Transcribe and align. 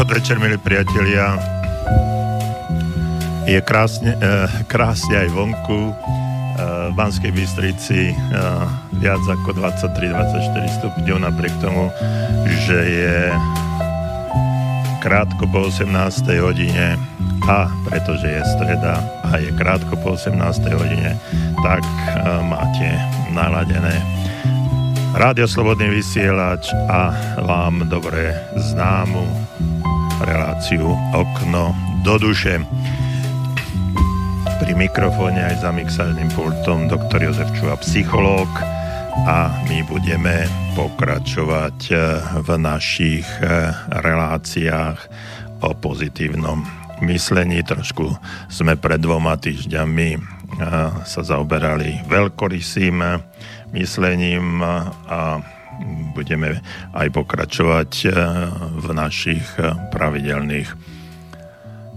Podvečer, 0.00 0.40
milí 0.40 0.56
priatelia. 0.56 1.36
Je 3.44 3.60
krásne, 3.60 4.16
eh, 4.16 4.48
krásne 4.64 5.12
aj 5.12 5.28
vonku. 5.28 5.92
Eh, 5.92 6.88
v 6.88 6.92
Banskej 6.96 7.28
Bystrici 7.28 8.08
eh, 8.08 8.16
viac 8.96 9.20
ako 9.20 9.60
23-24 9.60 10.72
stupňov, 10.80 11.20
napriek 11.20 11.52
tomu, 11.60 11.92
že 12.64 12.80
je 12.80 13.18
krátko 15.04 15.44
po 15.52 15.68
18. 15.68 16.40
hodine 16.40 16.96
a 17.44 17.68
pretože 17.84 18.24
je 18.24 18.42
streda 18.56 19.04
a 19.04 19.36
je 19.36 19.52
krátko 19.52 20.00
po 20.00 20.16
18. 20.16 20.80
hodine, 20.80 21.20
tak 21.60 21.84
máte 22.48 22.88
naladené 23.36 24.00
Rádio 25.12 25.44
Slobodný 25.44 25.92
vysielač 25.92 26.72
a 26.88 27.12
vám 27.44 27.84
dobre 27.84 28.32
známu 28.56 29.49
reláciu 30.60 30.92
Okno 31.16 31.72
do 32.04 32.20
duše. 32.20 32.60
Pri 34.60 34.76
mikrofóne 34.76 35.40
aj 35.40 35.64
za 35.64 35.72
mixážnym 35.72 36.28
pultom 36.36 36.84
doktor 36.84 37.24
Jozef 37.24 37.48
Čuva, 37.56 37.80
psychológ 37.80 38.44
a 39.24 39.48
my 39.72 39.80
budeme 39.88 40.44
pokračovať 40.76 41.78
eh, 41.88 41.96
v 42.44 42.48
našich 42.60 43.24
eh, 43.40 43.72
reláciách 43.88 45.00
o 45.64 45.72
pozitívnom 45.72 46.60
myslení. 47.08 47.64
Trošku 47.64 48.12
sme 48.52 48.76
pred 48.76 49.00
dvoma 49.00 49.40
týždňami 49.40 50.08
eh, 50.12 50.20
sa 51.08 51.20
zaoberali 51.24 52.04
veľkorysým 52.04 53.00
myslením 53.72 54.60
a 55.08 55.40
budeme 56.12 56.60
aj 56.92 57.08
pokračovať 57.14 57.90
e, 58.04 58.08
v 58.76 58.86
našich 58.92 59.44
e, 59.56 59.72
pravidelných 59.92 60.68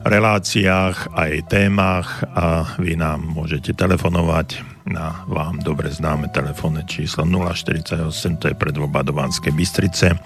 reláciách, 0.04 1.16
aj 1.16 1.32
témach 1.48 2.28
a 2.36 2.76
vy 2.76 3.00
nám 3.00 3.24
môžete 3.24 3.72
telefonovať 3.72 4.74
na 4.84 5.24
vám 5.32 5.64
dobre 5.64 5.88
známe 5.88 6.28
telefónne 6.36 6.84
číslo 6.84 7.24
048, 7.24 8.04
to 8.36 8.52
je 8.52 8.56
predvoba 8.56 9.00
do 9.00 9.16
Banskej 9.16 9.56
Bystrice. 9.56 10.20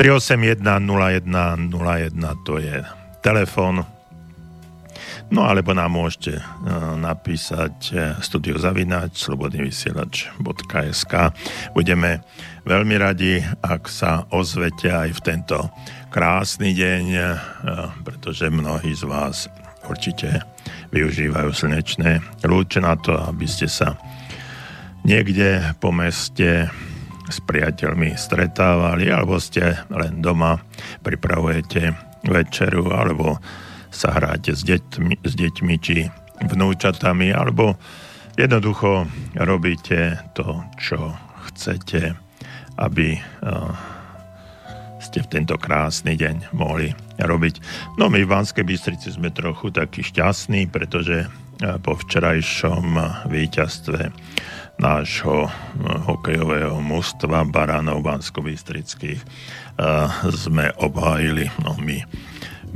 381 0.00 0.64
01 0.64 1.72
01 1.72 2.44
to 2.44 2.56
je 2.56 2.80
telefón 3.20 3.84
No 5.26 5.42
alebo 5.42 5.74
nám 5.74 5.90
môžete 5.90 6.38
uh, 6.38 6.94
napísať 6.94 7.74
uh, 7.90 8.14
studiozavinač 8.22 9.26
slobodnyvysielač.sk 9.26 11.14
Budeme 11.74 12.22
veľmi 12.62 12.94
radi, 12.94 13.42
ak 13.42 13.90
sa 13.90 14.22
ozvete 14.30 14.86
aj 14.86 15.18
v 15.18 15.20
tento 15.26 15.66
krásny 16.14 16.78
deň, 16.78 17.04
uh, 17.10 17.34
pretože 18.06 18.46
mnohí 18.46 18.94
z 18.94 19.02
vás 19.02 19.50
určite 19.90 20.46
využívajú 20.94 21.50
slnečné 21.50 22.22
lúče 22.46 22.78
na 22.82 22.94
to, 22.94 23.18
aby 23.18 23.46
ste 23.50 23.66
sa 23.66 23.98
niekde 25.02 25.74
po 25.82 25.90
meste 25.90 26.70
s 27.26 27.38
priateľmi 27.42 28.14
stretávali, 28.14 29.10
alebo 29.10 29.42
ste 29.42 29.74
len 29.90 30.22
doma, 30.22 30.62
pripravujete 31.02 31.90
večeru, 32.26 32.94
alebo 32.94 33.38
sa 33.96 34.12
hráte 34.12 34.52
s 34.52 34.60
deťmi, 34.60 35.24
s 35.24 35.32
deťmi 35.32 35.74
či 35.80 36.04
vnúčatami, 36.44 37.32
alebo 37.32 37.80
jednoducho 38.36 39.08
robíte 39.40 40.20
to, 40.36 40.60
čo 40.76 41.16
chcete, 41.48 42.12
aby 42.76 43.16
uh, 43.16 43.72
ste 45.00 45.24
v 45.24 45.32
tento 45.32 45.56
krásny 45.56 46.12
deň 46.20 46.52
mohli 46.52 46.92
robiť. 47.16 47.54
No 47.96 48.12
my 48.12 48.20
v 48.20 48.28
Banskej 48.28 48.68
Bystrici 48.68 49.08
sme 49.16 49.32
trochu 49.32 49.72
takí 49.72 50.04
šťastní, 50.04 50.68
pretože 50.68 51.24
uh, 51.24 51.80
po 51.80 51.96
včerajšom 51.96 53.00
víťazstve 53.32 54.12
nášho 54.76 55.48
uh, 55.48 55.50
hokejového 56.04 56.76
mužstva 56.84 57.48
Baranov 57.48 58.04
Bansko-Bystrických 58.04 59.24
sme 60.32 60.72
obhájili, 60.80 61.52
no 61.60 61.76
my 61.76 62.00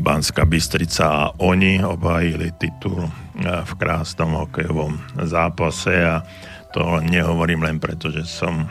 Banská 0.00 0.48
Bystrica 0.48 1.04
a 1.04 1.30
oni 1.44 1.84
obhájili 1.84 2.56
titul 2.56 3.04
e, 3.04 3.10
v 3.44 3.72
krásnom 3.76 4.32
hokejovom 4.48 4.96
zápase 5.28 5.92
a 6.00 6.24
to 6.72 7.04
nehovorím 7.04 7.68
len 7.68 7.76
preto, 7.76 8.08
že 8.08 8.24
som 8.24 8.64
e, 8.64 8.66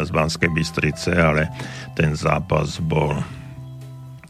z 0.00 0.08
Banskej 0.08 0.48
Bystrice, 0.48 1.12
ale 1.12 1.52
ten 1.92 2.16
zápas 2.16 2.80
bol 2.80 3.20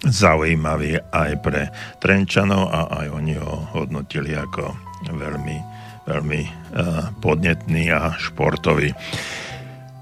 zaujímavý 0.02 0.98
aj 1.14 1.30
pre 1.46 1.70
Trenčanov 2.02 2.74
a 2.74 3.06
aj 3.06 3.06
oni 3.14 3.38
ho 3.38 3.70
hodnotili 3.78 4.34
ako 4.34 4.74
veľmi, 5.06 5.56
veľmi 6.10 6.42
e, 6.42 6.50
podnetný 7.22 7.94
a 7.94 8.18
športový. 8.18 8.90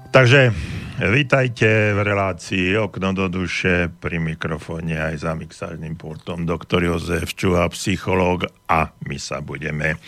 Takže 0.09 0.49
Vítajte 0.95 1.91
v 1.91 2.07
relácii 2.07 2.79
Okno 2.79 3.11
do 3.11 3.27
duše 3.27 3.91
pri 3.99 4.15
mikrofóne 4.15 4.95
aj 4.95 5.27
za 5.27 5.35
mixážnym 5.35 5.99
pultom 5.99 6.47
doktor 6.47 6.87
Jozef 6.87 7.35
Čuha, 7.35 7.67
psychológ 7.67 8.47
a 8.71 8.95
my 9.03 9.19
sa 9.19 9.43
budeme 9.43 9.99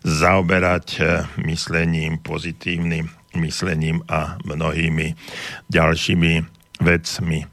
zaoberať 0.00 0.86
eh, 0.96 1.28
myslením, 1.44 2.24
pozitívnym 2.24 3.12
myslením 3.36 4.00
a 4.08 4.40
mnohými 4.48 5.12
ďalšími 5.68 6.32
vecmi. 6.88 7.44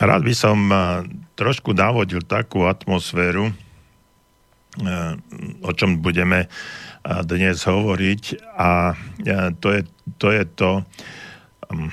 Rád 0.00 0.22
by 0.24 0.32
som 0.32 0.58
eh, 0.72 1.04
trošku 1.36 1.76
navodil 1.76 2.24
takú 2.24 2.64
atmosféru, 2.64 3.52
eh, 3.52 5.20
o 5.60 5.70
čom 5.76 6.00
budeme 6.00 6.48
dnes 7.04 7.56
hovoriť 7.64 8.22
a 8.60 8.92
to 9.56 9.68
je 9.72 9.82
to, 10.20 10.28
je 10.30 10.44
to 10.52 10.70
um, 11.72 11.88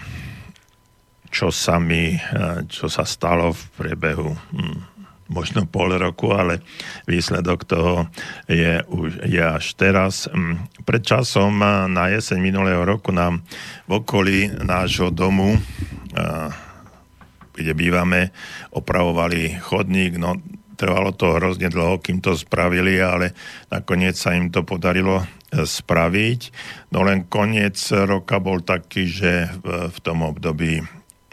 čo 1.31 1.51
sa 1.53 1.77
mi, 1.77 2.17
čo 2.71 2.89
sa 2.89 3.05
stalo 3.05 3.53
v 3.53 3.61
priebehu 3.77 4.31
hm, 4.33 4.79
možno 5.27 5.67
pol 5.67 5.91
roku, 5.99 6.31
ale 6.31 6.63
výsledok 7.03 7.67
toho 7.67 8.07
je, 8.47 8.79
už, 8.87 9.27
je 9.27 9.43
až 9.43 9.65
teraz. 9.75 10.31
Hm, 10.31 10.71
pred 10.87 11.03
časom 11.03 11.59
na 11.91 12.03
jeseň 12.09 12.39
minulého 12.39 12.81
roku 12.87 13.11
nám 13.11 13.43
v 13.85 13.91
okolí 13.99 14.55
nášho 14.63 15.11
domu, 15.11 15.59
kde 17.57 17.73
bývame, 17.73 18.31
opravovali 18.71 19.59
chodník. 19.59 20.15
No, 20.15 20.39
Trvalo 20.77 21.11
to 21.17 21.33
hrozne 21.35 21.73
dlho, 21.73 21.97
kým 21.97 22.21
to 22.21 22.37
spravili, 22.37 23.01
ale 23.01 23.33
nakoniec 23.73 24.13
sa 24.13 24.37
im 24.37 24.53
to 24.53 24.61
podarilo 24.61 25.25
e, 25.25 25.65
spraviť. 25.65 26.41
No 26.93 27.01
len 27.01 27.25
koniec 27.25 27.81
roka 27.91 28.37
bol 28.37 28.61
taký, 28.61 29.09
že 29.09 29.49
v, 29.65 29.97
tom 30.05 30.21
období 30.21 30.85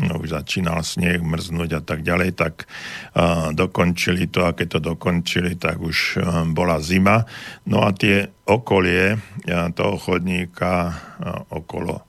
no, 0.03 0.19
už 0.19 0.35
začínal 0.35 0.83
sneh 0.83 1.21
mrznúť 1.23 1.71
a 1.79 1.83
tak 1.85 2.03
ďalej, 2.03 2.31
tak 2.35 2.67
uh, 2.67 3.55
dokončili 3.55 4.27
to 4.27 4.43
a 4.49 4.57
keď 4.57 4.79
to 4.79 4.81
dokončili, 4.95 5.55
tak 5.55 5.79
už 5.79 6.19
uh, 6.19 6.43
bola 6.51 6.83
zima. 6.83 7.23
No 7.69 7.87
a 7.87 7.95
tie 7.95 8.27
okolie 8.49 9.15
uh, 9.15 9.71
toho 9.71 9.95
chodníka 10.01 10.91
uh, 10.91 11.47
okolo 11.55 12.03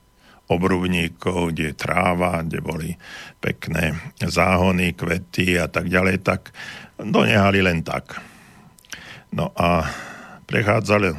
obrubníkov, 0.46 1.50
kde 1.50 1.74
je 1.74 1.78
tráva, 1.78 2.38
kde 2.46 2.62
boli 2.62 2.94
pekné 3.42 3.98
záhony, 4.22 4.94
kvety 4.94 5.58
a 5.58 5.66
tak 5.66 5.90
ďalej, 5.90 6.22
tak 6.22 6.54
donehali 7.00 7.60
len 7.62 7.84
tak. 7.84 8.20
No 9.32 9.52
a 9.52 9.84
prechádzali 10.46 11.12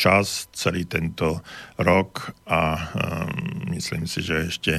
čas 0.00 0.48
celý 0.56 0.88
tento 0.88 1.44
rok 1.76 2.32
a 2.48 2.60
um, 2.72 3.68
myslím 3.76 4.08
si, 4.08 4.24
že 4.24 4.48
ešte 4.48 4.72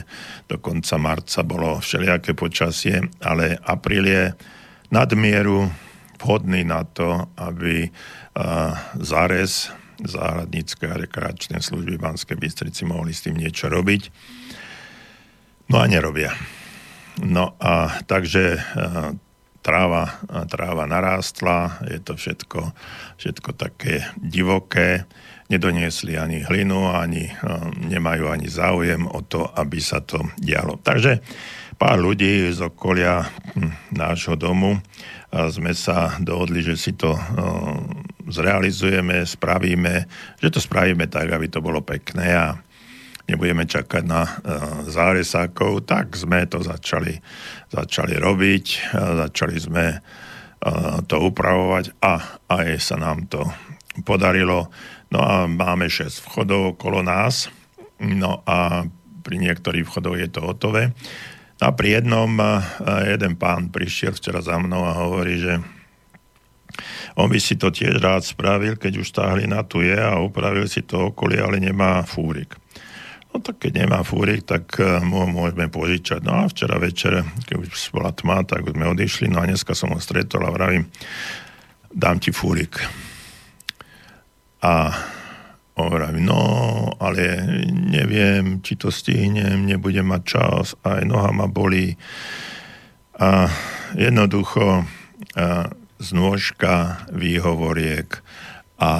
do 0.50 0.58
konca 0.58 0.98
marca 0.98 1.46
bolo 1.46 1.78
všelijaké 1.78 2.34
počasie, 2.34 3.06
ale 3.22 3.54
apríl 3.62 4.10
je 4.10 4.34
nadmieru 4.90 5.70
vhodný 6.18 6.66
na 6.66 6.82
to, 6.90 7.30
aby 7.38 7.86
uh, 7.86 8.74
zárez 8.98 9.70
záhradnícke 10.02 10.90
a 10.90 10.98
rekreačné 10.98 11.62
služby 11.62 12.02
v 12.02 12.04
Banskej 12.04 12.38
Bystrici 12.42 12.82
mohli 12.90 13.14
s 13.14 13.22
tým 13.22 13.38
niečo 13.38 13.70
robiť. 13.70 14.10
No 15.70 15.78
a 15.78 15.86
nerobia. 15.86 16.34
No 17.22 17.54
a 17.62 18.02
takže 18.10 18.58
uh, 18.58 19.14
tráva, 19.62 20.22
tráva 20.50 20.90
narástla, 20.90 21.82
je 21.86 22.00
to 22.02 22.18
všetko, 22.18 22.74
všetko 23.18 23.50
také 23.58 24.10
divoké, 24.18 25.06
nedoniesli 25.50 26.18
ani 26.18 26.42
hlinu, 26.42 26.90
ani 26.90 27.30
nemajú 27.92 28.32
ani 28.32 28.48
záujem 28.48 29.04
o 29.06 29.22
to, 29.22 29.46
aby 29.46 29.78
sa 29.78 30.02
to 30.02 30.24
dialo. 30.40 30.80
Takže 30.80 31.22
pár 31.76 32.02
ľudí 32.02 32.50
z 32.50 32.66
okolia 32.66 33.26
hm, 33.54 33.96
nášho 33.96 34.40
domu 34.40 34.80
sme 35.32 35.72
sa 35.72 36.20
dohodli, 36.20 36.60
že 36.60 36.76
si 36.76 36.92
to 36.92 37.16
zrealizujeme, 38.28 39.24
spravíme, 39.24 40.08
že 40.40 40.48
to 40.52 40.60
spravíme 40.60 41.08
tak, 41.08 41.32
aby 41.32 41.48
to 41.48 41.64
bolo 41.64 41.80
pekné 41.84 42.36
a 42.36 42.60
nebudeme 43.30 43.66
čakať 43.68 44.04
na 44.06 44.24
uh, 44.24 44.32
záresákov, 44.88 45.86
tak 45.86 46.14
sme 46.18 46.46
to 46.48 46.62
začali, 46.62 47.18
začali 47.70 48.18
robiť, 48.18 48.66
uh, 48.94 49.28
začali 49.28 49.56
sme 49.58 49.86
uh, 49.98 51.00
to 51.06 51.16
upravovať 51.22 51.98
a 52.02 52.14
aj 52.50 52.68
sa 52.82 52.98
nám 52.98 53.30
to 53.30 53.46
podarilo. 54.08 54.72
No 55.12 55.20
a 55.20 55.46
máme 55.46 55.92
6 55.92 56.24
vchodov 56.24 56.80
okolo 56.80 57.04
nás, 57.04 57.52
no 58.00 58.42
a 58.48 58.88
pri 59.22 59.36
niektorých 59.38 59.86
vchodoch 59.86 60.18
je 60.18 60.30
to 60.32 60.42
hotové. 60.42 60.96
A 61.62 61.70
pri 61.78 62.02
jednom 62.02 62.42
jeden 63.06 63.38
pán 63.38 63.70
prišiel 63.70 64.18
včera 64.18 64.42
za 64.42 64.58
mnou 64.58 64.82
a 64.82 64.98
hovorí, 64.98 65.38
že 65.38 65.62
on 67.16 67.28
by 67.28 67.40
si 67.40 67.60
to 67.60 67.70
tiež 67.70 68.00
rád 68.00 68.24
spravil, 68.24 68.80
keď 68.80 68.94
už 69.04 69.08
tá 69.12 69.30
hlina 69.36 69.64
tu 69.68 69.84
je 69.84 69.96
a 69.96 70.20
upravil 70.20 70.68
si 70.68 70.82
to 70.82 71.12
okolie, 71.12 71.38
ale 71.38 71.60
nemá 71.60 72.04
fúrik. 72.08 72.56
No 73.32 73.40
tak 73.40 73.64
keď 73.64 73.88
nemá 73.88 74.04
fúrik, 74.04 74.44
tak 74.44 74.76
mu 75.08 75.24
môžeme 75.24 75.72
požičať. 75.72 76.20
No 76.28 76.44
a 76.44 76.52
včera 76.52 76.76
večer, 76.76 77.24
keď 77.48 77.56
už 77.64 77.96
bola 77.96 78.12
tma, 78.12 78.44
tak 78.44 78.68
sme 78.68 78.92
odišli, 78.92 79.32
no 79.32 79.40
a 79.40 79.48
dneska 79.48 79.72
som 79.72 79.96
ho 79.96 80.00
stretol 80.04 80.44
a 80.44 80.52
vravím, 80.52 80.92
dám 81.96 82.20
ti 82.20 82.36
fúrik. 82.36 82.76
A 84.62 84.92
Hovorím, 85.72 86.28
no, 86.28 86.44
ale 87.00 87.48
neviem, 87.72 88.60
či 88.60 88.76
to 88.76 88.92
stihnem, 88.92 89.64
nebudem 89.64 90.04
mať 90.04 90.22
čas, 90.28 90.76
aj 90.84 91.08
noha 91.08 91.32
ma 91.32 91.48
bolí. 91.48 91.96
A 93.16 93.48
jednoducho 93.96 94.84
a 95.32 95.72
znôžka 96.02 97.06
výhovoriek 97.14 98.20
a, 98.78 98.84
a 98.84 98.94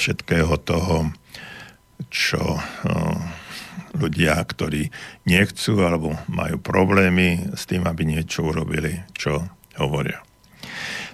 všetkého 0.00 0.54
toho, 0.64 1.12
čo 2.08 2.56
a, 2.56 2.62
ľudia, 3.96 4.36
ktorí 4.42 4.92
nechcú 5.24 5.80
alebo 5.80 6.16
majú 6.28 6.60
problémy 6.60 7.54
s 7.56 7.64
tým, 7.64 7.86
aby 7.88 8.04
niečo 8.04 8.48
urobili, 8.48 9.00
čo 9.16 9.46
hovoria. 9.78 10.20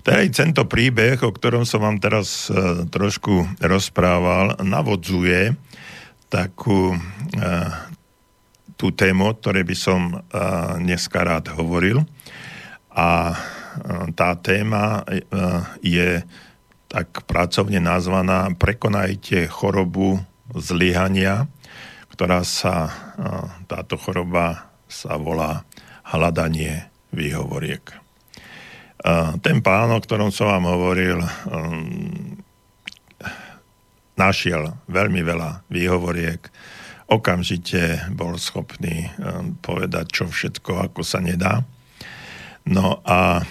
Teda 0.05 0.21
tento 0.29 0.69
príbeh, 0.69 1.21
o 1.25 1.33
ktorom 1.33 1.65
som 1.65 1.81
vám 1.81 1.97
teraz 1.97 2.53
uh, 2.53 2.85
trošku 2.85 3.57
rozprával, 3.63 4.61
navodzuje 4.61 5.57
takú 6.29 6.93
uh, 6.93 7.71
tú 8.77 8.93
tému, 8.93 9.33
o 9.33 9.37
ktorej 9.39 9.65
by 9.65 9.77
som 9.79 10.01
uh, 10.13 10.77
dneska 10.77 11.25
rád 11.25 11.55
hovoril. 11.57 12.05
A 12.95 13.35
tá 14.15 14.39
téma 14.39 15.03
je 15.83 16.23
tak 16.87 17.27
pracovne 17.27 17.83
nazvaná 17.83 18.55
Prekonajte 18.55 19.51
chorobu 19.51 20.23
zlyhania, 20.55 21.51
ktorá 22.15 22.47
sa, 22.47 22.87
uh, 22.87 23.67
táto 23.67 23.99
choroba 23.99 24.71
sa 24.87 25.19
volá 25.19 25.67
hľadanie 26.07 26.87
výhovoriek. 27.11 27.83
Ten 29.45 29.61
pán, 29.61 29.93
o 29.93 30.01
ktorom 30.01 30.33
som 30.33 30.49
vám 30.49 30.65
hovoril, 30.65 31.21
um, 31.21 32.41
našiel 34.17 34.81
veľmi 34.89 35.21
veľa 35.21 35.67
výhovoriek, 35.69 36.41
okamžite 37.13 38.09
bol 38.17 38.41
schopný 38.41 39.13
povedať, 39.61 40.07
čo 40.09 40.25
všetko, 40.25 40.89
ako 40.89 41.01
sa 41.05 41.21
nedá. 41.21 41.61
No 42.65 43.05
a 43.05 43.45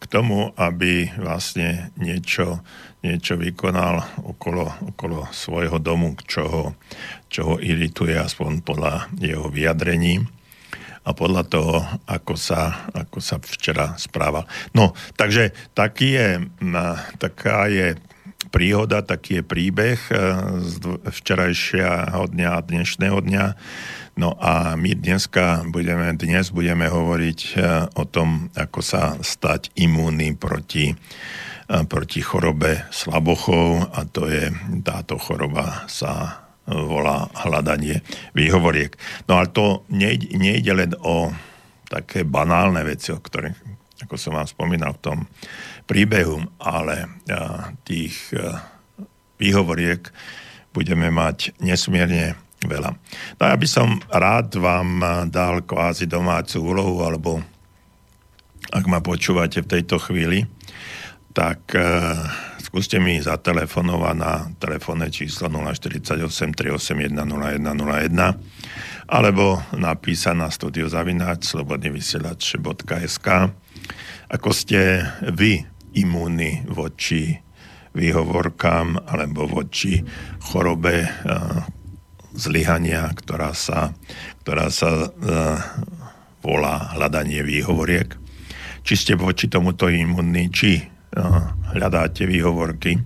k 0.00 0.04
tomu, 0.08 0.52
aby 0.56 1.08
vlastne 1.16 1.92
niečo, 1.96 2.60
niečo 3.00 3.36
vykonal 3.40 4.24
okolo, 4.24 4.92
okolo 4.92 5.28
svojho 5.32 5.80
domu, 5.80 6.16
čo 6.24 6.42
ho, 6.44 6.64
čo 7.30 7.54
ho 7.54 7.54
irituje, 7.62 8.18
aspoň 8.18 8.66
podľa 8.66 9.08
jeho 9.22 9.46
vyjadrení, 9.48 10.26
a 11.00 11.16
podľa 11.16 11.48
toho, 11.48 11.80
ako 12.04 12.36
sa, 12.36 12.92
ako 12.92 13.24
sa 13.24 13.40
včera 13.40 13.96
správal. 13.96 14.44
No, 14.76 14.92
takže 15.16 15.56
taký 15.72 16.12
je, 16.12 16.28
taká 17.16 17.72
je 17.72 17.96
príhoda, 18.52 19.00
taký 19.00 19.40
je 19.40 19.44
príbeh 19.44 20.00
e, 20.10 20.14
z 20.60 20.76
včerajšieho 21.00 22.24
dňa 22.36 22.48
a 22.52 22.64
dnešného 22.64 23.18
dňa. 23.20 23.44
No 24.20 24.36
a 24.36 24.76
my 24.76 24.92
dneska 24.92 25.64
budeme, 25.70 26.12
dnes 26.16 26.52
budeme 26.52 26.90
hovoriť 26.90 27.40
e, 27.40 27.52
o 27.96 28.04
tom, 28.04 28.52
ako 28.52 28.80
sa 28.84 29.16
stať 29.20 29.72
imúnny 29.80 30.36
proti, 30.36 30.92
e, 30.92 30.96
proti 31.88 32.20
chorobe 32.20 32.90
slabochov 32.92 33.88
a 33.92 34.04
to 34.04 34.28
je, 34.28 34.52
táto 34.84 35.16
choroba 35.16 35.88
sa 35.88 36.44
volá 36.68 37.30
hľadanie 37.32 38.02
výhovoriek. 38.36 38.94
No 39.26 39.38
ale 39.40 39.48
to 39.54 39.86
nejde, 39.88 40.34
nejde 40.36 40.72
len 40.74 40.92
o 41.00 41.30
také 41.90 42.22
banálne 42.22 42.86
veci, 42.86 43.10
o 43.10 43.18
ktorých, 43.18 43.58
ako 44.06 44.14
som 44.14 44.38
vám 44.38 44.46
spomínal 44.46 44.94
v 44.96 45.02
tom 45.02 45.18
príbehu, 45.90 46.38
ale 46.62 47.10
tých 47.82 48.30
výhovoriek 49.42 50.06
budeme 50.70 51.10
mať 51.10 51.58
nesmierne 51.58 52.38
veľa. 52.62 52.94
No 53.40 53.42
ja 53.42 53.56
by 53.58 53.66
som 53.66 53.98
rád 54.06 54.54
vám 54.54 55.02
dal 55.34 55.66
kvázi 55.66 56.06
domácu 56.06 56.62
úlohu, 56.62 57.02
alebo 57.02 57.42
ak 58.70 58.84
ma 58.86 59.02
počúvate 59.02 59.66
v 59.66 59.70
tejto 59.74 59.98
chvíli, 59.98 60.46
tak 61.34 61.74
skúste 62.70 63.02
mi 63.02 63.18
zatelefonovať 63.18 64.14
na 64.14 64.46
telefónne 64.62 65.10
číslo 65.10 65.50
048 65.50 66.54
381 66.54 67.10
0101 67.10 69.10
alebo 69.10 69.58
napísať 69.74 70.38
na 70.38 70.46
studiozavináč 70.46 71.50
slobodnyvysielač.sk 71.50 73.26
ako 74.30 74.50
ste 74.54 75.02
vy 75.34 75.66
imúni 75.98 76.62
voči 76.70 77.42
výhovorkám 77.90 79.02
alebo 79.02 79.50
voči 79.50 80.06
chorobe 80.46 81.10
uh, 81.10 81.66
zlyhania, 82.38 83.10
ktorá 83.10 83.50
sa, 83.50 83.90
ktorá 84.46 84.70
sa 84.70 85.10
uh, 85.10 85.58
volá 86.38 86.94
hľadanie 86.94 87.42
výhovoriek. 87.42 88.14
Či 88.86 88.94
ste 88.94 89.12
voči 89.18 89.50
tomuto 89.50 89.90
imunní, 89.90 90.54
či 90.54 90.99
hľadáte 91.74 92.26
výhovorky, 92.26 92.98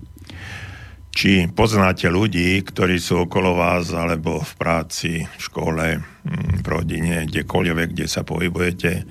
či 1.14 1.46
poznáte 1.46 2.11
ľudí, 2.11 2.58
ktorí 2.66 2.99
sú 2.99 3.30
okolo 3.30 3.54
vás, 3.54 3.94
alebo 3.94 4.42
v 4.42 4.52
práci, 4.58 5.12
v 5.23 5.40
škole, 5.40 6.02
mm, 6.02 6.61
v 6.61 6.66
rodine, 6.66 7.25
kdekoľvek, 7.30 7.88
kde 7.94 8.06
sa 8.11 8.26
pohybujete, 8.26 9.06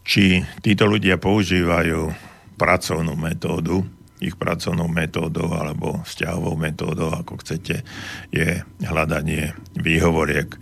či 0.00 0.40
títo 0.64 0.88
ľudia 0.88 1.20
používajú 1.20 2.08
pracovnú 2.56 3.14
metódu, 3.20 3.84
ich 4.20 4.36
pracovnou 4.36 4.88
metódou 4.88 5.48
alebo 5.56 6.04
vzťahovou 6.04 6.56
metódou, 6.60 7.08
ako 7.12 7.40
chcete, 7.40 7.84
je 8.32 8.60
hľadanie 8.84 9.56
výhovoriek 9.76 10.56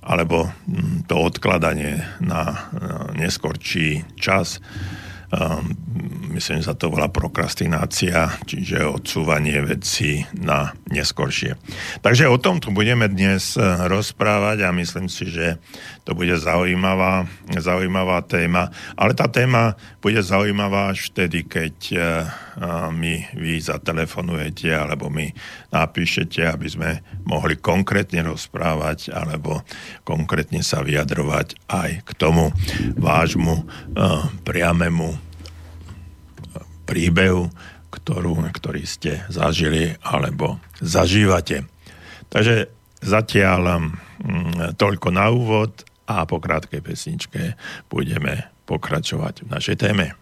alebo 0.00 0.50
mm, 0.66 1.06
to 1.06 1.14
odkladanie 1.18 2.02
na 2.22 2.70
neskorčí 3.14 4.02
čas 4.16 4.58
myslím, 6.34 6.62
že 6.62 6.70
sa 6.70 6.78
to 6.78 6.90
volá 6.90 7.10
prokrastinácia, 7.10 8.34
čiže 8.46 8.86
odsúvanie 8.86 9.62
vecí 9.62 10.26
na 10.34 10.74
neskoršie. 10.90 11.54
Takže 12.02 12.30
o 12.30 12.38
tom 12.38 12.62
tu 12.62 12.70
budeme 12.70 13.06
dnes 13.10 13.54
eh, 13.54 13.62
rozprávať 13.86 14.66
a 14.66 14.74
myslím 14.74 15.06
si, 15.10 15.30
že 15.30 15.58
to 16.10 16.18
bude 16.18 16.34
zaujímavá, 16.42 17.22
zaujímavá 17.54 18.26
téma. 18.26 18.74
Ale 18.98 19.14
tá 19.14 19.30
téma 19.30 19.78
bude 20.02 20.18
zaujímavá 20.18 20.90
až 20.90 21.06
vtedy, 21.06 21.46
keď 21.46 21.74
uh, 21.94 22.02
mi 22.90 23.22
vy 23.38 23.62
zatelefonujete 23.62 24.74
alebo 24.74 25.06
mi 25.06 25.30
napíšete, 25.70 26.42
aby 26.50 26.66
sme 26.66 26.90
mohli 27.22 27.62
konkrétne 27.62 28.26
rozprávať 28.26 29.14
alebo 29.14 29.62
konkrétne 30.02 30.66
sa 30.66 30.82
vyjadrovať 30.82 31.54
aj 31.70 32.02
k 32.02 32.10
tomu 32.18 32.50
vášmu 32.98 33.54
uh, 33.54 34.26
priamému 34.42 35.14
príbehu, 36.90 37.54
ktorú, 37.94 38.50
ktorý 38.50 38.82
ste 38.82 39.22
zažili 39.30 39.94
alebo 40.02 40.58
zažívate. 40.82 41.70
Takže 42.34 42.66
zatiaľ 42.98 43.62
mm, 43.78 44.74
toľko 44.74 45.08
na 45.14 45.30
úvod 45.30 45.86
a 46.10 46.26
po 46.26 46.42
krátkej 46.42 46.82
pesničke 46.82 47.54
budeme 47.86 48.50
pokračovať 48.66 49.46
v 49.46 49.48
našej 49.54 49.76
téme. 49.78 50.18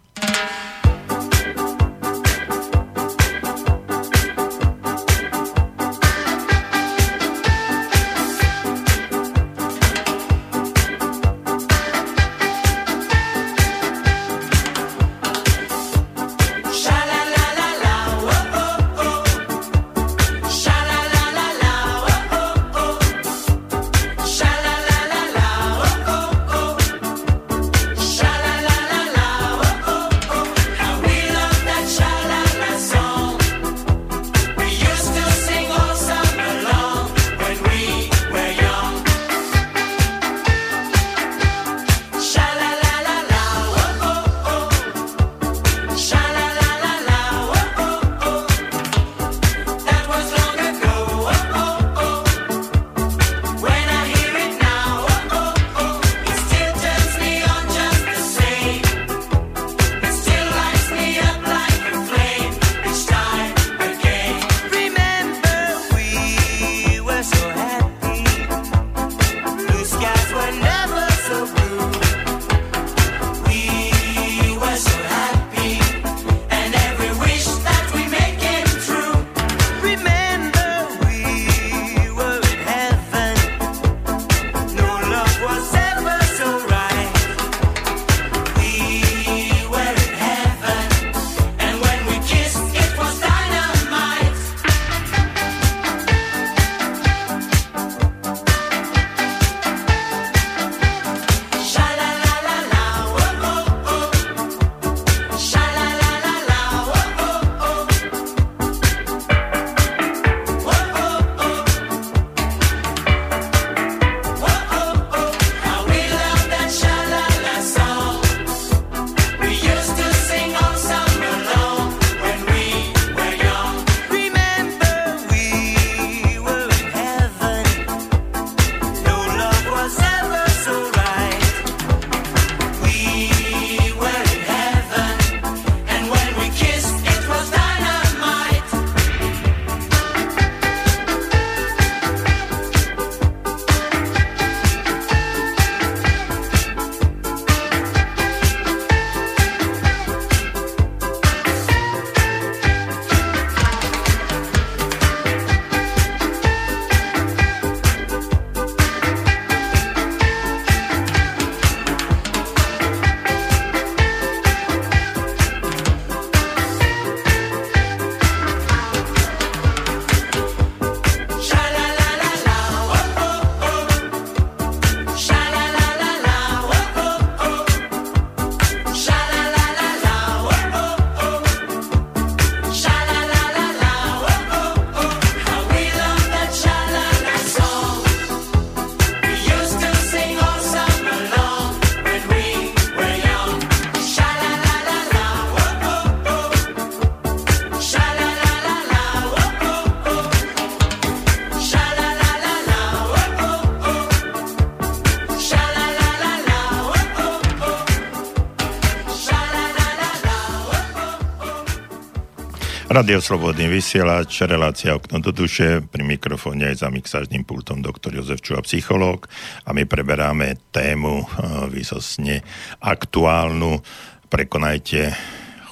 Radio 212.99 213.23
Slobodný 213.23 213.71
vysielač, 213.71 214.43
relácia 214.43 214.91
okno 214.91 215.23
do 215.23 215.31
duše, 215.31 215.87
pri 215.87 216.03
mikrofóne 216.03 216.75
aj 216.75 216.83
za 216.83 216.89
mixážnym 216.91 217.47
pultom 217.47 217.79
doktor 217.79 218.11
Jozef 218.11 218.43
Čuha, 218.43 218.59
psychológ 218.67 219.31
a 219.63 219.71
my 219.71 219.87
preberáme 219.87 220.59
tému 220.75 221.23
uh, 221.23 221.71
výsostne 221.71 222.43
aktuálnu. 222.83 223.87
Prekonajte 224.27 225.15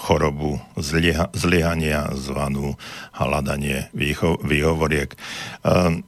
chorobu 0.06 0.62
zlyha, 0.78 1.26
zlyhania 1.34 2.14
zvanú 2.14 2.78
hľadanie 3.10 3.90
výho, 3.90 4.38
výhovoriek. 4.46 5.18
Uh, 5.66 5.98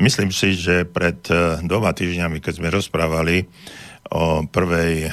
myslím 0.00 0.32
si, 0.32 0.56
že 0.56 0.88
pred 0.88 1.20
uh, 1.28 1.60
dvoma 1.60 1.92
týždňami, 1.92 2.40
keď 2.40 2.64
sme 2.64 2.72
rozprávali 2.72 3.44
o 4.18 4.42
prvej 4.42 5.06
e, 5.06 5.10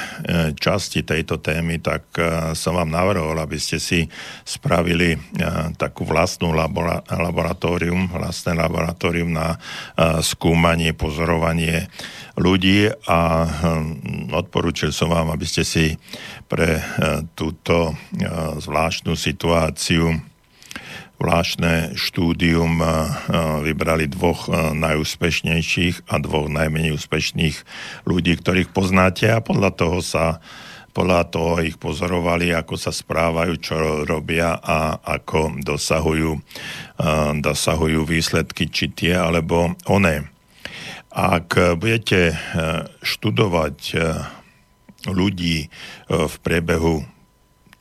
časti 0.58 1.06
tejto 1.06 1.38
témy, 1.38 1.78
tak 1.78 2.10
e, 2.18 2.58
som 2.58 2.74
vám 2.74 2.90
navrhol, 2.90 3.38
aby 3.38 3.62
ste 3.62 3.78
si 3.78 4.10
spravili 4.42 5.14
e, 5.14 5.20
takú 5.78 6.10
vlastnú 6.10 6.50
laboratórium, 7.06 8.10
vlastné 8.10 8.58
laboratórium 8.58 9.30
na 9.30 9.62
skúmanie, 10.26 10.98
pozorovanie 10.98 11.86
ľudí 12.34 12.90
a 13.06 13.46
odporúčil 14.34 14.90
som 14.90 15.14
vám, 15.14 15.30
aby 15.32 15.46
ste 15.46 15.62
si 15.62 15.96
pre 16.50 16.82
túto 17.38 17.96
zvláštnu 18.60 19.14
situáciu 19.16 20.35
zvláštne 21.16 21.96
štúdium 21.98 22.84
vybrali 23.64 24.06
dvoch 24.12 24.52
najúspešnejších 24.76 26.12
a 26.12 26.22
dvoch 26.22 26.52
najmenej 26.52 26.94
úspešných 27.00 27.58
ľudí, 28.06 28.38
ktorých 28.38 28.70
poznáte 28.70 29.32
a 29.32 29.40
podľa 29.42 29.72
toho 29.74 30.00
sa 30.04 30.44
podľa 30.96 31.28
toho 31.28 31.60
ich 31.60 31.76
pozorovali, 31.76 32.56
ako 32.56 32.80
sa 32.80 32.96
správajú, 32.96 33.60
čo 33.60 33.76
robia 34.08 34.56
a 34.56 34.96
ako 34.96 35.60
dosahujú, 35.60 36.40
dosahujú 37.44 38.00
výsledky, 38.08 38.72
či 38.72 38.96
tie 38.96 39.20
alebo 39.20 39.76
oné. 39.92 40.32
Ak 41.12 41.60
budete 41.76 42.40
študovať 43.04 43.78
ľudí 45.12 45.68
v 46.08 46.36
priebehu 46.40 47.04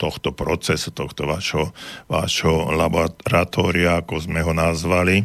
tohto 0.05 0.37
procesu, 0.37 0.93
tohto 0.93 1.25
vašho, 1.25 1.73
vašho 2.13 2.77
laboratória, 2.77 4.05
ako 4.05 4.21
sme 4.21 4.45
ho 4.45 4.53
nazvali, 4.53 5.25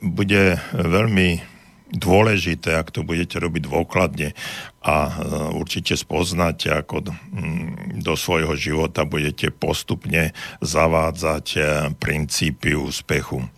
bude 0.00 0.56
veľmi 0.72 1.60
dôležité, 1.90 2.78
ak 2.78 2.94
to 2.94 3.02
budete 3.02 3.36
robiť 3.36 3.66
dôkladne 3.66 4.32
a 4.80 4.96
e, 5.06 5.12
určite 5.58 5.98
spoznáte, 5.98 6.70
ako 6.70 7.10
do 7.98 8.14
svojho 8.14 8.54
života 8.54 9.02
budete 9.02 9.50
postupne 9.50 10.30
zavádzať 10.62 11.46
e, 11.58 11.60
princípy 11.98 12.78
úspechu. 12.78 13.42
E, 13.42 13.48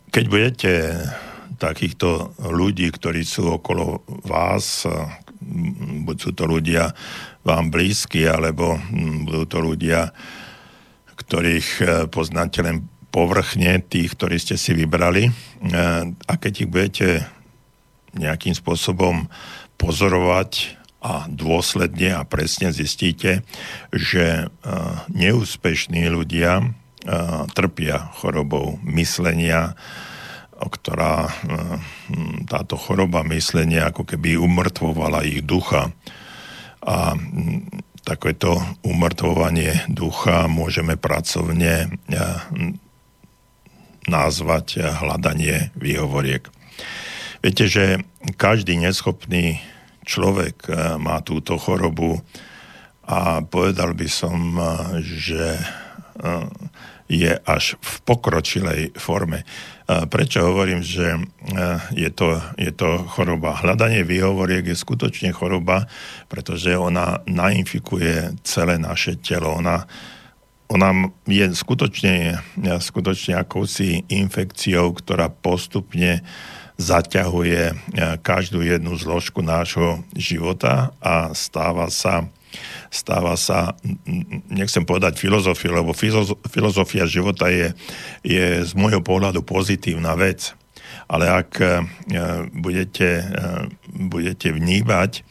keď 0.00 0.24
budete 0.26 0.72
takýchto 1.60 2.34
ľudí, 2.40 2.90
ktorí 2.90 3.22
sú 3.22 3.60
okolo 3.60 4.02
vás, 4.26 4.88
buď 6.02 6.16
sú 6.18 6.30
to 6.34 6.44
ľudia 6.48 6.90
vám 7.44 7.68
blízky, 7.68 8.24
alebo 8.24 8.80
hm, 8.80 9.28
budú 9.28 9.44
to 9.44 9.58
ľudia, 9.60 10.10
ktorých 11.14 11.68
e, 11.78 11.84
poznáte 12.08 12.64
len 12.64 12.88
povrchne, 13.12 13.78
tých, 13.84 14.16
ktorí 14.16 14.40
ste 14.40 14.56
si 14.56 14.72
vybrali. 14.72 15.28
E, 15.28 15.32
a 16.08 16.32
keď 16.40 16.52
ich 16.64 16.70
budete 16.72 17.08
nejakým 18.16 18.56
spôsobom 18.56 19.28
pozorovať 19.76 20.80
a 21.04 21.28
dôsledne 21.28 22.16
a 22.16 22.24
presne 22.24 22.72
zistíte, 22.72 23.44
že 23.92 24.24
e, 24.24 24.46
neúspešní 25.12 26.08
ľudia 26.10 26.74
trpia 27.52 28.08
chorobou 28.16 28.80
myslenia, 28.80 29.76
ktorá 30.56 31.28
hm, 31.28 32.48
táto 32.48 32.80
choroba 32.80 33.20
myslenia 33.28 33.92
ako 33.92 34.08
keby 34.08 34.40
umrtvovala 34.40 35.20
ich 35.28 35.44
ducha 35.44 35.92
a 36.84 37.16
takéto 38.04 38.60
umrtvovanie 38.84 39.88
ducha 39.88 40.44
môžeme 40.44 41.00
pracovne 41.00 41.88
nazvať 44.04 44.84
hľadanie 44.84 45.72
výhovoriek. 45.80 46.44
Viete, 47.40 47.64
že 47.64 48.04
každý 48.36 48.76
neschopný 48.76 49.64
človek 50.04 50.68
má 51.00 51.24
túto 51.24 51.56
chorobu 51.56 52.20
a 53.04 53.40
povedal 53.40 53.96
by 53.96 54.08
som, 54.08 54.60
že 55.00 55.56
je 57.08 57.32
až 57.44 57.76
v 57.80 57.94
pokročilej 58.04 58.96
forme. 58.96 59.44
Prečo 59.84 60.40
hovorím, 60.48 60.80
že 60.80 61.12
e, 61.12 61.20
je 61.92 62.08
to, 62.08 62.40
je 62.56 62.72
to 62.72 63.04
choroba? 63.04 63.60
Hľadanie 63.60 64.00
výhovoriek 64.00 64.72
je 64.72 64.76
skutočne 64.80 65.28
choroba, 65.36 65.84
pretože 66.32 66.72
ona 66.72 67.20
nainfikuje 67.28 68.32
celé 68.48 68.80
naše 68.80 69.20
telo. 69.20 69.52
Ona, 69.60 69.84
ona 70.72 71.12
je 71.28 71.52
skutočne, 71.52 72.40
skutočne 72.80 73.36
akousi 73.36 74.08
infekciou, 74.08 74.96
ktorá 74.96 75.28
postupne 75.28 76.24
zaťahuje 76.80 77.62
e, 77.68 77.74
každú 78.24 78.64
jednu 78.64 78.96
zložku 78.96 79.44
nášho 79.44 80.00
života 80.16 80.96
a 81.04 81.36
stáva 81.36 81.92
sa 81.92 82.24
stáva 82.94 83.34
sa, 83.34 83.74
nechcem 84.46 84.86
povedať 84.86 85.18
filozofiu, 85.18 85.74
lebo 85.74 85.90
filozofia 86.46 87.10
života 87.10 87.50
je, 87.50 87.74
je 88.22 88.62
z 88.62 88.72
môjho 88.78 89.02
pohľadu 89.02 89.42
pozitívna 89.42 90.14
vec. 90.14 90.54
Ale 91.10 91.26
ak 91.26 91.50
e, 91.58 91.66
budete, 92.54 93.18
e, 93.18 93.24
budete 94.08 94.54
vnímať 94.54 95.12
e, 95.18 95.22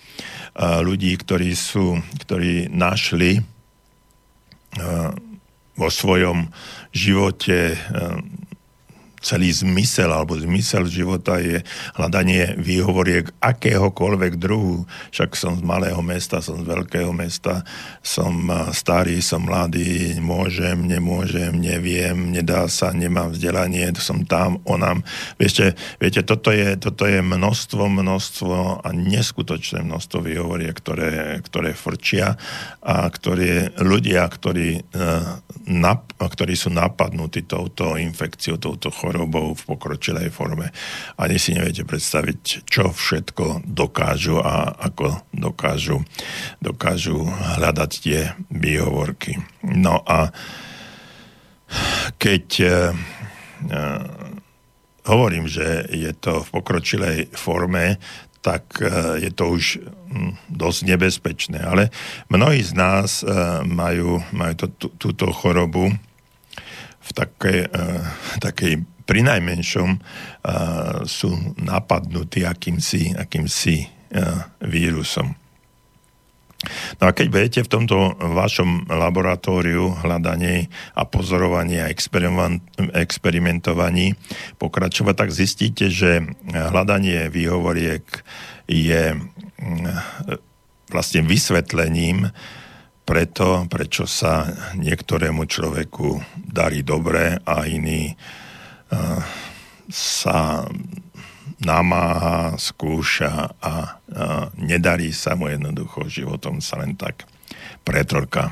ľudí, 0.84 1.16
ktorí, 1.16 1.56
sú, 1.56 2.04
ktorí 2.28 2.68
našli 2.68 3.40
vo 5.78 5.86
svojom 5.86 6.50
živote 6.90 7.78
celý 9.24 9.56
zmysel 9.56 10.12
alebo 10.12 10.36
zmysel 10.36 10.84
života 10.92 11.40
je 11.40 11.64
hľadanie 11.96 12.60
výhovoriek 12.60 13.32
akéhokoľvek 13.40 14.36
druhu. 14.36 14.84
Však 15.16 15.40
som 15.40 15.56
z 15.56 15.64
malého 15.64 16.04
mesta, 16.04 16.44
som 16.44 16.60
z 16.60 16.68
veľkého 16.68 17.16
mesta, 17.16 17.64
som 18.04 18.52
starý, 18.76 19.24
som 19.24 19.48
mladý, 19.48 20.20
môžem, 20.20 20.84
nemôžem, 20.84 21.56
neviem, 21.56 22.36
nedá 22.36 22.68
sa, 22.68 22.92
nemám 22.92 23.32
vzdelanie, 23.32 23.96
som 23.96 24.28
tam, 24.28 24.60
onam. 24.68 25.08
Viete, 25.40 25.80
viete 26.04 26.20
toto, 26.28 26.52
je, 26.52 26.76
toto 26.76 27.08
je 27.08 27.24
množstvo, 27.24 27.88
množstvo 27.88 28.84
a 28.84 28.90
neskutočné 28.92 29.88
množstvo 29.88 30.20
výhovoriek, 30.20 30.76
ktoré, 30.76 31.40
ktoré 31.40 31.72
frčia 31.72 32.36
a 32.84 33.08
ktoré 33.08 33.72
ľudia, 33.80 34.28
ktorí, 34.28 34.84
nap, 35.72 36.12
ktorí 36.20 36.54
sú 36.60 36.74
napadnutí 36.74 37.48
touto 37.48 37.96
infekciou, 37.96 38.60
touto 38.60 38.92
chorobou, 38.92 39.13
chorobou 39.14 39.54
v 39.54 39.62
pokročilej 39.70 40.34
forme. 40.34 40.74
Ani 41.22 41.38
si 41.38 41.54
neviete 41.54 41.86
predstaviť, 41.86 42.66
čo 42.66 42.90
všetko 42.90 43.62
dokážu 43.62 44.42
a 44.42 44.74
ako 44.74 45.22
dokážu, 45.30 46.02
dokážu 46.58 47.30
hľadať 47.30 47.92
tie 48.02 48.34
výhovorky. 48.50 49.38
No 49.62 50.02
a 50.02 50.34
keď 52.18 52.46
e, 52.58 52.66
e, 52.66 52.74
hovorím, 55.06 55.46
že 55.46 55.86
je 55.94 56.10
to 56.18 56.42
v 56.42 56.50
pokročilej 56.58 57.18
forme, 57.38 58.02
tak 58.42 58.82
e, 58.82 58.90
je 59.22 59.30
to 59.30 59.54
už 59.54 59.78
hm, 60.10 60.34
dosť 60.50 60.80
nebezpečné. 60.90 61.62
Ale 61.62 61.94
mnohí 62.34 62.66
z 62.66 62.74
nás 62.74 63.22
e, 63.22 63.30
majú, 63.62 64.26
majú 64.34 64.54
to, 64.58 64.68
tú, 64.74 64.88
túto 64.98 65.30
chorobu 65.30 65.94
v 67.04 67.12
takej, 67.12 67.68
takej 68.40 68.80
pri 69.04 69.22
najmenšom 69.28 69.90
uh, 69.94 70.02
sú 71.04 71.32
napadnutí 71.60 72.48
akýmsi, 72.48 73.16
akýmsi 73.20 73.84
uh, 73.84 74.48
vírusom. 74.64 75.36
No 77.00 77.12
a 77.12 77.16
keď 77.16 77.28
budete 77.28 77.60
v 77.68 77.72
tomto 77.76 78.16
vašom 78.16 78.88
laboratóriu 78.88 80.00
hľadaní 80.00 80.72
a 80.96 81.04
pozorovaní 81.04 81.84
a 81.84 81.92
experimentovaní 82.96 84.16
pokračovať, 84.64 85.16
tak 85.16 85.36
zistíte, 85.36 85.92
že 85.92 86.24
hľadanie 86.48 87.28
výhovoriek 87.28 88.08
je 88.72 89.20
vlastne 90.88 91.22
vysvetlením 91.28 92.32
preto, 93.04 93.68
prečo 93.68 94.08
sa 94.08 94.48
niektorému 94.80 95.44
človeku 95.44 96.24
darí 96.40 96.88
dobre 96.88 97.44
a 97.44 97.68
iný 97.68 98.16
sa 99.92 100.68
namáha, 101.64 102.60
skúša 102.60 103.56
a, 103.60 103.64
a 103.64 103.76
nedarí 104.60 105.16
sa 105.16 105.36
mu 105.40 105.48
jednoducho 105.48 106.12
životom 106.12 106.60
sa 106.60 106.84
len 106.84 106.96
tak 107.00 107.24
pretrka. 107.88 108.52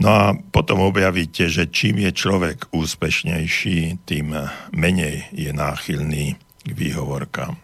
No 0.00 0.10
a 0.10 0.24
potom 0.34 0.82
objavíte, 0.82 1.46
že 1.46 1.70
čím 1.70 2.02
je 2.02 2.10
človek 2.10 2.74
úspešnejší, 2.74 4.02
tým 4.08 4.34
menej 4.74 5.30
je 5.30 5.54
náchylný 5.54 6.34
k 6.64 6.70
výhovorkám. 6.74 7.54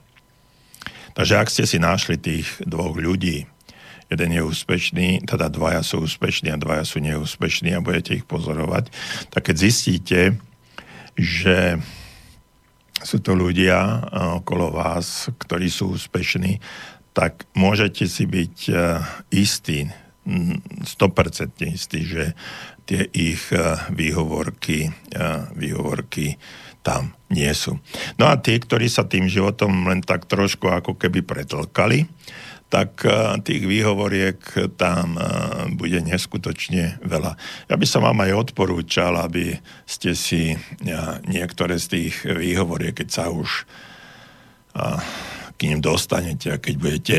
Takže 1.16 1.34
ak 1.36 1.50
ste 1.50 1.64
si 1.66 1.82
našli 1.82 2.16
tých 2.20 2.46
dvoch 2.62 2.94
ľudí, 2.94 3.50
jeden 4.10 4.30
je 4.30 4.42
úspešný, 4.46 5.26
teda 5.26 5.50
dvaja 5.50 5.82
sú 5.82 6.06
úspešní 6.06 6.54
a 6.54 6.60
dvaja 6.60 6.86
sú 6.86 7.02
neúspešní 7.02 7.74
a 7.74 7.82
budete 7.82 8.22
ich 8.22 8.26
pozorovať, 8.26 8.94
tak 9.34 9.50
keď 9.50 9.56
zistíte, 9.58 10.18
že 11.18 11.78
sú 13.00 13.18
to 13.24 13.32
ľudia 13.32 14.04
okolo 14.40 14.76
vás, 14.76 15.32
ktorí 15.40 15.72
sú 15.72 15.96
úspešní, 15.96 16.60
tak 17.16 17.48
môžete 17.56 18.04
si 18.04 18.28
byť 18.28 18.56
istí, 19.32 19.88
100% 20.30 21.74
istý, 21.74 22.04
že 22.04 22.36
tie 22.90 23.06
ich 23.14 23.54
eh, 23.54 23.78
výhovorky, 23.94 24.90
eh, 24.90 25.42
výhovorky 25.54 26.34
tam 26.80 27.12
nie 27.28 27.50
sú. 27.52 27.76
No 28.16 28.32
a 28.32 28.40
tí, 28.40 28.56
ktorí 28.56 28.88
sa 28.88 29.04
tým 29.04 29.28
životom 29.28 29.84
len 29.84 30.00
tak 30.00 30.24
trošku 30.24 30.64
ako 30.72 30.96
keby 30.96 31.20
pretlkali, 31.20 32.08
tak 32.70 33.02
eh, 33.02 33.36
tých 33.42 33.66
výhovoriek 33.66 34.38
tam 34.78 35.18
bude 35.74 36.00
neskutočne 36.00 37.02
veľa. 37.02 37.34
Ja 37.66 37.74
by 37.74 37.86
som 37.86 38.06
vám 38.06 38.22
aj 38.22 38.48
odporúčal, 38.48 39.18
aby 39.18 39.58
ste 39.84 40.14
si 40.14 40.54
niektoré 41.26 41.76
z 41.82 41.86
tých 41.98 42.14
výhovoriek, 42.24 42.94
keď 42.94 43.08
sa 43.10 43.24
už 43.28 43.66
k 45.58 45.60
ním 45.66 45.82
dostanete 45.82 46.54
a 46.54 46.62
keď 46.62 46.74
budete 46.78 47.16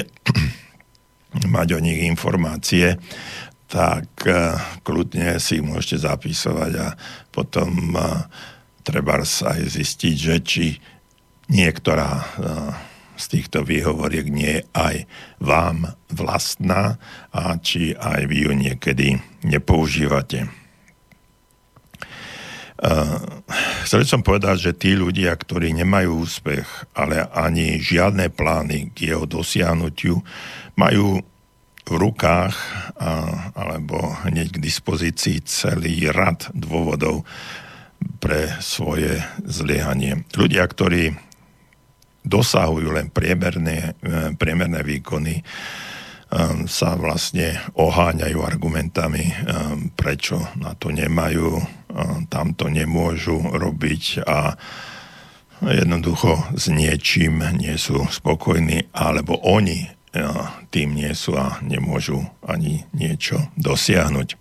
mať 1.56 1.68
o 1.76 1.80
nich 1.84 2.00
informácie, 2.08 2.96
tak 3.68 4.08
kľudne 4.84 5.36
si 5.40 5.60
ich 5.60 5.66
môžete 5.68 6.08
zapisovať 6.08 6.72
a 6.80 6.88
potom 7.32 7.96
treba 8.84 9.20
aj 9.24 9.62
zistiť, 9.68 10.16
že 10.16 10.36
či 10.44 10.66
niektorá 11.52 12.24
z 13.22 13.38
týchto 13.38 13.62
výhovoriek 13.62 14.26
nie 14.34 14.60
je 14.60 14.66
aj 14.74 14.96
vám 15.38 15.94
vlastná 16.10 16.98
a 17.30 17.62
či 17.62 17.94
aj 17.94 18.26
vy 18.26 18.38
ju 18.50 18.52
niekedy 18.58 19.08
nepoužívate. 19.46 20.50
Uh, 22.82 23.22
chcel 23.86 24.02
som 24.10 24.26
povedať, 24.26 24.58
že 24.58 24.72
tí 24.74 24.98
ľudia, 24.98 25.38
ktorí 25.38 25.70
nemajú 25.70 26.26
úspech, 26.26 26.66
ale 26.98 27.30
ani 27.30 27.78
žiadne 27.78 28.34
plány 28.34 28.90
k 28.98 29.14
jeho 29.14 29.30
dosiahnutiu, 29.30 30.18
majú 30.74 31.22
v 31.82 31.94
rukách 31.98 32.56
alebo 33.58 34.16
hneď 34.24 34.56
k 34.56 34.64
dispozícii 34.64 35.44
celý 35.44 36.08
rad 36.14 36.48
dôvodov 36.54 37.26
pre 38.22 38.54
svoje 38.62 39.18
zliehanie. 39.44 40.24
Ľudia, 40.34 40.66
ktorí 40.66 41.14
dosahujú 42.22 42.94
len 42.94 43.10
priemerné, 43.10 43.98
e, 44.02 44.34
priemerné 44.38 44.86
výkony, 44.86 45.42
e, 45.42 45.44
sa 46.70 46.96
vlastne 46.96 47.58
oháňajú 47.74 48.40
argumentami, 48.42 49.26
e, 49.26 49.34
prečo 49.98 50.42
na 50.58 50.78
to 50.78 50.94
nemajú, 50.94 51.62
tam 52.32 52.56
to 52.56 52.72
nemôžu 52.72 53.36
robiť 53.52 54.24
a 54.24 54.56
jednoducho 55.60 56.56
s 56.56 56.72
niečím 56.72 57.44
nie 57.60 57.76
sú 57.76 58.08
spokojní, 58.08 58.96
alebo 58.96 59.36
oni 59.44 59.92
tým 60.72 60.96
nie 60.96 61.12
sú 61.12 61.36
a 61.36 61.60
nemôžu 61.60 62.24
ani 62.48 62.88
niečo 62.96 63.52
dosiahnuť. 63.60 64.41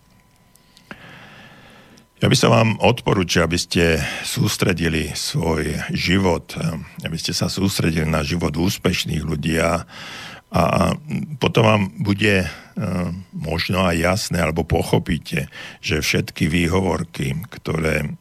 Ja 2.21 2.29
by 2.29 2.37
som 2.37 2.53
vám 2.53 2.71
odporúčal, 2.85 3.49
aby 3.49 3.57
ste 3.57 3.97
sústredili 4.29 5.09
svoj 5.17 5.73
život, 5.89 6.53
aby 7.01 7.17
ste 7.17 7.33
sa 7.33 7.49
sústredili 7.49 8.05
na 8.05 8.21
život 8.21 8.53
úspešných 8.53 9.25
ľudí 9.25 9.57
a, 9.57 9.89
a 10.53 10.93
potom 11.41 11.65
vám 11.65 11.83
bude 11.97 12.45
možno 13.33 13.89
aj 13.89 13.97
jasné, 13.97 14.37
alebo 14.37 14.69
pochopíte, 14.69 15.49
že 15.81 16.05
všetky 16.05 16.45
výhovorky, 16.45 17.41
ktoré 17.57 18.13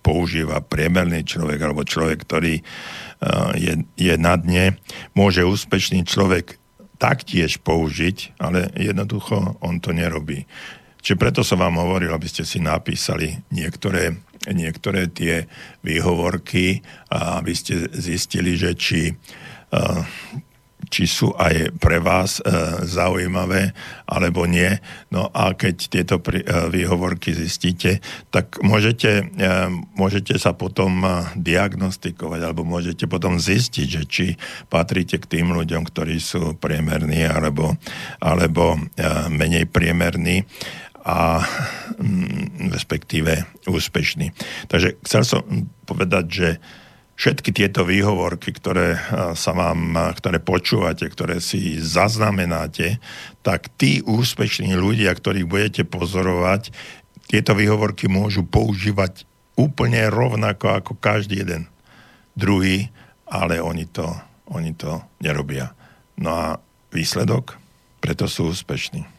používa 0.00 0.64
priemerný 0.64 1.28
človek 1.28 1.60
alebo 1.60 1.84
človek, 1.84 2.24
ktorý 2.24 2.64
je, 3.60 3.72
je 4.00 4.14
na 4.16 4.40
dne, 4.40 4.80
môže 5.12 5.44
úspešný 5.44 6.08
človek 6.08 6.56
taktiež 6.96 7.60
použiť, 7.60 8.40
ale 8.40 8.72
jednoducho 8.72 9.60
on 9.60 9.84
to 9.84 9.92
nerobí. 9.92 10.48
Čiže 11.04 11.20
preto 11.20 11.44
som 11.44 11.60
vám 11.60 11.76
hovoril, 11.76 12.08
aby 12.16 12.24
ste 12.24 12.48
si 12.48 12.64
napísali 12.64 13.36
niektoré, 13.52 14.16
niektoré 14.48 15.04
tie 15.12 15.44
výhovorky 15.84 16.80
a 17.12 17.44
aby 17.44 17.52
ste 17.52 17.92
zistili, 17.92 18.56
že 18.56 18.72
či 18.72 19.12
uh, 19.12 20.00
či 20.88 21.08
sú 21.08 21.32
aj 21.34 21.74
pre 21.80 21.98
vás 22.00 22.38
e, 22.38 22.42
zaujímavé 22.84 23.72
alebo 24.04 24.44
nie. 24.44 24.78
No 25.08 25.32
a 25.32 25.52
keď 25.56 25.76
tieto 25.88 26.16
e, 26.20 26.44
výhovorky 26.70 27.32
zistíte, 27.32 28.04
tak 28.28 28.60
môžete, 28.60 29.10
e, 29.26 29.44
môžete 29.96 30.36
sa 30.36 30.52
potom 30.52 31.02
e, 31.02 31.08
diagnostikovať 31.40 32.40
alebo 32.44 32.62
môžete 32.66 33.08
potom 33.08 33.40
zistiť, 33.40 33.86
že 33.88 34.02
či 34.06 34.26
patríte 34.68 35.18
k 35.18 35.40
tým 35.40 35.56
ľuďom, 35.56 35.88
ktorí 35.88 36.20
sú 36.20 36.54
priemerní 36.58 37.26
alebo, 37.26 37.74
alebo 38.20 38.76
e, 38.76 38.78
menej 39.32 39.66
priemerní 39.66 40.44
a 41.04 41.44
mm, 42.00 42.72
respektíve 42.72 43.44
úspešní. 43.68 44.32
Takže 44.72 44.96
chcel 45.04 45.22
som 45.28 45.42
povedať, 45.84 46.24
že 46.32 46.48
všetky 47.14 47.54
tieto 47.54 47.86
výhovorky, 47.86 48.50
ktoré 48.50 48.98
sa 49.38 49.52
vám, 49.54 49.94
ktoré 50.18 50.42
počúvate, 50.42 51.06
ktoré 51.06 51.38
si 51.38 51.78
zaznamenáte, 51.78 52.98
tak 53.46 53.70
tí 53.78 54.02
úspešní 54.02 54.74
ľudia, 54.74 55.14
ktorých 55.14 55.46
budete 55.46 55.82
pozorovať, 55.86 56.74
tieto 57.30 57.54
výhovorky 57.56 58.10
môžu 58.10 58.42
používať 58.44 59.24
úplne 59.54 60.10
rovnako 60.10 60.82
ako 60.82 60.92
každý 60.98 61.46
jeden 61.46 61.70
druhý, 62.34 62.90
ale 63.30 63.62
oni 63.62 63.86
to, 63.86 64.10
oni 64.50 64.74
to 64.74 65.00
nerobia. 65.22 65.72
No 66.18 66.30
a 66.34 66.46
výsledok? 66.90 67.56
Preto 68.02 68.28
sú 68.28 68.52
úspešní. 68.52 69.13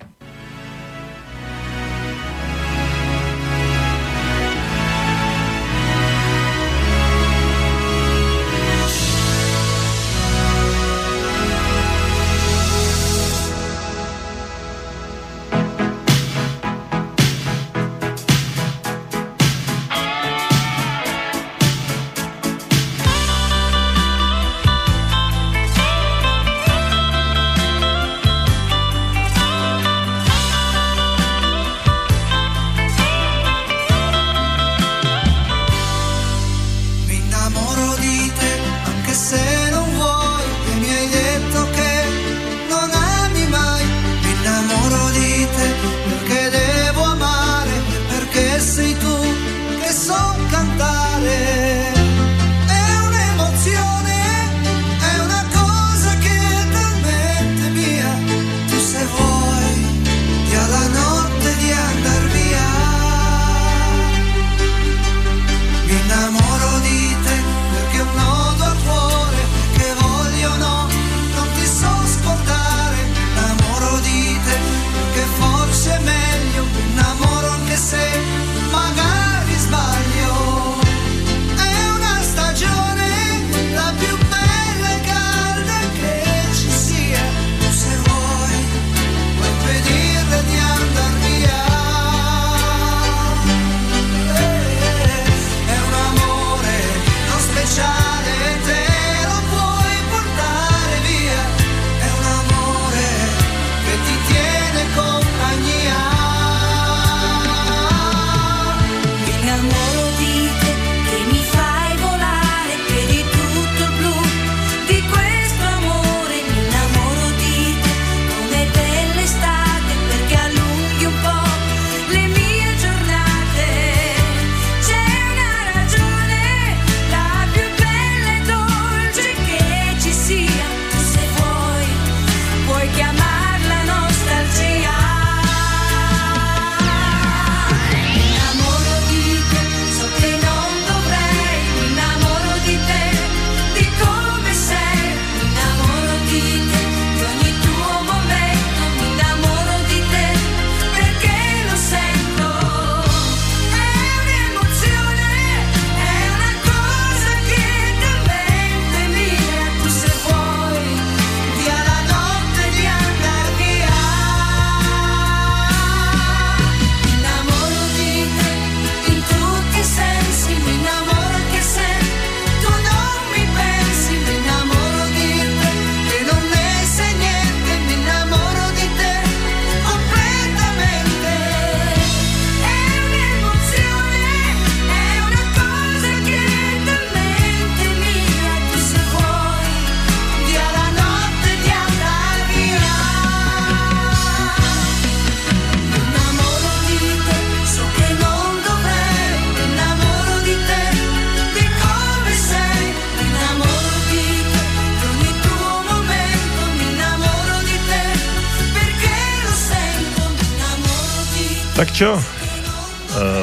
Tak 211.75 211.91
čo, 211.91 212.15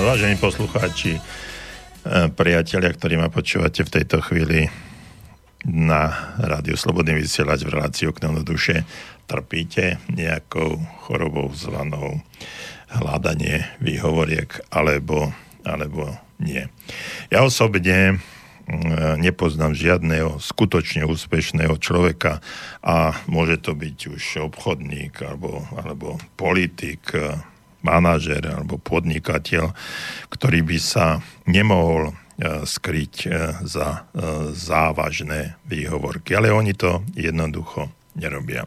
vážení 0.09 0.41
poslucháči, 0.41 1.21
priatelia, 2.33 2.89
ktorí 2.89 3.21
ma 3.21 3.29
počúvate 3.29 3.85
v 3.85 3.93
tejto 3.93 4.25
chvíli 4.25 4.73
na 5.69 6.33
Rádiu 6.41 6.81
Slobodný 6.81 7.13
vysielať 7.13 7.61
v 7.61 7.77
relácii 7.77 8.09
Okno 8.09 8.33
do 8.41 8.57
duše, 8.57 8.89
trpíte 9.29 10.01
nejakou 10.09 10.81
chorobou 11.05 11.53
zvanou 11.53 12.25
hľadanie 12.89 13.69
výhovoriek 13.85 14.65
alebo, 14.73 15.37
alebo 15.69 16.17
nie. 16.41 16.73
Ja 17.29 17.45
osobne 17.45 18.17
nepoznám 19.21 19.77
žiadneho 19.77 20.41
skutočne 20.41 21.05
úspešného 21.05 21.77
človeka 21.77 22.41
a 22.81 23.13
môže 23.29 23.61
to 23.61 23.77
byť 23.77 23.99
už 24.09 24.25
obchodník 24.49 25.21
alebo, 25.21 25.69
alebo 25.77 26.17
politik, 26.41 27.13
manažer 27.83 28.43
alebo 28.47 28.79
podnikateľ, 28.79 29.75
ktorý 30.31 30.63
by 30.63 30.79
sa 30.79 31.21
nemohol 31.45 32.11
e, 32.11 32.13
skryť 32.65 33.15
e, 33.27 33.31
za 33.67 33.89
e, 33.91 34.01
závažné 34.55 35.59
výhovorky. 35.67 36.35
Ale 36.39 36.55
oni 36.55 36.73
to 36.73 37.03
jednoducho 37.19 37.91
nerobia. 38.15 38.65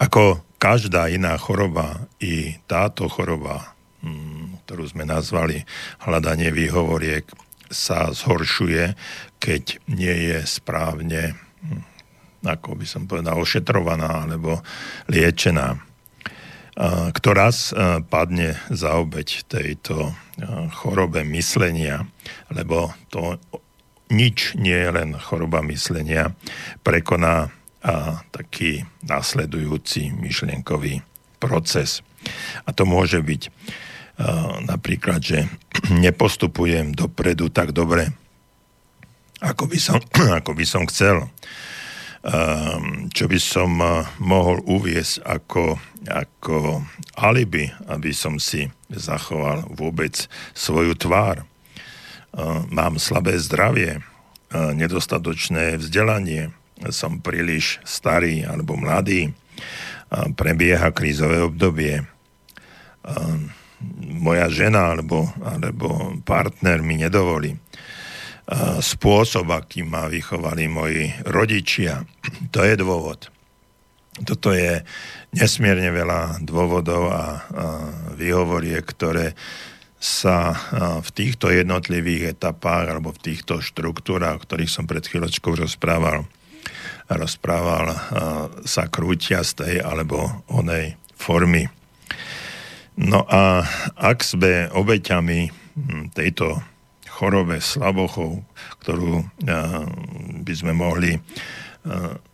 Ako 0.00 0.44
každá 0.60 1.08
iná 1.08 1.34
choroba, 1.40 2.08
i 2.20 2.60
táto 2.68 3.08
choroba, 3.08 3.72
mm, 4.04 4.64
ktorú 4.64 4.84
sme 4.84 5.08
nazvali 5.08 5.64
hľadanie 6.04 6.52
výhovoriek, 6.52 7.24
sa 7.70 8.10
zhoršuje, 8.10 8.98
keď 9.38 9.78
nie 9.86 10.34
je 10.34 10.38
správne, 10.42 11.38
hm, 11.62 11.82
ako 12.44 12.76
by 12.76 12.86
som 12.86 13.06
povedal, 13.06 13.38
ošetrovaná 13.38 14.26
alebo 14.26 14.60
liečená 15.06 15.89
kto 16.78 17.28
raz 17.34 17.74
padne 18.08 18.54
za 18.70 18.94
obeď 18.96 19.46
tejto 19.50 20.14
chorobe 20.80 21.26
myslenia, 21.26 22.06
lebo 22.48 22.94
to 23.10 23.36
nič 24.10 24.58
nie 24.58 24.74
je 24.74 24.90
len 24.90 25.14
choroba 25.18 25.62
myslenia, 25.66 26.34
prekoná 26.82 27.50
a 27.80 28.20
taký 28.28 28.84
následujúci 29.08 30.12
myšlienkový 30.12 31.00
proces. 31.40 32.04
A 32.68 32.76
to 32.76 32.84
môže 32.84 33.16
byť 33.24 33.42
a, 33.48 33.50
napríklad, 34.68 35.24
že 35.24 35.48
nepostupujem 36.04 36.92
dopredu 36.92 37.48
tak 37.48 37.72
dobre, 37.72 38.12
ako 39.40 39.64
by 39.64 39.78
som, 39.80 39.96
ako 40.44 40.52
by 40.52 40.64
som 40.68 40.84
chcel. 40.92 41.32
Ehm, 42.20 43.08
čo 43.16 43.24
by 43.32 43.40
som 43.40 43.80
eh, 43.80 44.04
mohol 44.20 44.60
uviesť 44.68 45.24
ako, 45.24 45.80
ako 46.04 46.84
alibi, 47.16 47.72
aby 47.88 48.12
som 48.12 48.36
si 48.36 48.68
zachoval 48.92 49.64
vôbec 49.72 50.28
svoju 50.52 51.00
tvár. 51.00 51.40
Ehm, 51.40 52.68
mám 52.68 53.00
slabé 53.00 53.40
zdravie, 53.40 54.04
eh, 54.04 54.70
nedostatočné 54.76 55.80
vzdelanie, 55.80 56.52
som 56.92 57.24
príliš 57.24 57.80
starý 57.88 58.44
alebo 58.44 58.76
mladý, 58.76 59.32
ehm, 59.32 60.36
prebieha 60.36 60.92
krízové 60.92 61.40
obdobie, 61.40 62.04
moja 64.20 64.52
žena 64.52 64.92
alebo, 64.92 65.32
alebo 65.40 66.20
partner 66.20 66.84
mi 66.84 67.00
nedovolí 67.00 67.56
spôsob, 68.82 69.46
aký 69.54 69.86
ma 69.86 70.10
vychovali 70.10 70.66
moji 70.66 71.04
rodičia. 71.26 72.02
To 72.54 72.66
je 72.66 72.74
dôvod. 72.74 73.30
Toto 74.26 74.50
je 74.50 74.82
nesmierne 75.32 75.94
veľa 75.94 76.42
dôvodov 76.42 77.08
a, 77.08 77.14
a 77.14 77.24
ktoré 78.82 79.38
sa 80.00 80.56
v 81.04 81.08
týchto 81.12 81.52
jednotlivých 81.52 82.36
etapách 82.36 82.88
alebo 82.88 83.12
v 83.12 83.22
týchto 83.32 83.60
štruktúrach, 83.60 84.40
o 84.40 84.42
ktorých 84.42 84.72
som 84.72 84.88
pred 84.88 85.04
chvíľočkou 85.04 85.54
rozprával, 85.60 86.24
rozprával, 87.12 87.92
sa 88.64 88.88
krútia 88.88 89.44
z 89.44 89.52
tej 89.60 89.74
alebo 89.84 90.40
onej 90.48 90.96
formy. 91.20 91.68
No 92.96 93.28
a 93.28 93.64
ak 93.96 94.24
sme 94.24 94.72
obeťami 94.72 95.52
tejto 96.16 96.64
chorobe 97.20 97.60
slabochov, 97.60 98.40
ktorú 98.80 99.28
by 100.40 100.54
sme 100.56 100.72
mohli 100.72 101.20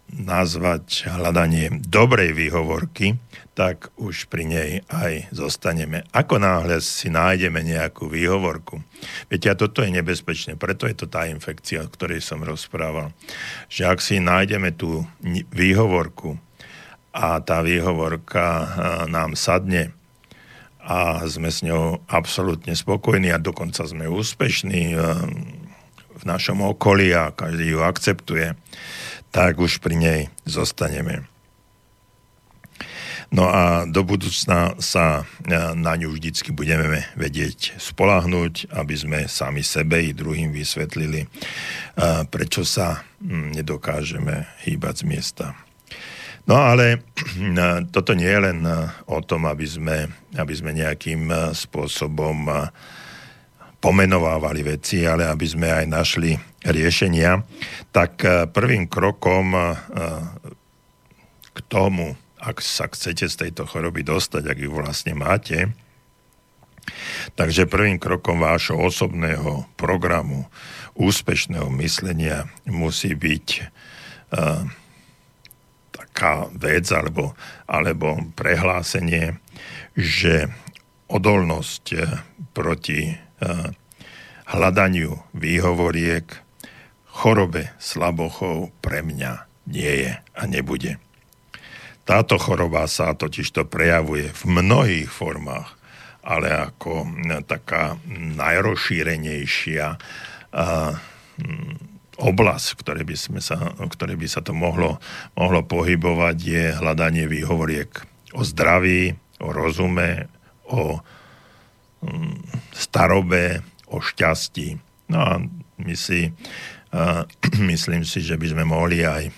nazvať 0.06 1.10
hľadanie 1.10 1.82
dobrej 1.82 2.30
výhovorky, 2.38 3.18
tak 3.58 3.90
už 3.98 4.30
pri 4.30 4.44
nej 4.46 4.70
aj 4.86 5.32
zostaneme. 5.34 6.06
Ako 6.14 6.38
náhle 6.38 6.78
si 6.78 7.10
nájdeme 7.10 7.64
nejakú 7.64 8.06
výhovorku. 8.06 8.84
Viete, 9.26 9.50
a 9.50 9.58
toto 9.58 9.82
je 9.82 9.90
nebezpečné, 9.90 10.54
preto 10.54 10.86
je 10.86 10.94
to 10.94 11.10
tá 11.10 11.26
infekcia, 11.26 11.82
o 11.82 11.90
ktorej 11.90 12.22
som 12.22 12.44
rozprával. 12.46 13.10
Že 13.66 13.82
ak 13.90 13.98
si 13.98 14.22
nájdeme 14.22 14.76
tú 14.76 15.02
výhovorku 15.50 16.38
a 17.16 17.40
tá 17.40 17.64
výhovorka 17.64 18.46
nám 19.08 19.34
sadne, 19.34 19.95
a 20.86 21.18
sme 21.26 21.50
s 21.50 21.66
ňou 21.66 21.98
absolútne 22.06 22.78
spokojní 22.78 23.34
a 23.34 23.42
dokonca 23.42 23.82
sme 23.82 24.06
úspešní 24.06 24.94
eh, 24.94 24.98
v 26.16 26.22
našom 26.22 26.62
okolí 26.62 27.10
a 27.10 27.34
každý 27.34 27.74
ju 27.74 27.82
akceptuje, 27.82 28.54
tak 29.34 29.58
už 29.58 29.82
pri 29.82 29.98
nej 29.98 30.20
zostaneme. 30.46 31.26
No 33.34 33.50
a 33.50 33.82
do 33.90 34.06
budúcna 34.06 34.78
sa 34.78 35.26
eh, 35.26 35.74
na 35.74 35.98
ňu 35.98 36.14
vždycky 36.14 36.54
budeme 36.54 37.02
vedieť 37.18 37.74
spolahnúť, 37.82 38.70
aby 38.70 38.94
sme 38.94 39.18
sami 39.26 39.66
sebe 39.66 39.98
i 40.06 40.14
druhým 40.14 40.54
vysvetlili, 40.54 41.26
eh, 41.26 42.22
prečo 42.30 42.62
sa 42.62 43.02
nedokážeme 43.26 44.46
hýbať 44.62 45.02
z 45.02 45.04
miesta. 45.10 45.65
No 46.46 46.62
ale 46.62 47.02
toto 47.94 48.14
nie 48.14 48.30
je 48.30 48.40
len 48.40 48.62
eh, 48.62 48.86
o 49.10 49.18
tom, 49.20 49.50
aby 49.50 49.66
sme, 49.66 50.06
aby 50.38 50.54
sme 50.54 50.70
nejakým 50.72 51.28
eh, 51.28 51.38
spôsobom 51.52 52.46
eh, 52.46 52.70
pomenovávali 53.82 54.62
veci, 54.66 55.04
ale 55.04 55.26
aby 55.26 55.46
sme 55.46 55.68
aj 55.68 55.86
našli 55.86 56.32
riešenia, 56.66 57.38
tak 57.94 58.18
prvým 58.50 58.90
krokom 58.90 59.54
k 61.54 61.58
tomu, 61.70 62.18
ak 62.42 62.58
sa 62.58 62.90
chcete 62.90 63.30
z 63.30 63.36
tejto 63.46 63.62
choroby 63.68 64.02
dostať, 64.02 64.42
ak 64.50 64.58
ju 64.58 64.74
vlastne 64.74 65.14
máte, 65.14 65.70
takže 67.38 67.70
prvým 67.70 68.02
krokom 68.02 68.42
vášho 68.42 68.74
osobného 68.74 69.70
programu 69.78 70.50
úspešného 70.98 71.70
myslenia 71.78 72.50
musí 72.66 73.14
byť 73.14 73.70
taká 76.16 76.48
vec 76.56 76.88
alebo, 76.96 77.36
alebo 77.68 78.16
prehlásenie, 78.32 79.36
že 79.92 80.48
odolnosť 81.12 81.84
eh, 81.92 82.24
proti 82.56 83.12
eh, 83.12 83.68
hľadaniu 84.48 85.12
výhovoriek, 85.36 86.24
chorobe 87.12 87.68
slabochov 87.76 88.72
pre 88.80 89.04
mňa 89.04 89.44
nie 89.68 90.08
je 90.08 90.12
a 90.16 90.42
nebude. 90.48 90.96
Táto 92.08 92.40
choroba 92.40 92.88
sa 92.88 93.12
totiž 93.12 93.52
to 93.52 93.62
prejavuje 93.68 94.32
v 94.32 94.42
mnohých 94.48 95.12
formách, 95.12 95.76
ale 96.24 96.48
ako 96.48 97.04
eh, 97.04 97.44
taká 97.44 98.00
najrozšírenejšia 98.08 100.00
oblasť, 102.16 102.80
ktorej 102.80 103.04
by, 103.04 103.16
sme 103.16 103.40
sa, 103.44 103.76
ktorej 103.76 104.16
by 104.16 104.28
sa 104.28 104.40
to 104.40 104.56
mohlo, 104.56 104.96
mohlo 105.36 105.60
pohybovať, 105.64 106.36
je 106.40 106.64
hľadanie 106.76 107.28
výhovoriek 107.28 107.92
o 108.36 108.44
zdraví, 108.44 109.16
o 109.40 109.48
rozume, 109.52 110.28
o 110.68 111.00
mm, 112.04 112.36
starobe, 112.72 113.60
o 113.88 114.00
šťastí. 114.00 114.76
No 115.12 115.18
a 115.20 115.32
my 115.80 115.94
si, 115.94 116.32
uh, 116.92 117.22
myslím 117.70 118.02
si, 118.04 118.24
že 118.24 118.40
by 118.40 118.46
sme 118.52 118.64
mohli 118.64 119.04
aj 119.04 119.32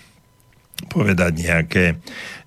povedať 0.87 1.33
nejaké, 1.35 1.85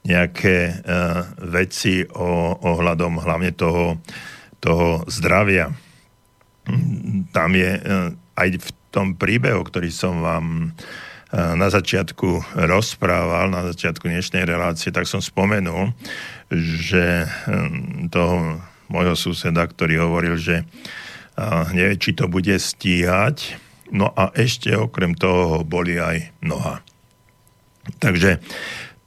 nejaké 0.07 0.57
uh, 0.71 1.27
veci 1.51 2.07
o, 2.07 2.55
ohľadom 2.55 3.19
hlavne 3.19 3.51
toho, 3.51 3.99
toho 4.63 5.03
zdravia. 5.11 5.75
Tam 7.35 7.51
je 7.51 7.71
uh, 7.75 8.15
aj 8.39 8.49
v 8.55 8.69
tom 8.91 9.15
príbehu, 9.15 9.63
ktorý 9.63 9.89
som 9.89 10.19
vám 10.19 10.45
e, 10.51 10.67
na 11.33 11.71
začiatku 11.71 12.59
rozprával, 12.67 13.47
na 13.47 13.71
začiatku 13.71 14.05
dnešnej 14.05 14.43
relácie, 14.43 14.91
tak 14.91 15.07
som 15.07 15.23
spomenul, 15.23 15.95
že 16.51 17.25
e, 17.25 17.27
toho 18.11 18.59
môjho 18.91 19.15
suseda, 19.15 19.63
ktorý 19.63 20.03
hovoril, 20.03 20.35
že 20.35 20.61
e, 20.61 20.65
nevie, 21.71 21.95
či 21.95 22.11
to 22.11 22.27
bude 22.27 22.51
stíhať, 22.51 23.55
no 23.95 24.11
a 24.11 24.35
ešte 24.35 24.75
okrem 24.75 25.15
toho 25.15 25.63
boli 25.63 25.95
aj 25.95 26.35
noha. 26.43 26.83
Takže 28.03 28.43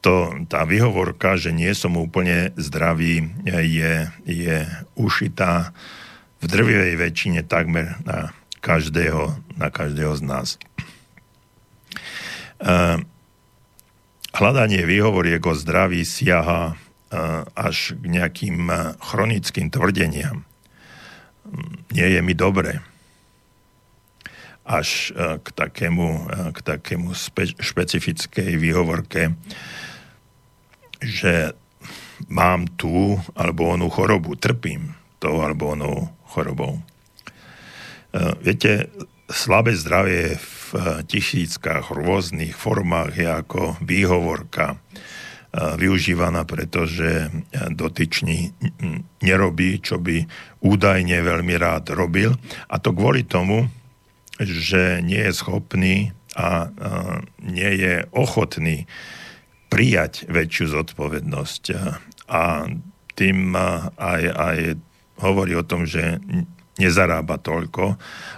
to, 0.01 0.45
tá 0.45 0.65
vyhovorka, 0.69 1.37
že 1.37 1.49
nie 1.49 1.73
som 1.73 1.97
úplne 1.97 2.53
zdravý, 2.57 3.25
je, 3.45 3.93
je 4.29 4.57
ušitá 4.93 5.73
v 6.41 6.45
drvivej 6.45 6.93
väčšine 7.01 7.41
takmer 7.41 7.97
na 8.05 8.29
každého, 8.65 9.37
na 9.61 9.69
každého 9.69 10.17
z 10.17 10.23
nás. 10.25 10.47
Uh, 12.57 13.05
hľadanie 14.33 14.81
výhovoriek 14.89 15.45
o 15.45 15.53
zdraví 15.53 16.01
siaha 16.01 16.73
uh, 16.73 17.45
až 17.53 17.93
k 17.93 18.09
nejakým 18.09 18.65
chronickým 18.97 19.69
tvrdeniam. 19.69 20.41
Nie 21.93 22.09
je 22.09 22.21
mi 22.25 22.33
dobre 22.33 22.81
až 24.65 25.13
k 25.13 25.47
takému, 25.53 26.25
k 26.49 26.59
takému 26.65 27.13
spe, 27.13 27.53
špecifickej 27.53 28.57
výhovorke, 28.57 29.37
že 31.05 31.53
mám 32.25 32.65
tú 32.73 33.21
alebo 33.37 33.69
onú 33.69 33.93
chorobu, 33.93 34.33
trpím 34.33 34.97
tou 35.21 35.45
alebo 35.45 35.77
onou 35.77 36.09
chorobou. 36.33 36.81
E, 38.15 38.31
viete, 38.39 38.87
slabé 39.27 39.75
zdravie 39.75 40.39
v 40.39 41.03
tisíckach 41.03 41.91
rôznych 41.91 42.55
formách 42.55 43.11
je 43.19 43.27
ako 43.27 43.75
výhovorka 43.83 44.79
využívaná, 45.55 46.43
pretože 46.43 47.31
dotyčný 47.71 48.51
nerobí, 49.23 49.79
čo 49.79 50.03
by 50.03 50.27
údajne 50.59 51.15
veľmi 51.23 51.55
rád 51.55 51.95
robil. 51.95 52.35
A 52.67 52.75
to 52.75 52.91
kvôli 52.91 53.23
tomu, 53.23 53.71
že 54.35 54.99
nie 54.99 55.23
je 55.23 55.31
schopný 55.31 56.11
a, 56.35 56.67
nie 57.39 57.71
je 57.79 58.03
ochotný 58.11 58.83
prijať 59.71 60.27
väčšiu 60.27 60.75
zodpovednosť. 60.75 61.63
A 62.27 62.67
tým 63.15 63.55
aj, 63.95 64.23
aj 64.35 64.57
hovorí 65.23 65.55
o 65.55 65.63
tom, 65.63 65.87
že 65.87 66.19
nezarába 66.75 67.39
toľko 67.39 67.95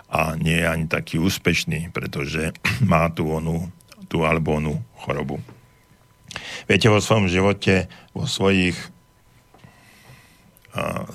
a 0.08 0.38
nie 0.38 0.62
je 0.62 0.68
ani 0.68 0.86
taký 0.86 1.18
úspešný, 1.18 1.90
pretože 1.92 2.54
má 2.92 3.10
tú 3.10 3.30
onú, 3.34 3.70
tú 4.08 4.24
alebo 4.24 4.58
onú 4.58 4.82
chorobu. 5.04 5.42
Viete, 6.70 6.92
vo 6.92 7.02
svojom 7.02 7.32
živote, 7.32 7.90
vo 8.14 8.30
svojich 8.30 8.78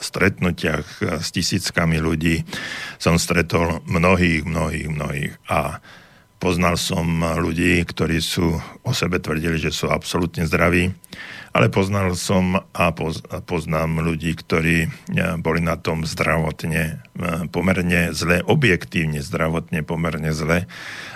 stretnutiach 0.03 1.23
s 1.23 1.29
tisíckami 1.31 2.03
ľudí 2.03 2.43
som 2.99 3.19
stretol 3.19 3.83
mnohých, 3.87 4.43
mnohých, 4.43 4.89
mnohých 4.91 5.33
a 5.47 5.79
poznal 6.43 6.75
som 6.75 7.23
ľudí, 7.23 7.79
ktorí 7.87 8.19
sú 8.19 8.59
o 8.83 8.91
sebe 8.91 9.23
tvrdili, 9.23 9.63
že 9.63 9.71
sú 9.71 9.87
absolútne 9.87 10.43
zdraví, 10.43 10.91
ale 11.53 11.69
poznal 11.69 12.17
som 12.17 12.65
a 12.73 12.85
poznám 13.45 14.01
ľudí, 14.01 14.33
ktorí 14.33 14.77
e, 14.85 14.89
boli 15.37 15.61
na 15.61 15.77
tom 15.77 16.09
zdravotne 16.09 16.83
e, 16.83 16.95
pomerne 17.53 18.17
zle, 18.17 18.41
objektívne 18.41 19.21
zdravotne 19.21 19.85
pomerne 19.85 20.33
zle 20.33 20.65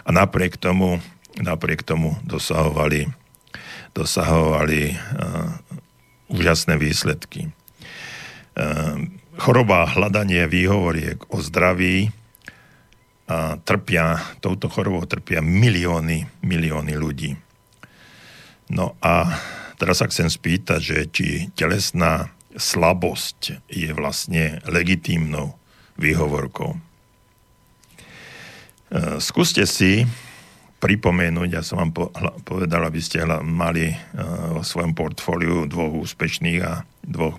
a 0.05 0.09
napriek 0.12 0.61
tomu, 0.61 1.01
napriek 1.40 1.81
tomu 1.81 2.20
dosahovali, 2.25 3.09
dosahovali 3.96 4.92
uh, 4.92 5.57
úžasné 6.29 6.77
výsledky. 6.77 7.49
Ehm, 8.57 9.20
choroba 9.37 9.85
hľadanie 9.85 10.49
výhovoriek 10.49 11.29
o 11.29 11.44
zdraví 11.44 12.09
a 13.29 13.59
trpia, 13.61 14.22
touto 14.40 14.70
chorobou 14.70 15.05
trpia 15.05 15.44
milióny, 15.44 16.25
milióny 16.40 16.94
ľudí. 16.96 17.37
No 18.72 18.96
a 19.03 19.38
teraz 19.77 20.01
sa 20.01 20.09
chcem 20.09 20.29
spýtať, 20.29 20.81
že 20.81 20.99
či 21.12 21.29
telesná 21.53 22.33
slabosť 22.57 23.69
je 23.69 23.93
vlastne 23.93 24.59
legitímnou 24.65 25.55
výhovorkou. 26.01 26.77
Ehm, 28.91 29.21
skúste 29.21 29.69
si 29.69 30.09
pripomenúť, 30.77 31.49
ja 31.57 31.62
som 31.65 31.81
vám 31.81 31.93
povedal, 32.45 32.85
aby 32.85 33.01
ste 33.01 33.25
mali 33.45 33.93
ehm, 33.93 34.61
vo 34.61 34.62
svojom 34.65 34.93
portfóliu 34.97 35.69
dvoch 35.69 35.93
úspešných 36.05 36.61
a 36.65 36.85
dvoch 37.05 37.37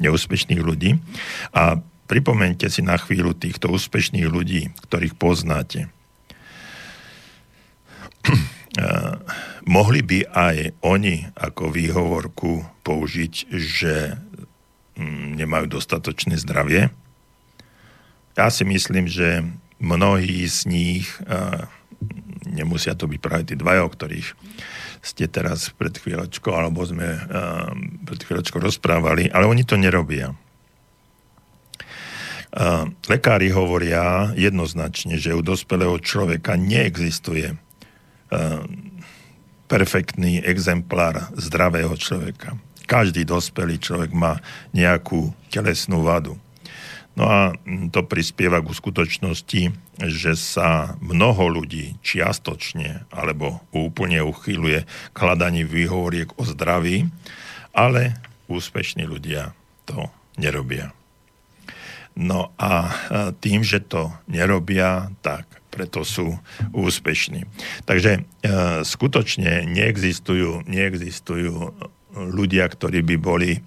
neúspešných 0.00 0.60
ľudí. 0.60 1.00
A 1.56 1.80
pripomente 2.06 2.68
si 2.68 2.84
na 2.84 3.00
chvíľu 3.00 3.32
týchto 3.32 3.72
úspešných 3.72 4.28
ľudí, 4.28 4.72
ktorých 4.88 5.16
poznáte. 5.16 5.88
Mohli 9.66 10.00
by 10.06 10.18
aj 10.30 10.56
oni 10.86 11.26
ako 11.34 11.74
výhovorku 11.74 12.62
použiť, 12.86 13.50
že 13.50 14.14
mm, 14.94 15.42
nemajú 15.42 15.66
dostatočné 15.74 16.38
zdravie? 16.38 16.94
Ja 18.38 18.46
si 18.54 18.62
myslím, 18.62 19.10
že 19.10 19.42
mnohí 19.82 20.46
z 20.46 20.70
nich, 20.70 21.08
nemusia 22.46 22.94
to 22.94 23.10
byť 23.10 23.20
práve 23.20 23.42
tí 23.48 23.54
dvaja, 23.56 23.84
o 23.84 23.90
ktorých 23.90 24.28
ste 25.04 25.24
teraz 25.28 25.72
pred 25.74 25.92
chvíľočkou, 25.96 26.52
alebo 26.52 26.84
sme 26.84 27.16
pred 28.04 28.20
chvíľočkou 28.20 28.60
rozprávali, 28.60 29.32
ale 29.32 29.48
oni 29.48 29.64
to 29.64 29.80
nerobia. 29.80 30.36
Lekári 33.08 33.52
hovoria 33.52 34.32
jednoznačne, 34.36 35.20
že 35.20 35.36
u 35.36 35.44
dospelého 35.44 36.00
človeka 36.00 36.56
neexistuje 36.56 37.56
perfektný 39.66 40.42
exemplár 40.42 41.30
zdravého 41.34 41.92
človeka. 41.98 42.54
Každý 42.86 43.26
dospelý 43.26 43.82
človek 43.82 44.14
má 44.14 44.38
nejakú 44.70 45.34
telesnú 45.50 46.06
vadu. 46.06 46.38
No 47.16 47.24
a 47.26 47.40
to 47.90 48.04
prispieva 48.04 48.60
k 48.60 48.76
skutočnosti, 48.76 49.62
že 50.04 50.32
sa 50.36 51.00
mnoho 51.00 51.48
ľudí 51.48 51.96
čiastočne 52.04 53.08
alebo 53.08 53.64
úplne 53.72 54.20
uchyluje 54.20 54.84
k 54.86 55.16
hľadaní 55.16 55.64
výhovoriek 55.64 56.36
o 56.36 56.44
zdraví, 56.44 57.08
ale 57.72 58.20
úspešní 58.52 59.08
ľudia 59.08 59.56
to 59.88 60.12
nerobia. 60.36 60.92
No 62.12 62.52
a 62.60 62.92
tým, 63.40 63.64
že 63.64 63.80
to 63.80 64.12
nerobia, 64.28 65.08
tak 65.24 65.48
preto 65.76 66.08
sú 66.08 66.40
úspešní. 66.72 67.44
Takže 67.84 68.12
e, 68.16 68.20
skutočne 68.80 69.68
neexistujú, 69.68 70.64
neexistujú 70.64 71.76
ľudia, 72.16 72.64
ktorí 72.72 73.04
by 73.04 73.16
boli 73.20 73.60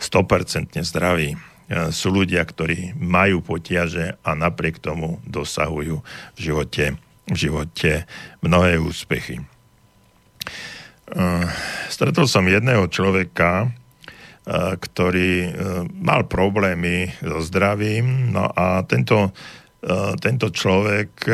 100% 0.00 0.80
zdraví 0.80 1.36
E, 1.70 1.94
sú 1.94 2.10
ľudia, 2.10 2.42
ktorí 2.42 2.98
majú 2.98 3.46
potiaže 3.46 4.18
a 4.26 4.34
napriek 4.34 4.82
tomu 4.82 5.22
dosahujú 5.22 6.02
v 6.34 6.38
živote, 6.38 6.98
v 7.30 7.36
živote 7.38 8.10
mnohé 8.42 8.82
úspechy. 8.82 9.38
E, 9.38 9.44
stretol 11.86 12.26
som 12.26 12.50
jedného 12.50 12.90
človeka, 12.90 13.62
e, 13.62 13.68
ktorý 14.82 15.54
mal 15.94 16.26
problémy 16.26 17.14
so 17.22 17.38
zdravím, 17.38 18.34
no 18.34 18.50
a 18.50 18.82
tento, 18.82 19.30
tento 20.20 20.52
človek 20.52 21.24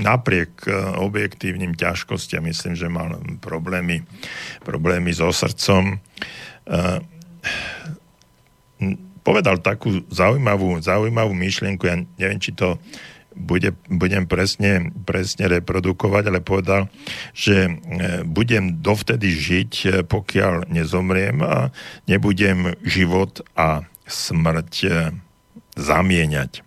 napriek 0.00 0.64
objektívnym 0.96 1.76
ťažkostiam, 1.76 2.44
myslím, 2.48 2.72
že 2.72 2.88
mal 2.88 3.20
problémy, 3.40 4.00
problémy 4.64 5.12
so 5.12 5.28
srdcom, 5.28 6.00
povedal 9.26 9.58
takú 9.58 10.06
zaujímavú, 10.06 10.78
zaujímavú 10.78 11.34
myšlienku, 11.34 11.82
ja 11.90 11.98
neviem, 12.14 12.38
či 12.38 12.54
to 12.54 12.78
bude, 13.36 13.76
budem 13.92 14.24
presne, 14.24 14.94
presne 15.04 15.60
reprodukovať, 15.60 16.24
ale 16.32 16.40
povedal, 16.40 16.88
že 17.36 17.68
e, 17.68 17.72
budem 18.24 18.80
dovtedy 18.80 19.28
žiť, 19.28 19.72
e, 19.84 19.88
pokiaľ 20.08 20.72
nezomriem 20.72 21.44
a 21.44 21.68
nebudem 22.08 22.72
život 22.80 23.44
a 23.52 23.84
smrť 24.08 24.72
e, 24.82 24.88
zamieňať. 25.76 26.65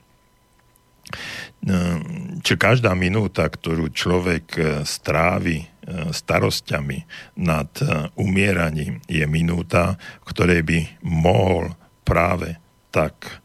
Čiže 2.39 2.55
každá 2.55 2.95
minúta, 2.95 3.49
ktorú 3.49 3.91
človek 3.91 4.79
strávi 4.87 5.67
starosťami 6.13 6.97
nad 7.41 7.67
umieraním, 8.15 9.01
je 9.09 9.25
minúta, 9.25 9.97
v 10.23 10.25
ktorej 10.29 10.61
by 10.63 10.79
mohol 11.03 11.73
práve 12.05 12.57
tak 12.89 13.41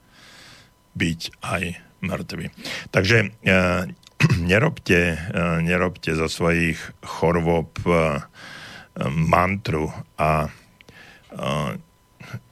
byť 0.94 1.20
aj 1.42 1.62
mŕtvy. 2.04 2.46
Takže 2.92 3.16
e, 3.24 3.28
nerobte, 4.50 5.16
e, 5.16 5.42
nerobte 5.64 6.14
zo 6.14 6.28
svojich 6.28 6.78
chorôb 7.02 7.72
e, 7.84 8.20
mantru 9.10 9.90
a 10.20 10.46
e, 10.46 10.48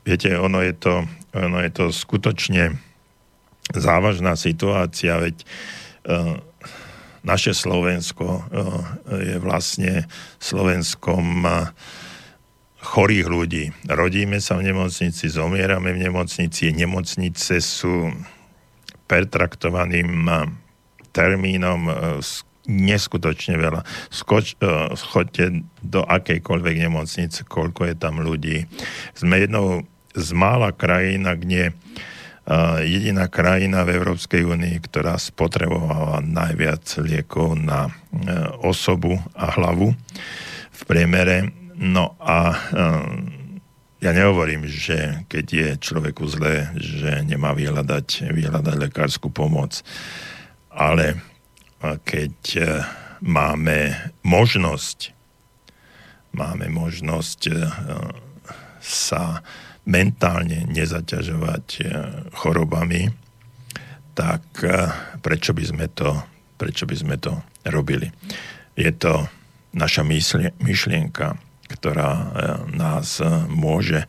viete, 0.05 0.35
ono 0.35 0.65
je, 0.65 0.75
to, 0.75 0.95
ono 1.37 1.59
je 1.63 1.71
to 1.71 1.85
skutočne 1.93 2.77
závažná 3.77 4.37
situácia, 4.37 5.17
veď 5.21 5.37
e, 5.41 5.47
naše 7.23 7.55
Slovensko 7.55 8.51
je 9.15 9.39
vlastne 9.39 10.11
Slovenskom 10.43 11.47
chorých 12.83 13.27
ľudí. 13.31 13.71
Rodíme 13.87 14.43
sa 14.43 14.59
v 14.59 14.75
nemocnici, 14.75 15.31
zomierame 15.31 15.95
v 15.95 16.11
nemocnici, 16.11 16.75
nemocnice 16.75 17.63
sú 17.63 18.11
pertraktovaným 19.07 20.27
termínom 21.15 21.87
neskutočne 22.67 23.59
veľa. 23.59 23.87
Skoč, 24.11 24.59
schoďte 24.99 25.63
do 25.83 26.03
akejkoľvek 26.03 26.77
nemocnice, 26.91 27.47
koľko 27.47 27.91
je 27.91 27.95
tam 27.99 28.23
ľudí. 28.23 28.67
Sme 29.15 29.43
jednou 29.43 29.87
z 30.15 30.29
mála 30.35 30.75
krajín, 30.75 31.27
nie 31.47 31.71
jediná 32.83 33.31
krajina 33.31 33.87
v 33.87 33.95
Európskej 33.95 34.43
únii, 34.43 34.83
ktorá 34.83 35.15
spotrebovala 35.15 36.19
najviac 36.27 36.83
liekov 36.99 37.55
na 37.55 37.87
e, 37.87 37.91
osobu 38.67 39.15
a 39.39 39.55
hlavu 39.55 39.95
v 40.73 40.81
priemere. 40.91 41.55
No 41.79 42.19
a 42.19 42.51
e, 42.51 42.57
ja 44.03 44.11
nehovorím, 44.11 44.67
že 44.67 45.23
keď 45.31 45.47
je 45.47 45.69
človeku 45.79 46.27
zlé, 46.27 46.75
že 46.75 47.23
nemá 47.23 47.55
vyhľadať, 47.55 48.35
vyhľadať 48.35 48.75
lekárskú 48.91 49.31
pomoc, 49.31 49.79
ale 50.75 51.15
e, 51.15 51.17
keď 52.03 52.35
máme 53.23 54.11
možnosť 54.27 55.15
máme 56.33 56.65
možnosť 56.73 57.41
sa 58.81 59.45
mentálne 59.83 60.63
nezaťažovať 60.71 61.67
e, 61.79 61.83
chorobami, 62.39 63.11
tak 64.15 64.43
e, 64.63 64.71
prečo 65.19 65.51
by 65.51 65.65
sme 65.67 65.87
to, 65.91 66.11
prečo 66.55 66.87
by 66.87 66.95
sme 66.95 67.17
to 67.19 67.35
robili? 67.67 68.07
Je 68.79 68.91
to 68.95 69.27
naša 69.75 70.07
myšlienka, 70.63 71.35
ktorá 71.67 72.11
e, 72.15 72.25
nás 72.79 73.19
môže 73.51 74.07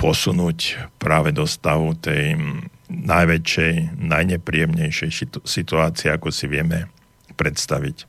posunúť 0.00 0.80
práve 0.96 1.28
do 1.28 1.44
stavu 1.44 1.92
tej 1.92 2.40
najväčšej, 2.88 4.00
najnepríjemnejšej 4.00 5.10
situácie, 5.44 6.08
ako 6.08 6.32
si 6.32 6.48
vieme 6.48 6.88
predstaviť. 7.36 8.08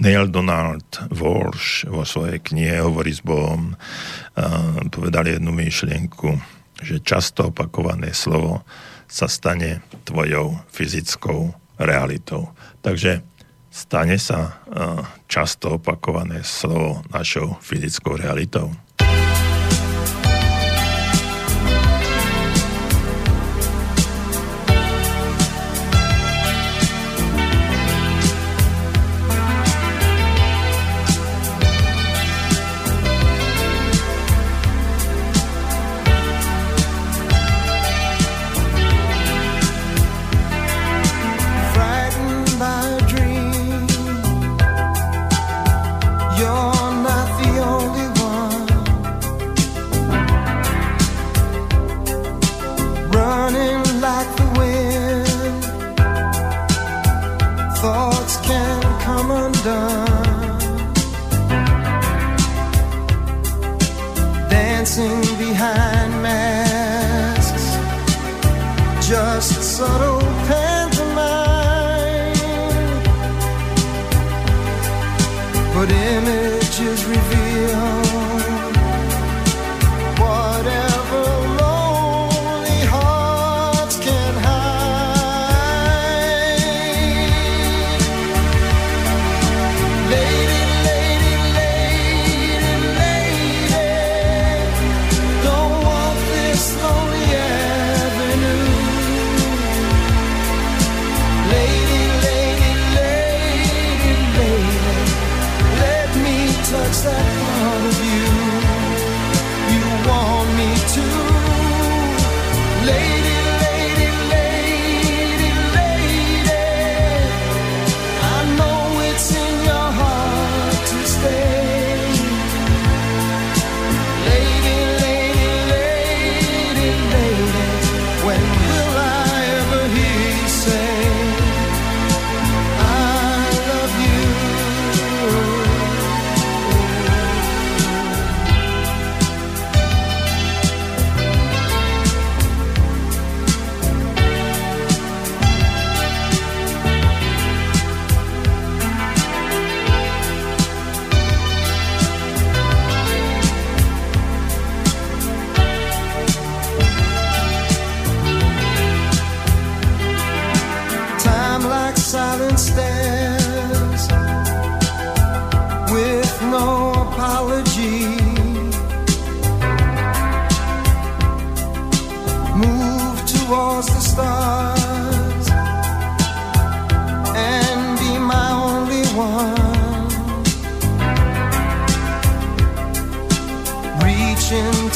Neil 0.00 0.32
Donald 0.32 1.12
Walsh 1.12 1.84
vo 1.84 2.08
svojej 2.08 2.40
knihe 2.40 2.80
Hovorí 2.80 3.12
s 3.12 3.20
Bohom 3.20 3.76
povedal 4.88 5.28
jednu 5.28 5.52
myšlienku, 5.52 6.40
že 6.80 7.04
často 7.04 7.52
opakované 7.52 8.16
slovo 8.16 8.64
sa 9.04 9.28
stane 9.28 9.84
tvojou 10.08 10.56
fyzickou 10.72 11.52
realitou. 11.76 12.48
Takže 12.80 13.20
stane 13.68 14.16
sa 14.16 14.64
často 15.28 15.76
opakované 15.76 16.40
slovo 16.48 17.04
našou 17.12 17.60
fyzickou 17.60 18.16
realitou. 18.16 18.72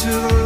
to 0.05 0.11
the 0.11 0.44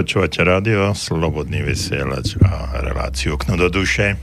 Počúvate 0.00 0.40
rádio, 0.40 0.96
slobodný 0.96 1.60
vysielač 1.60 2.32
a 2.40 2.80
reláciu 2.80 3.36
okno 3.36 3.60
do 3.60 3.68
duše. 3.68 4.16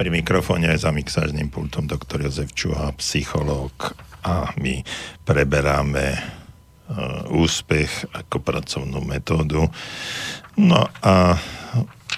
Pri 0.00 0.08
mikrofóne 0.08 0.72
aj 0.72 0.88
za 0.88 0.96
mixážnym 0.96 1.52
pultom 1.52 1.84
doktor 1.84 2.24
Jozef 2.24 2.48
Čuha, 2.56 2.88
psychológ 2.96 3.92
a 4.24 4.48
my 4.56 4.80
preberáme 5.28 6.16
uh, 6.16 7.28
úspech 7.36 8.08
ako 8.16 8.40
pracovnú 8.40 9.04
metódu. 9.04 9.68
No 10.56 10.88
a 11.04 11.36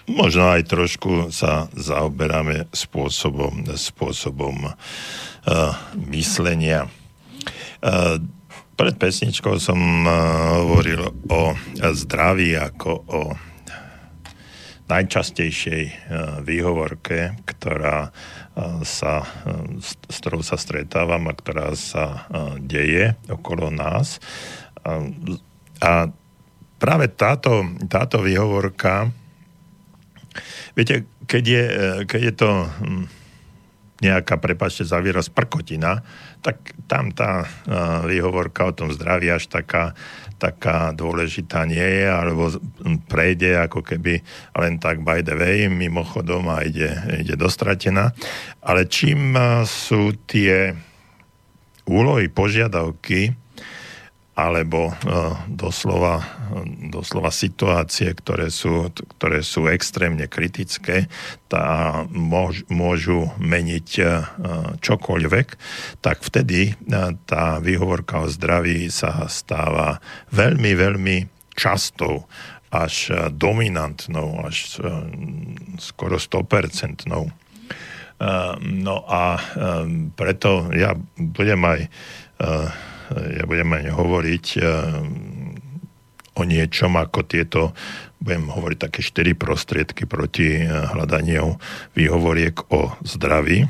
možno 0.07 0.47
aj 0.47 0.63
trošku 0.71 1.35
sa 1.35 1.67
zaoberáme 1.75 2.71
spôsobom, 2.71 3.67
spôsobom 3.75 4.71
uh, 4.71 5.75
myslenia. 6.07 6.87
Uh, 7.83 8.23
pred 8.83 8.99
pesničkou 8.99 9.63
som 9.63 9.79
uh, 9.79 10.11
hovoril 10.59 11.07
o 11.31 11.55
zdraví 11.79 12.59
ako 12.59 12.91
o 13.15 13.21
najčastejšej 14.91 15.83
uh, 15.87 15.95
výhovorke, 16.43 17.39
ktorá 17.47 18.11
uh, 18.11 18.83
sa, 18.83 19.23
s 19.79 20.19
ktorou 20.19 20.43
sa 20.43 20.59
stretávam 20.59 21.31
a 21.31 21.39
ktorá 21.39 21.79
sa 21.79 22.27
deje 22.59 23.15
okolo 23.31 23.71
nás. 23.71 24.19
A 25.79 26.11
práve 26.83 27.07
táto, 27.15 27.63
táto 27.87 28.19
výhovorka, 28.19 29.15
viete, 30.75 31.07
keď 31.31 31.45
je, 31.47 31.65
keď 32.11 32.21
je 32.21 32.35
to 32.35 32.51
hm, 32.67 33.07
nejaká, 34.03 34.37
prepačte 34.43 34.83
za 34.83 34.99
výraz, 34.99 35.31
prkotina, 35.31 36.03
tak 36.43 36.75
tam 36.91 37.15
tá 37.15 37.47
uh, 37.47 38.03
výhovorka 38.03 38.67
o 38.67 38.75
tom 38.75 38.91
zdraví 38.91 39.31
až 39.31 39.47
taká, 39.47 39.95
taká 40.43 40.91
dôležitá 40.91 41.63
nie 41.71 42.03
je, 42.03 42.07
alebo 42.11 42.51
prejde 43.07 43.55
ako 43.63 43.87
keby 43.87 44.27
len 44.59 44.83
tak 44.83 45.07
by 45.07 45.23
the 45.23 45.39
way, 45.39 45.71
mimochodom 45.71 46.51
a 46.51 46.67
ide, 46.67 46.91
ide 47.23 47.39
dostratená. 47.39 48.11
Ale 48.59 48.91
čím 48.91 49.39
uh, 49.39 49.63
sú 49.63 50.19
tie 50.27 50.75
úlohy, 51.87 52.27
požiadavky 52.27 53.42
alebo 54.33 54.89
uh, 54.89 55.37
doslova, 55.45 56.25
doslova 56.89 57.29
situácie, 57.29 58.17
ktoré 58.17 58.49
sú, 58.49 58.89
ktoré 59.17 59.45
sú 59.45 59.69
extrémne 59.69 60.25
kritické 60.25 61.13
môž, 62.09 62.65
môžu 62.73 63.29
meniť 63.37 63.89
uh, 64.01 64.25
čokoľvek, 64.81 65.49
tak 66.01 66.25
vtedy 66.25 66.73
uh, 66.73 67.13
tá 67.29 67.61
výhovorka 67.61 68.25
o 68.25 68.33
zdraví 68.33 68.89
sa 68.89 69.29
stáva 69.29 70.01
veľmi, 70.33 70.73
veľmi 70.81 71.17
častou 71.53 72.25
až 72.73 73.13
dominantnou, 73.37 74.49
až 74.49 74.81
skoro 75.77 76.17
100%. 76.17 77.05
No 78.65 78.97
a 79.05 79.37
preto 80.17 80.73
ja 80.73 80.97
budem 81.21 81.61
aj 81.69 81.81
ja 83.13 83.45
budem 83.45 83.71
aj 83.77 83.85
hovoriť 83.93 84.47
eh, 84.59 84.67
o 86.33 86.43
niečom 86.49 86.97
ako 86.97 87.21
tieto, 87.29 87.77
budem 88.23 88.49
hovoriť 88.49 88.79
také 88.79 89.01
štyri 89.05 89.37
prostriedky 89.37 90.09
proti 90.09 90.65
eh, 90.65 90.69
hľadaniu 90.69 91.57
výhovoriek 91.97 92.73
o 92.73 92.97
zdraví. 93.05 93.69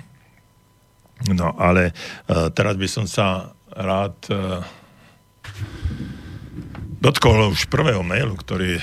No 1.32 1.55
ale 1.59 1.93
eh, 1.93 2.49
teraz 2.55 2.78
by 2.78 2.88
som 2.88 3.07
sa 3.09 3.57
rád 3.72 4.28
dotkol 7.01 7.57
už 7.57 7.72
prvého 7.72 8.05
mailu, 8.05 8.36
ktorý, 8.36 8.76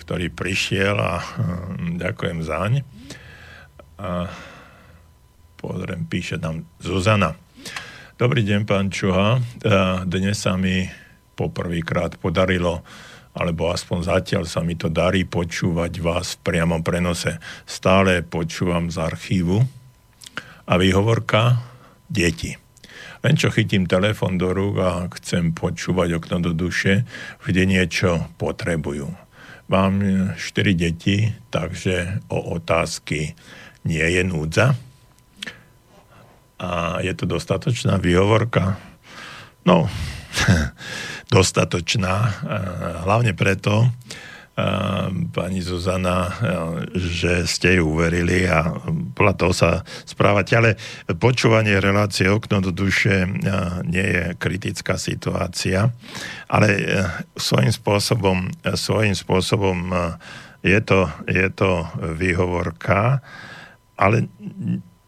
ktorý 0.00 0.32
prišiel 0.32 0.96
a 0.96 1.20
ďakujem 2.00 2.40
zaň. 2.40 2.80
A 4.00 4.32
pozriem, 5.60 6.08
píše 6.08 6.40
tam 6.40 6.64
Zuzana. 6.80 7.36
Dobrý 8.18 8.42
deň, 8.42 8.66
pán 8.66 8.90
Čuha. 8.90 9.38
E, 9.38 9.40
dnes 10.02 10.42
sa 10.42 10.58
mi 10.58 10.82
poprvýkrát 11.38 12.18
podarilo, 12.18 12.82
alebo 13.30 13.70
aspoň 13.70 14.10
zatiaľ 14.10 14.42
sa 14.42 14.58
mi 14.66 14.74
to 14.74 14.90
darí 14.90 15.22
počúvať 15.22 16.02
vás 16.02 16.34
v 16.34 16.50
priamom 16.50 16.82
prenose. 16.82 17.38
Stále 17.62 18.26
počúvam 18.26 18.90
z 18.90 18.98
archívu 18.98 19.62
a 20.66 20.74
výhovorka 20.74 21.62
deti. 22.10 22.58
Len 23.22 23.38
čo 23.38 23.54
chytím 23.54 23.86
telefon 23.86 24.34
do 24.34 24.50
rúk 24.50 24.82
a 24.82 25.06
chcem 25.14 25.54
počúvať 25.54 26.18
okno 26.18 26.42
do 26.42 26.50
duše, 26.58 27.06
vždy 27.46 27.70
niečo 27.70 28.34
potrebujú. 28.34 29.14
Mám 29.70 30.02
4 30.34 30.74
deti, 30.74 31.38
takže 31.54 32.26
o 32.34 32.58
otázky 32.58 33.38
nie 33.86 34.06
je 34.10 34.26
núdza 34.26 34.87
a 36.58 36.98
je 37.00 37.14
to 37.14 37.24
dostatočná 37.26 38.02
výhovorka? 38.02 38.76
No, 39.66 39.86
dostatočná, 41.34 42.14
hlavne 43.06 43.32
preto, 43.32 43.90
pani 45.30 45.62
Zuzana, 45.62 46.34
že 46.98 47.46
ste 47.46 47.78
ju 47.78 47.94
uverili 47.94 48.50
a 48.50 48.74
podľa 49.14 49.34
toho 49.38 49.52
sa 49.54 49.70
správate. 50.02 50.58
Ale 50.58 50.70
počúvanie 51.14 51.78
relácie 51.78 52.26
okno 52.26 52.58
do 52.58 52.74
duše 52.74 53.22
nie 53.86 54.02
je 54.02 54.24
kritická 54.34 54.98
situácia, 54.98 55.94
ale 56.50 56.68
svojím 57.38 57.70
spôsobom, 57.70 58.50
svojím 58.74 59.14
spôsobom 59.14 59.94
je 60.66 60.80
to, 60.82 61.06
je 61.30 61.46
to 61.54 61.86
výhovorka, 62.18 63.22
ale 63.94 64.26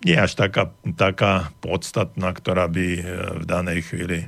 nie 0.01 0.17
až 0.17 0.33
taká, 0.33 0.73
taká 0.97 1.53
podstatná, 1.61 2.33
ktorá 2.33 2.73
by 2.73 2.87
e, 2.97 3.03
v 3.41 3.45
danej 3.45 3.93
chvíli 3.93 4.25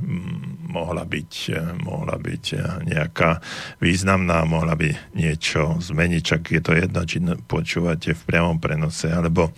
mohla 0.69 1.09
byť, 1.09 1.33
e, 1.49 1.61
mohla 1.81 2.21
byť 2.21 2.45
e, 2.53 2.57
nejaká 2.93 3.41
významná, 3.81 4.45
mohla 4.45 4.77
by 4.77 4.93
niečo 5.17 5.81
zmeniť, 5.81 6.23
čak 6.23 6.43
je 6.53 6.61
to 6.61 6.73
jedno, 6.77 7.01
či 7.09 7.25
počúvate 7.49 8.13
v 8.13 8.23
priamom 8.29 8.61
prenose, 8.61 9.09
alebo 9.09 9.57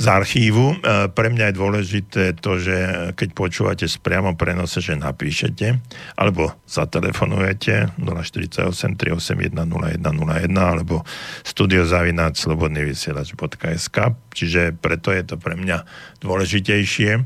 z 0.00 0.06
archívu. 0.08 0.80
E, 0.80 1.12
pre 1.12 1.28
mňa 1.28 1.52
je 1.52 1.58
dôležité 1.60 2.24
to, 2.40 2.56
že 2.56 2.76
keď 3.20 3.28
počúvate 3.36 3.84
z 3.84 4.00
priamom 4.00 4.32
prenose, 4.32 4.80
že 4.80 4.96
napíšete 4.96 5.76
alebo 6.16 6.56
zatelefonujete 6.64 8.00
048 8.00 8.96
381 8.96 9.52
0101 9.52 10.56
alebo 10.56 11.04
studiozavináč 11.44 12.40
slobodnyvysielač.sk 12.40 13.96
čiže 14.32 14.72
preto 14.80 15.12
je 15.12 15.22
to 15.28 15.36
pre 15.36 15.60
mňa 15.60 15.84
dôležitejšie 16.24 17.10
e, 17.20 17.22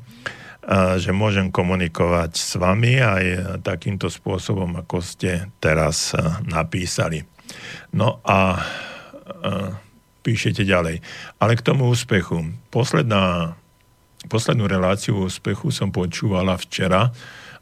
že 0.99 1.11
môžem 1.15 1.55
komunikovať 1.55 2.33
s 2.35 2.59
vami 2.59 2.99
aj 2.99 3.25
takýmto 3.63 4.11
spôsobom, 4.11 4.83
ako 4.83 4.99
ste 4.99 5.47
teraz 5.63 6.11
e, 6.11 6.19
napísali. 6.51 7.23
No 7.95 8.19
a 8.27 8.59
píšete 10.25 10.65
ďalej. 10.65 11.05
Ale 11.37 11.53
k 11.55 11.63
tomu 11.63 11.93
úspechu. 11.93 12.41
Posledná, 12.73 13.55
poslednú 14.33 14.65
reláciu 14.65 15.29
úspechu 15.29 15.69
som 15.69 15.93
počúvala 15.93 16.57
včera, 16.57 17.13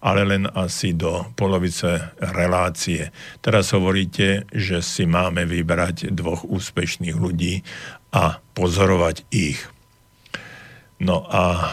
ale 0.03 0.23
len 0.27 0.47
asi 0.51 0.95
do 0.95 1.31
polovice 1.39 2.15
relácie. 2.19 3.11
Teraz 3.39 3.71
hovoríte, 3.71 4.47
že 4.51 4.83
si 4.83 5.07
máme 5.07 5.47
vybrať 5.47 6.15
dvoch 6.15 6.43
úspešných 6.47 7.19
ľudí 7.19 7.63
a 8.15 8.39
pozorovať 8.55 9.27
ich. 9.31 9.63
No 11.03 11.27
a 11.27 11.71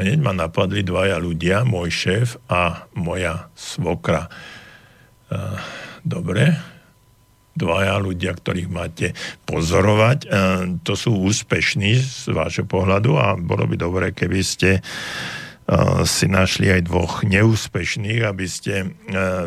hneď 0.00 0.20
ma 0.24 0.32
napadli 0.32 0.80
dvaja 0.80 1.20
ľudia, 1.20 1.68
môj 1.68 1.92
šéf 1.92 2.28
a 2.48 2.88
moja 2.96 3.52
svokra. 3.52 4.32
Dobre, 6.04 6.56
dvaja 7.52 8.00
ľudia, 8.00 8.32
ktorých 8.32 8.68
máte 8.72 9.06
pozorovať. 9.44 10.18
E, 10.24 10.28
to 10.80 10.96
sú 10.96 11.12
úspešní 11.12 12.00
z 12.00 12.32
vášho 12.32 12.64
pohľadu 12.64 13.16
a 13.20 13.36
bolo 13.36 13.68
by 13.68 13.76
dobré, 13.76 14.06
keby 14.16 14.40
ste 14.40 14.70
e, 14.78 14.82
si 16.08 16.26
našli 16.28 16.72
aj 16.72 16.88
dvoch 16.88 17.14
neúspešných, 17.24 18.24
aby 18.24 18.46
ste 18.48 18.74
e, 18.84 18.88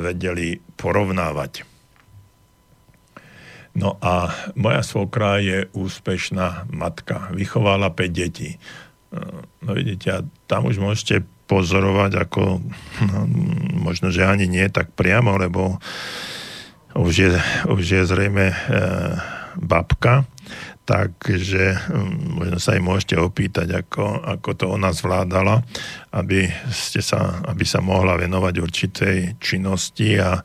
vedeli 0.02 0.62
porovnávať. 0.78 1.66
No 3.76 4.00
a 4.00 4.32
moja 4.56 4.88
svokra 4.88 5.44
je 5.44 5.68
úspešná 5.76 6.72
matka. 6.72 7.28
Vychovala 7.36 7.92
5 7.92 8.08
detí. 8.08 8.56
No 9.60 9.76
vidíte, 9.76 10.08
a 10.16 10.20
tam 10.48 10.72
už 10.72 10.80
môžete 10.80 11.28
pozorovať 11.52 12.24
ako, 12.24 12.64
no, 13.12 13.20
možno, 13.84 14.16
že 14.16 14.24
ani 14.24 14.48
nie 14.48 14.64
tak 14.72 14.96
priamo, 14.96 15.36
lebo 15.36 15.76
uh, 15.76 15.80
už 16.96 17.14
je, 17.14 17.30
už 17.68 17.84
je 17.84 18.02
zrejme 18.08 18.46
e, 18.52 18.58
babka, 19.60 20.24
takže 20.86 21.76
hm, 21.76 22.40
možno 22.40 22.58
sa 22.62 22.78
aj 22.78 22.82
môžete 22.86 23.16
opýtať, 23.18 23.68
ako, 23.74 24.22
ako 24.22 24.50
to 24.54 24.66
ona 24.70 24.94
zvládala, 24.94 25.66
aby, 26.14 26.48
ste 26.70 27.02
sa, 27.02 27.42
aby 27.50 27.66
sa 27.66 27.82
mohla 27.82 28.16
venovať 28.16 28.56
určitej 28.62 29.18
činnosti 29.42 30.16
a 30.22 30.40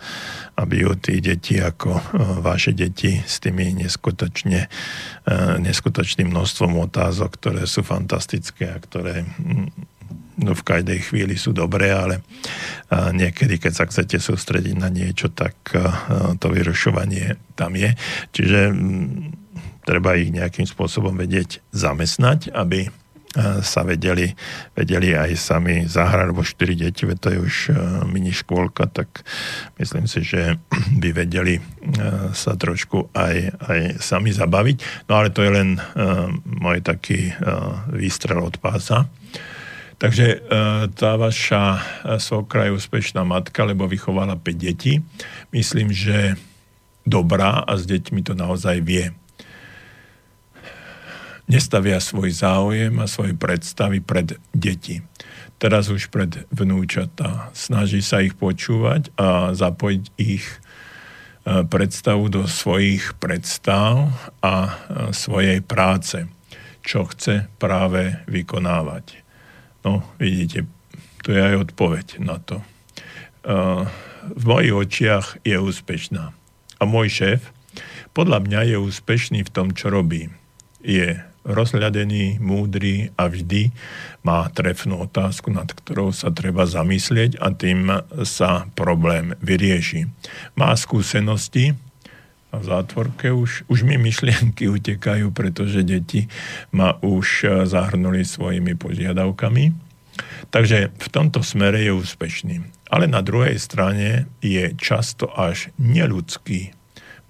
aby 0.58 0.88
ju 0.88 0.92
tí 0.98 1.20
deti 1.20 1.60
ako 1.60 1.90
hm, 1.92 2.40
vaše 2.40 2.72
deti 2.72 3.20
s 3.20 3.38
tými 3.38 3.76
neskutočne, 3.76 4.66
hm, 4.66 5.60
neskutočným 5.62 6.32
množstvom 6.32 6.72
otázok, 6.88 7.30
ktoré 7.36 7.62
sú 7.68 7.84
fantastické 7.84 8.72
a 8.74 8.82
ktoré 8.82 9.22
no 10.40 10.56
v 10.56 10.66
každej 10.66 10.98
chvíli 11.04 11.36
sú 11.36 11.52
dobré, 11.52 11.92
ale 11.92 12.24
niekedy, 12.90 13.60
keď 13.60 13.72
sa 13.76 13.84
chcete 13.86 14.16
sústrediť 14.16 14.76
na 14.80 14.88
niečo, 14.88 15.28
tak 15.30 15.54
to 16.40 16.46
vyrušovanie 16.48 17.36
tam 17.54 17.76
je. 17.76 17.92
Čiže 18.32 18.72
treba 19.84 20.16
ich 20.16 20.32
nejakým 20.32 20.64
spôsobom 20.64 21.14
vedieť 21.14 21.60
zamestnať, 21.70 22.52
aby 22.56 22.88
sa 23.62 23.86
vedeli, 23.86 24.26
vedeli 24.74 25.14
aj 25.14 25.38
sami 25.38 25.86
zahrať, 25.86 26.34
lebo 26.34 26.42
4 26.42 26.82
deti, 26.82 27.06
to 27.06 27.30
je 27.30 27.38
už 27.38 27.56
mini 28.10 28.34
škôlka, 28.34 28.90
tak 28.90 29.22
myslím 29.78 30.10
si, 30.10 30.26
že 30.26 30.58
by 31.02 31.14
vedeli 31.14 31.62
sa 32.34 32.58
trošku 32.58 33.14
aj, 33.14 33.36
aj 33.70 33.80
sami 34.02 34.34
zabaviť. 34.34 35.06
No 35.06 35.22
ale 35.22 35.30
to 35.30 35.46
je 35.46 35.50
len 35.54 35.78
môj 36.42 36.82
taký 36.82 37.30
výstrel 37.94 38.42
od 38.42 38.58
pása. 38.58 39.06
Takže 40.00 40.26
e, 40.32 40.38
tá 40.96 41.12
vaša 41.20 41.64
e, 41.76 41.80
svokra 42.16 42.64
je 42.64 42.72
úspešná 42.72 43.20
matka, 43.20 43.68
lebo 43.68 43.84
vychovala 43.84 44.40
5 44.40 44.56
detí. 44.56 45.04
Myslím, 45.52 45.92
že 45.92 46.40
dobrá 47.04 47.60
a 47.60 47.76
s 47.76 47.84
deťmi 47.84 48.24
to 48.24 48.32
naozaj 48.32 48.80
vie. 48.80 49.12
Nestavia 51.52 52.00
svoj 52.00 52.32
záujem 52.32 52.96
a 52.96 53.04
svoje 53.04 53.36
predstavy 53.36 54.00
pred 54.00 54.40
deti. 54.56 55.04
Teraz 55.60 55.92
už 55.92 56.08
pred 56.08 56.48
vnúčata. 56.48 57.52
Snaží 57.52 58.00
sa 58.00 58.24
ich 58.24 58.32
počúvať 58.40 59.12
a 59.20 59.52
zapojiť 59.52 60.04
ich 60.16 60.48
e, 60.48 60.56
predstavu 61.68 62.32
do 62.32 62.48
svojich 62.48 63.20
predstav 63.20 64.16
a 64.40 64.80
svojej 65.12 65.60
práce, 65.60 66.24
čo 66.80 67.04
chce 67.04 67.52
práve 67.60 68.16
vykonávať. 68.24 69.19
No, 69.80 70.04
vidíte, 70.20 70.68
to 71.24 71.32
je 71.32 71.40
aj 71.40 71.70
odpoveď 71.70 72.20
na 72.20 72.36
to. 72.40 72.60
V 74.36 74.44
mojich 74.44 74.76
očiach 74.76 75.40
je 75.40 75.56
úspešná. 75.56 76.36
A 76.80 76.82
môj 76.84 77.08
šéf 77.08 77.40
podľa 78.10 78.42
mňa 78.42 78.60
je 78.74 78.76
úspešný 78.76 79.40
v 79.46 79.52
tom, 79.52 79.72
čo 79.72 79.88
robí. 79.88 80.28
Je 80.82 81.22
rozhľadený, 81.40 82.36
múdry 82.36 83.14
a 83.16 83.32
vždy 83.32 83.72
má 84.20 84.44
trefnú 84.52 85.08
otázku, 85.08 85.48
nad 85.48 85.72
ktorou 85.72 86.12
sa 86.12 86.28
treba 86.28 86.68
zamyslieť 86.68 87.40
a 87.40 87.48
tým 87.54 87.88
sa 88.28 88.68
problém 88.76 89.32
vyrieši. 89.40 90.04
Má 90.60 90.76
skúsenosti, 90.76 91.72
a 92.50 92.58
v 92.58 92.64
zátvorke 92.66 93.30
už, 93.30 93.70
už 93.70 93.86
mi 93.86 93.94
myšlienky 93.94 94.66
utekajú, 94.66 95.30
pretože 95.30 95.86
deti 95.86 96.26
ma 96.74 96.98
už 96.98 97.46
zahrnuli 97.66 98.26
svojimi 98.26 98.74
požiadavkami. 98.74 99.90
Takže 100.50 100.90
v 100.90 101.08
tomto 101.08 101.40
smere 101.46 101.80
je 101.86 101.94
úspešný. 101.94 102.60
Ale 102.90 103.06
na 103.06 103.22
druhej 103.22 103.54
strane 103.56 104.26
je 104.42 104.74
často 104.74 105.30
až 105.30 105.70
neludský. 105.78 106.74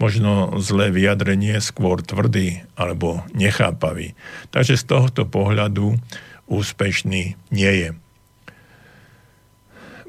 Možno 0.00 0.56
zlé 0.64 0.88
vyjadrenie, 0.88 1.60
skôr 1.60 2.00
tvrdý 2.00 2.64
alebo 2.72 3.20
nechápavý. 3.36 4.16
Takže 4.48 4.80
z 4.80 4.84
tohoto 4.88 5.28
pohľadu 5.28 6.00
úspešný 6.48 7.36
nie 7.52 7.72
je 7.76 7.88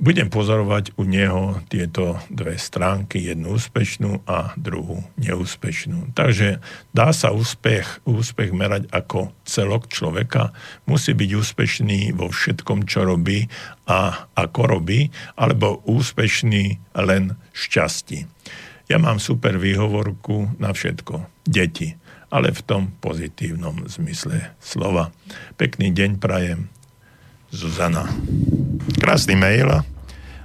budem 0.01 0.33
pozorovať 0.33 0.97
u 0.97 1.05
neho 1.05 1.61
tieto 1.69 2.17
dve 2.33 2.57
stránky, 2.57 3.21
jednu 3.21 3.61
úspešnú 3.61 4.25
a 4.25 4.57
druhú 4.57 5.05
neúspešnú. 5.21 6.17
Takže 6.17 6.57
dá 6.89 7.13
sa 7.13 7.29
úspech, 7.29 8.01
úspech 8.09 8.49
merať 8.49 8.89
ako 8.89 9.29
celok 9.45 9.93
človeka, 9.93 10.57
musí 10.89 11.13
byť 11.13 11.29
úspešný 11.37 12.17
vo 12.17 12.33
všetkom, 12.33 12.89
čo 12.89 13.05
robí 13.05 13.45
a 13.85 14.25
ako 14.33 14.81
robí, 14.81 15.13
alebo 15.37 15.85
úspešný 15.85 16.81
len 16.97 17.37
šťastí. 17.53 18.25
Ja 18.89 18.97
mám 18.97 19.21
super 19.21 19.61
výhovorku 19.61 20.57
na 20.57 20.73
všetko. 20.73 21.45
Deti 21.45 22.01
ale 22.31 22.55
v 22.55 22.63
tom 22.63 22.83
pozitívnom 23.03 23.91
zmysle 23.91 24.55
slova. 24.63 25.11
Pekný 25.59 25.91
deň 25.91 26.15
prajem. 26.15 26.71
Zuzana. 27.51 28.07
Krásny 29.03 29.35
mail 29.35 29.83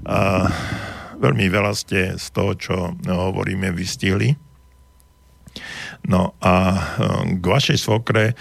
a 0.06 0.46
veľmi 1.18 1.50
veľa 1.50 1.72
ste 1.74 2.14
z 2.14 2.26
toho, 2.30 2.52
čo 2.54 2.76
hovoríme, 3.02 3.74
vystihli. 3.74 4.38
No 6.06 6.38
a 6.38 6.54
e, 6.54 6.78
k 7.40 7.44
vašej 7.44 7.78
svokre 7.80 8.38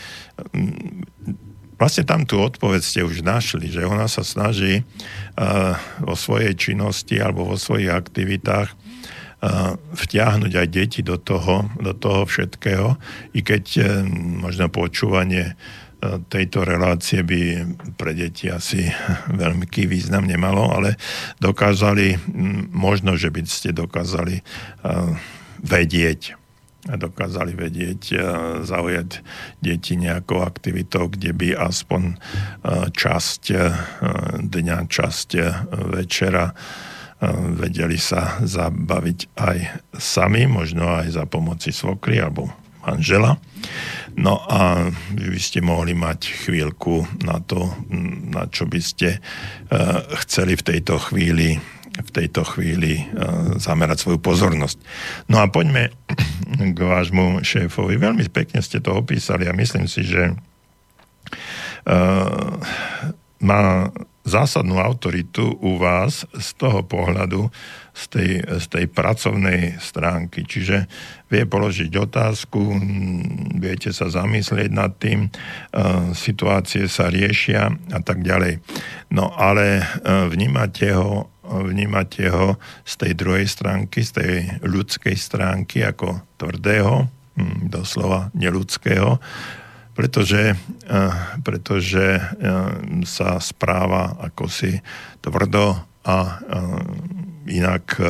vlastne 1.76 2.08
tam 2.08 2.24
tú 2.24 2.40
odpoveď 2.40 2.82
ste 2.84 3.02
už 3.04 3.26
našli, 3.26 3.68
že 3.68 3.84
ona 3.84 4.08
sa 4.08 4.24
snaží 4.24 4.88
uh, 5.36 5.76
vo 6.00 6.16
svojej 6.16 6.56
činnosti 6.56 7.20
alebo 7.20 7.44
vo 7.44 7.60
svojich 7.60 7.92
aktivitách 7.92 8.72
uh, 8.72 9.76
vtiahnuť 9.76 10.52
aj 10.56 10.68
deti 10.72 11.04
do 11.04 11.20
toho, 11.20 11.68
do 11.76 11.92
toho 11.92 12.24
všetkého, 12.24 12.96
i 13.36 13.44
keď 13.44 13.92
možno 14.40 14.72
počúvanie 14.72 15.60
tejto 16.30 16.68
relácie 16.68 17.24
by 17.26 17.66
pre 17.96 18.14
deti 18.14 18.52
asi 18.52 18.90
veľký 19.42 19.88
význam 19.90 20.28
nemalo, 20.28 20.70
ale 20.72 21.00
dokázali, 21.40 22.20
možno, 22.72 23.16
že 23.18 23.32
by 23.32 23.42
ste 23.48 23.76
dokázali 23.76 24.42
vedieť. 25.66 26.38
Dokázali 26.86 27.58
vedieť 27.58 28.02
zaujať 28.62 29.26
deti 29.58 29.98
nejakou 29.98 30.46
aktivitou, 30.46 31.10
kde 31.10 31.34
by 31.34 31.58
aspoň 31.58 32.22
časť 32.94 33.44
dňa, 34.46 34.78
časť 34.86 35.30
večera 35.90 36.54
vedeli 37.58 37.98
sa 37.98 38.38
zabaviť 38.38 39.20
aj 39.34 39.58
sami, 39.98 40.46
možno 40.46 40.94
aj 40.94 41.18
za 41.18 41.26
pomoci 41.26 41.74
svokry 41.74 42.22
alebo 42.22 42.54
manžela. 42.86 43.42
No 44.16 44.40
a 44.48 44.94
vy 45.12 45.28
by 45.34 45.42
ste 45.42 45.60
mohli 45.60 45.92
mať 45.92 46.48
chvíľku 46.48 47.04
na 47.26 47.44
to, 47.44 47.74
na 48.32 48.48
čo 48.48 48.64
by 48.70 48.80
ste 48.80 49.20
uh, 49.20 50.06
chceli 50.24 50.56
v 50.56 50.64
tejto 50.64 51.02
chvíli 51.02 51.60
v 51.96 52.12
tejto 52.12 52.44
chvíli 52.44 53.08
uh, 53.08 53.56
zamerať 53.56 54.04
svoju 54.04 54.20
pozornosť. 54.20 54.84
No 55.32 55.40
a 55.40 55.48
poďme 55.48 55.96
k 56.76 56.76
vášmu 56.76 57.40
šéfovi. 57.40 57.96
Veľmi 57.96 58.28
pekne 58.28 58.60
ste 58.60 58.84
to 58.84 59.00
opísali 59.00 59.48
a 59.48 59.56
myslím 59.56 59.88
si, 59.88 60.04
že 60.04 60.36
uh, 61.88 62.52
má 63.40 63.96
zásadnú 64.26 64.82
autoritu 64.82 65.54
u 65.62 65.78
vás 65.78 66.26
z 66.34 66.50
toho 66.58 66.82
pohľadu, 66.82 67.54
z 67.96 68.04
tej, 68.12 68.32
z 68.42 68.66
tej 68.68 68.86
pracovnej 68.90 69.78
stránky. 69.78 70.44
Čiže 70.44 70.90
vie 71.30 71.44
položiť 71.46 71.94
otázku, 71.94 72.60
viete 73.62 73.94
sa 73.94 74.10
zamyslieť 74.10 74.70
nad 74.74 74.92
tým, 74.98 75.30
e, 75.30 75.30
situácie 76.18 76.90
sa 76.90 77.08
riešia 77.08 77.70
a 77.94 78.00
tak 78.02 78.26
ďalej. 78.26 78.60
No 79.14 79.32
ale 79.32 79.80
e, 79.80 79.84
vnímate 80.28 80.92
ho, 80.92 81.32
vnímate 81.46 82.28
ho 82.34 82.58
z 82.84 82.94
tej 82.98 83.12
druhej 83.14 83.46
stránky, 83.46 84.02
z 84.02 84.12
tej 84.12 84.34
ľudskej 84.66 85.16
stránky 85.16 85.86
ako 85.86 86.20
tvrdého, 86.42 87.08
hm, 87.38 87.70
doslova 87.70 88.34
neludského, 88.34 89.22
pretože, 89.96 90.54
eh, 90.54 91.16
pretože 91.42 92.20
eh, 92.20 92.24
sa 93.08 93.40
správa 93.40 94.20
ako 94.20 94.52
si 94.52 94.76
tvrdo 95.24 95.80
a 96.06 96.18
eh, 96.20 96.84
inak 97.46 98.02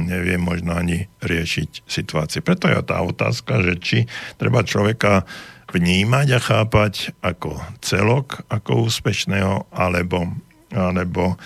nevie 0.00 0.40
možno 0.40 0.72
ani 0.72 1.04
riešiť 1.20 1.84
situácie. 1.84 2.40
Preto 2.40 2.72
je 2.72 2.80
tá 2.80 3.04
otázka, 3.04 3.60
že 3.60 3.76
či 3.76 3.98
treba 4.40 4.64
človeka 4.64 5.28
vnímať 5.68 6.26
a 6.32 6.40
chápať 6.40 7.12
ako 7.20 7.60
celok, 7.84 8.48
ako 8.48 8.88
úspešného, 8.88 9.68
alebo, 9.76 10.24
alebo 10.72 11.36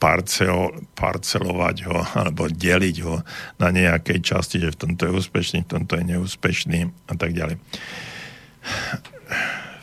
parcel, 0.00 0.72
parcelovať 0.96 1.76
ho 1.86 1.98
alebo 2.16 2.48
deliť 2.48 2.96
ho 3.04 3.20
na 3.60 3.68
nejakej 3.70 4.18
časti, 4.24 4.60
že 4.62 4.72
v 4.72 4.80
tomto 4.80 5.08
je 5.08 5.12
úspešný, 5.16 5.58
v 5.64 5.70
tomto 5.70 6.00
je 6.00 6.04
neúspešný 6.16 6.80
a 7.08 7.14
tak 7.14 7.36
ďalej. 7.36 7.56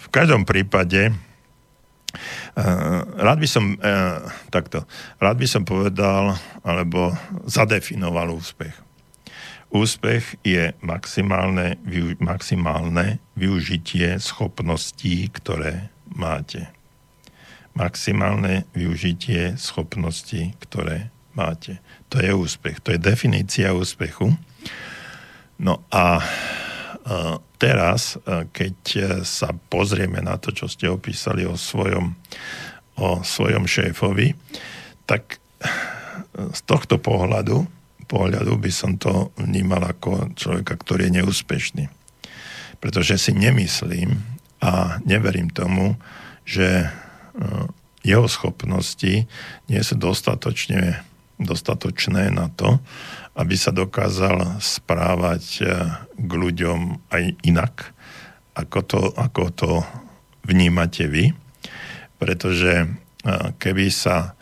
V 0.04 0.08
každom 0.10 0.46
prípade 0.46 1.14
Uh, 2.54 3.02
rád 3.18 3.42
by 3.42 3.50
som 3.50 3.74
uh, 3.82 4.22
takto, 4.54 4.86
rád 5.18 5.42
by 5.42 5.50
som 5.50 5.66
povedal 5.66 6.38
alebo 6.62 7.10
zadefinoval 7.50 8.38
úspech. 8.38 8.78
Úspech 9.74 10.38
je 10.46 10.70
maximálne, 10.86 11.82
maximálne 12.22 13.18
využitie 13.34 14.22
schopností, 14.22 15.34
ktoré 15.34 15.90
máte. 16.14 16.70
Maximálne 17.74 18.70
využitie 18.78 19.58
schopností, 19.58 20.54
ktoré 20.62 21.10
máte. 21.34 21.82
To 22.14 22.22
je 22.22 22.30
úspech. 22.30 22.82
To 22.86 22.94
je 22.94 23.02
definícia 23.02 23.74
úspechu. 23.74 24.38
No 25.58 25.82
a 25.90 26.22
teraz, 27.58 28.22
keď 28.54 28.76
sa 29.26 29.58
pozrieme 29.74 30.22
na 30.22 30.38
to, 30.38 30.54
čo 30.54 30.70
ste 30.70 30.86
opísali 30.86 31.50
o 31.50 31.58
svojom, 31.58 32.14
o 33.02 33.26
svojom 33.26 33.66
šéfovi, 33.66 34.38
tak 35.10 35.42
z 36.34 36.62
tohto 36.70 37.02
pohľadu 37.02 37.66
pohľadu 38.14 38.54
by 38.62 38.70
som 38.70 38.94
to 39.02 39.34
vnímal 39.42 39.82
ako 39.82 40.38
človeka, 40.38 40.78
ktorý 40.78 41.10
je 41.10 41.16
neúspešný. 41.18 41.84
Pretože 42.78 43.18
si 43.18 43.34
nemyslím 43.34 44.22
a 44.62 45.02
neverím 45.02 45.50
tomu, 45.50 45.98
že 46.46 46.86
e, 46.86 46.88
jeho 48.04 48.28
schopnosti 48.28 49.26
nie 49.72 49.82
sú 49.82 49.96
dostatočne, 49.96 51.02
dostatočné 51.40 52.30
na 52.30 52.52
to, 52.52 52.78
aby 53.34 53.56
sa 53.58 53.74
dokázal 53.74 54.62
správať 54.62 55.44
e, 55.58 55.64
k 56.14 56.32
ľuďom 56.32 57.10
aj 57.10 57.24
inak, 57.48 57.96
ako 58.54 58.80
to, 58.86 59.02
ako 59.18 59.44
to 59.50 59.72
vnímate 60.46 61.02
vy. 61.10 61.34
Pretože 62.22 62.86
e, 62.86 62.88
keby 63.58 63.90
sa 63.90 64.38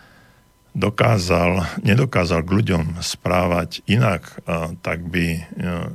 dokázal, 0.75 1.83
nedokázal 1.83 2.43
k 2.43 2.55
ľuďom 2.55 2.83
správať 3.03 3.83
inak, 3.91 4.39
tak 4.79 5.03
by 5.03 5.43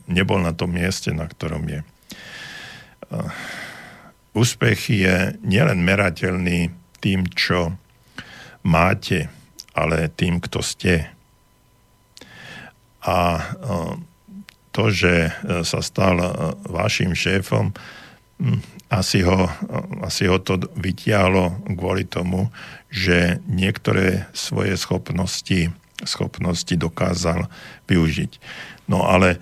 nebol 0.05 0.37
na 0.37 0.53
tom 0.53 0.77
mieste, 0.77 1.17
na 1.17 1.25
ktorom 1.25 1.65
je. 1.65 1.81
Úspech 4.37 4.81
je 4.93 5.17
nielen 5.41 5.81
merateľný 5.81 6.77
tým, 7.01 7.29
čo 7.31 7.77
máte, 8.67 9.29
ale 9.77 10.09
tým, 10.11 10.41
kto 10.43 10.61
ste. 10.65 11.07
A 13.07 13.19
to, 14.75 14.91
že 14.91 15.31
sa 15.63 15.81
stal 15.81 16.19
vašim 16.67 17.15
šéfom, 17.15 17.71
hm, 18.43 18.61
asi 18.91 19.23
ho, 19.23 19.51
asi 20.03 20.31
ho 20.31 20.39
to 20.39 20.63
vytiahlo 20.79 21.59
kvôli 21.75 22.07
tomu, 22.07 22.51
že 22.91 23.43
niektoré 23.51 24.31
svoje 24.31 24.79
schopnosti, 24.79 25.75
schopnosti 26.07 26.75
dokázal 26.77 27.51
využiť. 27.91 28.39
No 28.87 29.03
ale 29.03 29.37
e, 29.37 29.39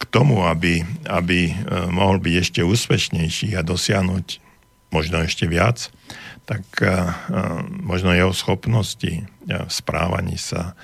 k 0.00 0.02
tomu, 0.08 0.48
aby, 0.48 0.80
aby 1.04 1.52
e, 1.52 1.54
mohol 1.92 2.16
byť 2.18 2.34
ešte 2.40 2.60
úspešnejší 2.64 3.54
a 3.54 3.66
dosiahnuť 3.66 4.40
možno 4.92 5.24
ešte 5.24 5.48
viac, 5.48 5.88
tak 6.44 6.62
e, 6.78 6.92
možno 7.82 8.12
jeho 8.14 8.30
schopnosti 8.30 9.24
v 9.48 9.72
správaní 9.72 10.36
sa 10.38 10.76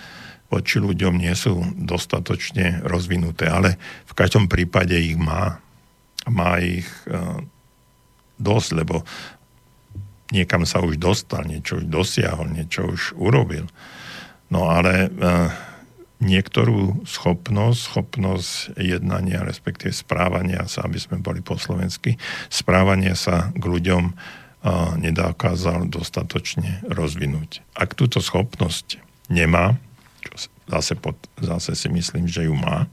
voči 0.49 0.81
ľuďom 0.81 1.21
nie 1.21 1.35
sú 1.37 1.61
dostatočne 1.77 2.81
rozvinuté, 2.89 3.53
ale 3.53 3.77
v 4.09 4.13
každom 4.17 4.49
prípade 4.49 4.97
ich 4.97 5.21
má. 5.21 5.61
Má 6.29 6.61
ich 6.61 6.89
dosť, 8.37 8.69
lebo 8.77 9.05
niekam 10.33 10.65
sa 10.65 10.81
už 10.81 10.97
dostal, 10.97 11.45
niečo 11.45 11.81
už 11.83 11.89
dosiahol, 11.89 12.49
niečo 12.53 12.89
už 12.89 13.17
urobil. 13.17 13.69
No 14.49 14.73
ale 14.73 15.13
niektorú 16.19 17.07
schopnosť, 17.07 17.79
schopnosť 17.79 18.79
jednania, 18.79 19.47
respektíve 19.47 19.95
správania 19.95 20.67
sa, 20.67 20.87
aby 20.87 20.99
sme 20.99 21.23
boli 21.23 21.41
po 21.41 21.55
slovensky, 21.55 22.19
správania 22.51 23.15
sa 23.15 23.55
k 23.55 23.65
ľuďom 23.65 24.05
e, 24.11 24.13
nedokázal 24.99 25.87
dostatočne 25.87 26.83
rozvinúť. 26.91 27.63
Ak 27.79 27.95
túto 27.95 28.19
schopnosť 28.19 28.99
nemá, 29.31 29.79
čo 30.27 30.51
zase, 30.67 30.99
pod, 30.99 31.15
zase 31.39 31.79
si 31.79 31.87
myslím, 31.87 32.27
že 32.27 32.51
ju 32.51 32.55
má, 32.59 32.91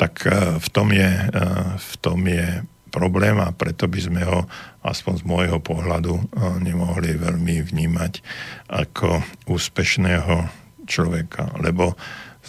tak 0.00 0.24
e, 0.24 0.56
v 0.56 0.68
tom 0.72 0.88
je, 0.96 1.10
e, 1.12 1.44
v 1.76 1.94
tom 2.00 2.24
je 2.24 2.64
problém 2.90 3.38
a 3.38 3.54
preto 3.54 3.86
by 3.86 4.00
sme 4.02 4.22
ho 4.26 4.44
aspoň 4.82 5.14
z 5.22 5.24
môjho 5.24 5.58
pohľadu 5.62 6.14
eh, 6.18 6.24
nemohli 6.60 7.16
veľmi 7.16 7.62
vnímať 7.62 8.12
ako 8.68 9.22
úspešného 9.46 10.50
človeka. 10.90 11.54
Lebo 11.62 11.94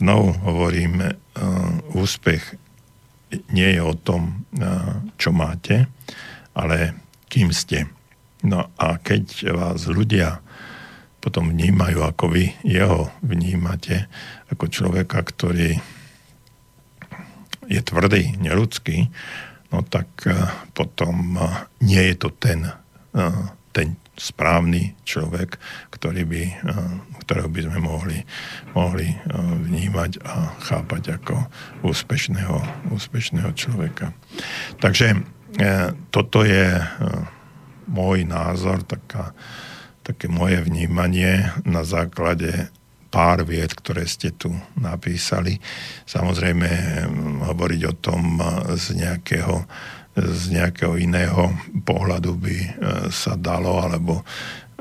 znovu 0.01 0.33
hovorím, 0.41 1.05
eh, 1.05 1.13
úspech 1.93 2.57
nie 3.53 3.69
je 3.77 3.81
o 3.85 3.93
tom, 3.93 4.43
eh, 4.57 4.67
čo 5.21 5.29
máte, 5.29 5.85
ale 6.57 6.97
kým 7.29 7.53
ste. 7.53 7.85
No 8.41 8.73
a 8.81 8.97
keď 8.97 9.53
vás 9.53 9.85
ľudia 9.85 10.41
potom 11.21 11.53
vnímajú, 11.53 12.01
ako 12.01 12.33
vy 12.33 12.49
jeho 12.65 13.13
vnímate, 13.21 14.09
ako 14.49 14.65
človeka, 14.73 15.21
ktorý 15.21 15.77
je 17.69 17.81
tvrdý, 17.85 18.41
neludský, 18.41 19.05
no 19.69 19.85
tak 19.85 20.09
eh, 20.25 20.33
potom 20.73 21.37
nie 21.77 22.03
je 22.09 22.15
to 22.17 22.29
ten, 22.41 22.73
ten 23.71 24.00
správny 24.21 24.93
človek, 25.01 25.57
ktorý 25.89 26.21
by, 26.29 26.43
ktorého 27.25 27.49
by 27.49 27.61
sme 27.65 27.77
mohli, 27.81 28.21
mohli 28.77 29.17
vnímať 29.65 30.21
a 30.21 30.53
chápať 30.61 31.17
ako 31.17 31.49
úspešného, 31.81 32.61
úspešného 32.93 33.49
človeka. 33.57 34.13
Takže 34.77 35.25
toto 36.13 36.45
je 36.45 36.77
môj 37.89 38.29
názor, 38.29 38.85
taká, 38.85 39.33
také 40.05 40.29
moje 40.29 40.61
vnímanie 40.61 41.49
na 41.65 41.81
základe 41.81 42.69
pár 43.11 43.43
vied, 43.43 43.75
ktoré 43.75 44.07
ste 44.07 44.31
tu 44.31 44.55
napísali. 44.79 45.59
Samozrejme, 46.07 46.69
hovoriť 47.43 47.81
o 47.89 47.93
tom 47.99 48.39
z 48.79 49.03
nejakého, 49.03 49.67
z 50.15 50.43
nejakého 50.51 50.99
iného 50.99 51.55
pohľadu 51.87 52.31
by 52.35 52.57
e, 52.57 52.69
sa 53.11 53.39
dalo, 53.39 53.79
alebo 53.79 54.27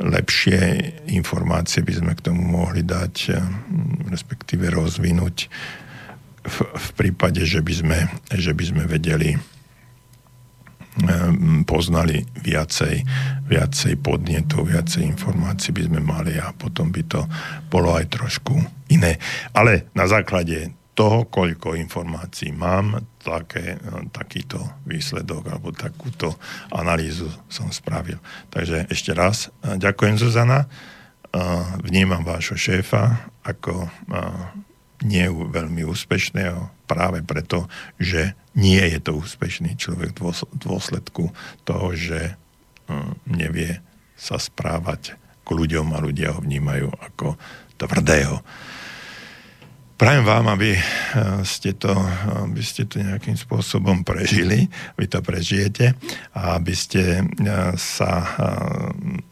lepšie 0.01 0.59
informácie 1.13 1.87
by 1.87 1.93
sme 1.93 2.13
k 2.19 2.25
tomu 2.33 2.43
mohli 2.43 2.83
dať, 2.83 3.15
e, 3.31 3.39
respektíve 4.11 4.71
rozvinúť 4.75 5.47
v, 6.41 6.57
v 6.67 6.89
prípade, 6.99 7.45
že 7.47 7.63
by 7.63 7.73
sme, 7.75 7.99
že 8.35 8.53
by 8.57 8.65
sme 8.65 8.85
vedeli 8.91 9.39
Ehm, 10.99 11.63
poznali 11.63 12.27
viacej, 12.43 13.07
viacej 13.47 13.95
podnetov, 14.03 14.69
viacej 14.69 15.07
informácií 15.07 15.71
by 15.71 15.87
sme 15.87 16.01
mali 16.03 16.35
a 16.35 16.51
potom 16.51 16.91
by 16.91 17.07
to 17.07 17.25
bolo 17.71 17.95
aj 17.95 18.11
trošku 18.11 18.59
iné. 18.91 19.17
Ale 19.55 19.87
na 19.95 20.11
základe 20.11 20.75
toho, 21.01 21.25
koľko 21.33 21.81
informácií 21.81 22.53
mám, 22.53 23.01
také, 23.25 23.81
takýto 24.13 24.61
výsledok 24.85 25.49
alebo 25.49 25.73
takúto 25.73 26.37
analýzu 26.69 27.25
som 27.49 27.73
spravil. 27.73 28.21
Takže 28.53 28.85
ešte 28.93 29.17
raz 29.17 29.49
ďakujem 29.65 30.21
Zuzana. 30.21 30.69
Vnímam 31.81 32.21
vášho 32.21 32.61
šéfa 32.61 33.33
ako 33.41 33.89
nie 35.09 35.25
veľmi 35.33 35.89
úspešného 35.89 36.69
práve 36.85 37.25
preto, 37.25 37.65
že 37.97 38.37
nie 38.53 38.85
je 38.85 39.01
to 39.01 39.17
úspešný 39.17 39.81
človek 39.81 40.13
v 40.13 40.37
dôsledku 40.61 41.33
toho, 41.65 41.97
že 41.97 42.37
nevie 43.25 43.81
sa 44.21 44.37
správať 44.37 45.17
k 45.17 45.49
ľuďom 45.49 45.97
a 45.97 46.05
ľudia 46.05 46.37
ho 46.37 46.45
vnímajú 46.45 46.93
ako 46.93 47.41
tvrdého. 47.81 48.45
Prajem 50.01 50.25
vám, 50.25 50.49
aby 50.57 50.73
eh, 50.73 50.83
ste, 51.45 51.77
to, 51.77 51.93
aby 52.49 52.65
ste 52.65 52.89
to 52.89 53.05
nejakým 53.05 53.37
spôsobom 53.37 54.01
prežili, 54.01 54.65
vy 54.97 55.05
to 55.05 55.21
prežijete. 55.21 55.93
A 56.33 56.57
aby 56.57 56.73
ste 56.73 57.21
eh, 57.21 57.77
sa 57.77 58.13
eh, 58.25 58.33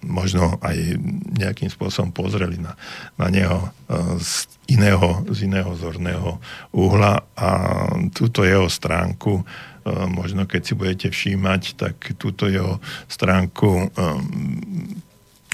možno 0.04 0.60
aj 0.60 0.76
nejakým 1.40 1.72
spôsobom 1.72 2.12
pozreli 2.12 2.60
na, 2.60 2.76
na 3.16 3.32
neho 3.32 3.72
z 4.20 4.44
iného, 4.68 5.24
z 5.32 5.48
iného 5.48 5.72
zorného 5.72 6.36
uhla. 6.76 7.24
A 7.32 7.48
túto 8.12 8.44
jeho 8.44 8.68
stránku 8.68 9.40
možno 9.88 10.44
keď 10.44 10.60
si 10.68 10.74
budete 10.76 11.08
všímať, 11.08 11.80
tak 11.80 11.96
túto 12.20 12.44
jeho 12.44 12.76
stránku 13.08 13.88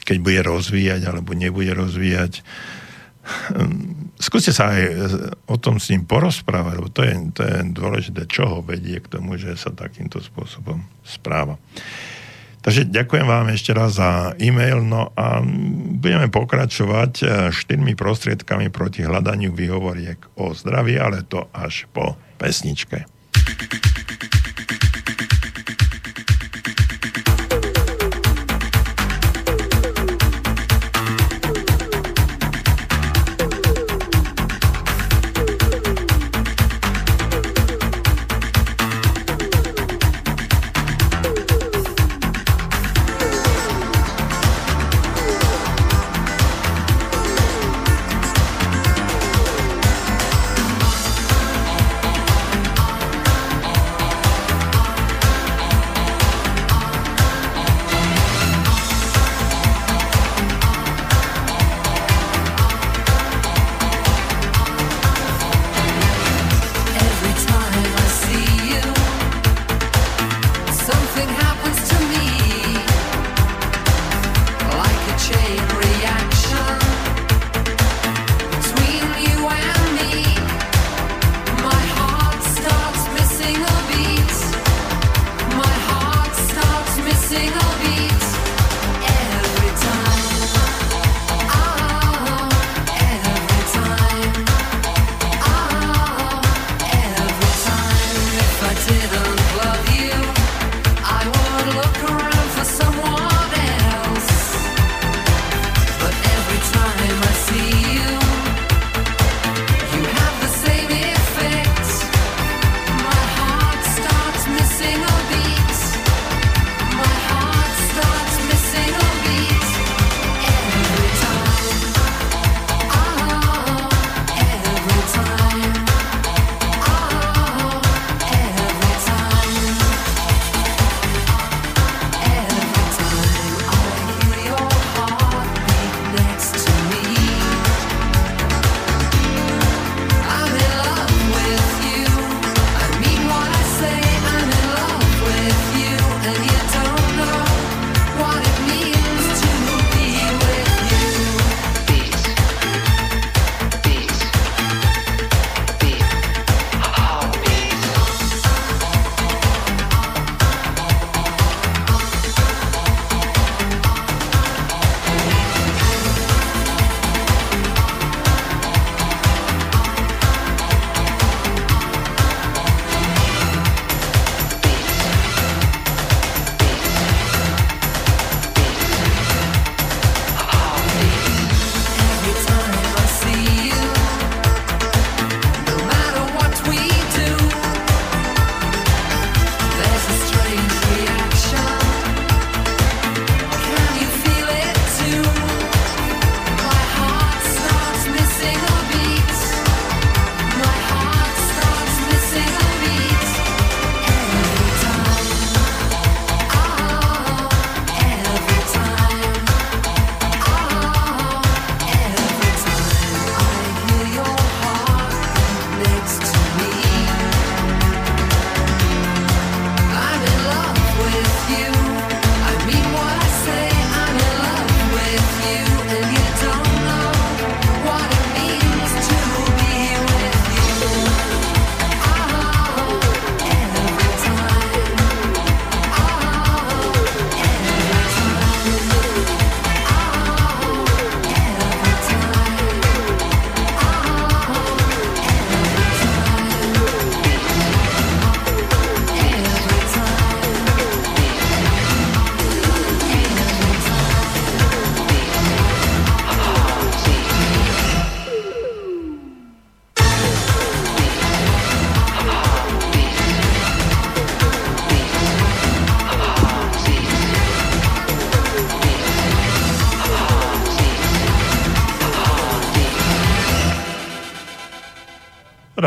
keď 0.03 0.17
bude 0.19 0.41
rozvíjať 0.43 1.07
alebo 1.07 1.39
nebude 1.39 1.71
rozvíjať, 1.71 2.43
skúste 4.25 4.57
sa 4.57 4.73
aj 4.73 4.83
o 5.45 5.61
tom 5.61 5.77
s 5.77 5.93
ním 5.93 6.09
porozprávať, 6.09 6.75
lebo 6.81 6.89
to 6.89 7.05
je, 7.05 7.13
to 7.37 7.43
je 7.45 7.57
dôležité, 7.77 8.25
čo 8.25 8.49
ho 8.49 8.59
vedie 8.65 8.97
k 9.05 9.11
tomu, 9.21 9.37
že 9.37 9.53
sa 9.61 9.69
takýmto 9.69 10.25
spôsobom 10.25 10.81
správa. 11.05 11.61
Takže 12.65 12.89
ďakujem 12.89 13.29
vám 13.29 13.53
ešte 13.53 13.77
raz 13.77 14.01
za 14.01 14.33
e-mail, 14.41 14.81
no 14.81 15.13
a 15.13 15.45
budeme 16.01 16.33
pokračovať 16.33 17.13
e, 17.21 17.25
štyrmi 17.53 17.93
prostriedkami 17.93 18.73
proti 18.73 19.05
hľadaniu 19.05 19.53
výhovoriek 19.53 20.41
o 20.41 20.57
zdraví, 20.57 20.97
ale 20.97 21.29
to 21.29 21.45
až 21.53 21.85
po 21.93 22.17
pesničke. 22.41 23.05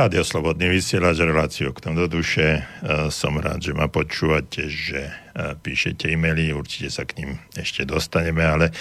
Rádio 0.07 0.23
Slobodný 0.23 0.71
vysielač, 0.71 1.19
reláciu 1.19 1.75
k 1.75 1.83
tomu 1.83 1.99
do 1.99 2.07
duše. 2.07 2.63
E, 2.63 3.11
som 3.11 3.35
rád, 3.43 3.59
že 3.59 3.75
ma 3.75 3.91
počúvate, 3.91 4.71
že 4.71 5.03
e, 5.03 5.11
píšete 5.59 6.07
e-maily, 6.07 6.55
určite 6.55 6.87
sa 6.87 7.03
k 7.03 7.19
ním 7.19 7.43
ešte 7.51 7.83
dostaneme, 7.83 8.39
ale 8.39 8.71
e, 8.71 8.73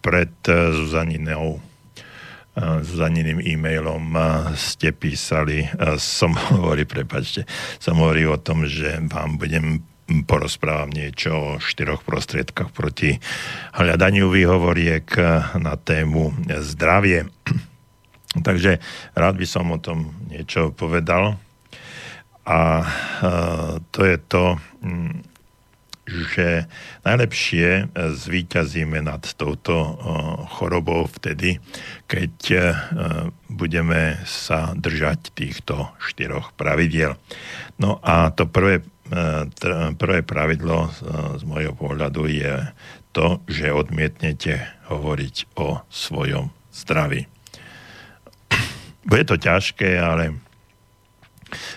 pred 0.00 0.32
Zuzaninou 0.48 1.60
Zuzaniným 2.56 3.44
e-mailom 3.44 4.16
ste 4.56 4.96
písali, 4.96 5.68
som 6.00 6.32
hovorí, 6.56 6.88
prepačte, 6.88 7.44
som 7.76 8.00
hovorí 8.00 8.24
o 8.24 8.40
tom, 8.40 8.64
že 8.64 8.96
vám 9.12 9.36
budem 9.36 9.84
porozprávam 10.24 10.88
niečo 10.88 11.36
o 11.36 11.48
štyroch 11.60 12.00
prostriedkách 12.00 12.72
proti 12.72 13.20
hľadaniu 13.76 14.32
výhovoriek 14.32 15.04
na 15.60 15.76
tému 15.76 16.32
zdravie. 16.48 17.28
Takže 18.34 18.82
rád 19.14 19.34
by 19.38 19.46
som 19.46 19.70
o 19.70 19.78
tom 19.78 20.10
niečo 20.26 20.74
povedal. 20.74 21.38
A 22.44 22.84
to 23.94 24.00
je 24.04 24.16
to, 24.28 24.60
mm, 24.84 25.24
že 26.04 26.68
najlepšie 27.08 27.88
zvíťazíme 27.96 29.00
nad 29.00 29.24
touto 29.40 29.96
chorobou 30.52 31.08
vtedy, 31.08 31.56
keď 32.04 32.34
budeme 33.48 34.20
sa 34.28 34.76
držať 34.76 35.32
týchto 35.32 35.96
štyroch 35.96 36.52
pravidiel. 36.60 37.16
No 37.80 38.04
a 38.04 38.28
to 38.36 38.44
prvé, 38.44 38.84
prvé 39.96 40.20
pravidlo 40.20 40.92
z 41.40 41.42
môjho 41.48 41.72
pohľadu 41.72 42.28
je 42.28 42.68
to, 43.16 43.40
že 43.48 43.72
odmietnete 43.72 44.60
hovoriť 44.92 45.56
o 45.56 45.80
svojom 45.88 46.52
zdraví. 46.68 47.32
Bude 49.04 49.24
to 49.28 49.36
ťažké, 49.36 50.00
ale 50.00 50.40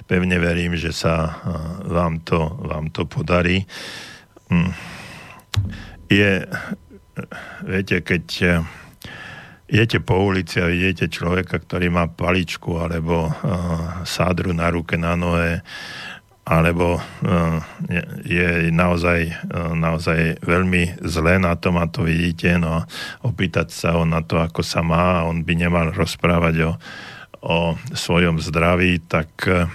pevne 0.08 0.40
verím, 0.40 0.74
že 0.80 0.96
sa 0.96 1.44
vám 1.86 2.24
to, 2.24 2.58
vám 2.64 2.90
to 2.90 3.06
podarí. 3.06 3.68
Hm. 4.48 4.72
Je, 6.08 6.48
viete, 7.68 8.00
keď 8.00 8.26
eh, 8.48 8.64
idete 9.68 10.00
po 10.00 10.24
ulici 10.24 10.64
a 10.64 10.72
vidíte 10.72 11.12
človeka, 11.12 11.60
ktorý 11.60 11.92
má 11.92 12.08
paličku 12.08 12.80
alebo 12.80 13.28
uh, 13.28 13.34
sádru 14.08 14.56
na 14.56 14.72
ruke, 14.72 14.96
na 14.96 15.20
nohe, 15.20 15.60
alebo 16.48 17.04
uh, 17.04 17.60
je, 18.24 18.72
naozaj, 18.72 19.28
uh, 19.28 19.76
naozaj 19.76 20.40
veľmi 20.40 21.04
zlé 21.04 21.36
na 21.44 21.60
tom 21.60 21.76
a 21.84 21.92
to 21.92 22.08
vidíte, 22.08 22.56
no 22.56 22.88
opýtať 23.28 23.68
sa 23.76 24.00
ho 24.00 24.08
na 24.08 24.24
to, 24.24 24.40
ako 24.40 24.64
sa 24.64 24.80
má, 24.80 25.28
on 25.28 25.44
by 25.44 25.60
nemal 25.60 25.92
rozprávať 25.92 26.56
o, 26.64 26.72
o 27.42 27.78
svojom 27.94 28.42
zdraví, 28.42 29.00
tak 29.06 29.30
uh, 29.46 29.70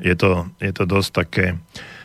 je, 0.00 0.14
to, 0.14 0.48
je 0.62 0.72
to 0.72 0.84
dosť 0.86 1.10
také 1.12 1.46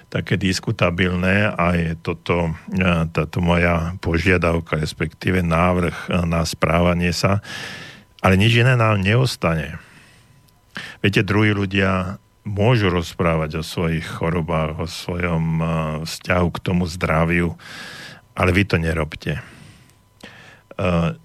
také 0.08 0.40
diskutabilné 0.40 1.52
a 1.52 1.76
je 1.76 1.92
toto, 2.00 2.56
e, 2.72 2.82
táto 3.12 3.44
moja 3.44 4.00
požiadavka, 4.00 4.80
respektíve 4.80 5.44
návrh 5.44 5.98
e, 6.08 6.24
na 6.24 6.48
správanie 6.48 7.12
sa. 7.12 7.44
Ale 8.24 8.40
nič 8.40 8.56
iné 8.56 8.80
nám 8.80 9.04
neostane. 9.04 9.78
Viete, 11.04 11.28
druhí 11.28 11.52
ľudia 11.52 12.18
môžu 12.48 12.88
rozprávať 12.88 13.60
o 13.60 13.64
svojich 13.64 14.08
chorobách, 14.08 14.80
o 14.80 14.88
svojom 14.88 15.44
e, 15.60 15.66
vzťahu 16.08 16.48
k 16.56 16.64
tomu 16.64 16.88
zdraviu, 16.88 17.60
ale 18.32 18.56
vy 18.56 18.64
to 18.64 18.80
nerobte. 18.80 19.44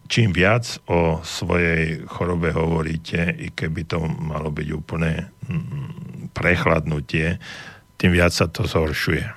Čím 0.09 0.33
viac 0.33 0.65
o 0.89 1.21
svojej 1.21 2.09
chorobe 2.09 2.57
hovoríte, 2.57 3.37
i 3.37 3.53
keby 3.53 3.85
to 3.85 4.01
malo 4.01 4.49
byť 4.49 4.69
úplne 4.73 5.29
mm, 5.45 6.33
prechladnutie, 6.33 7.37
tým 8.01 8.17
viac 8.17 8.33
sa 8.33 8.49
to 8.49 8.65
zhoršuje. 8.65 9.29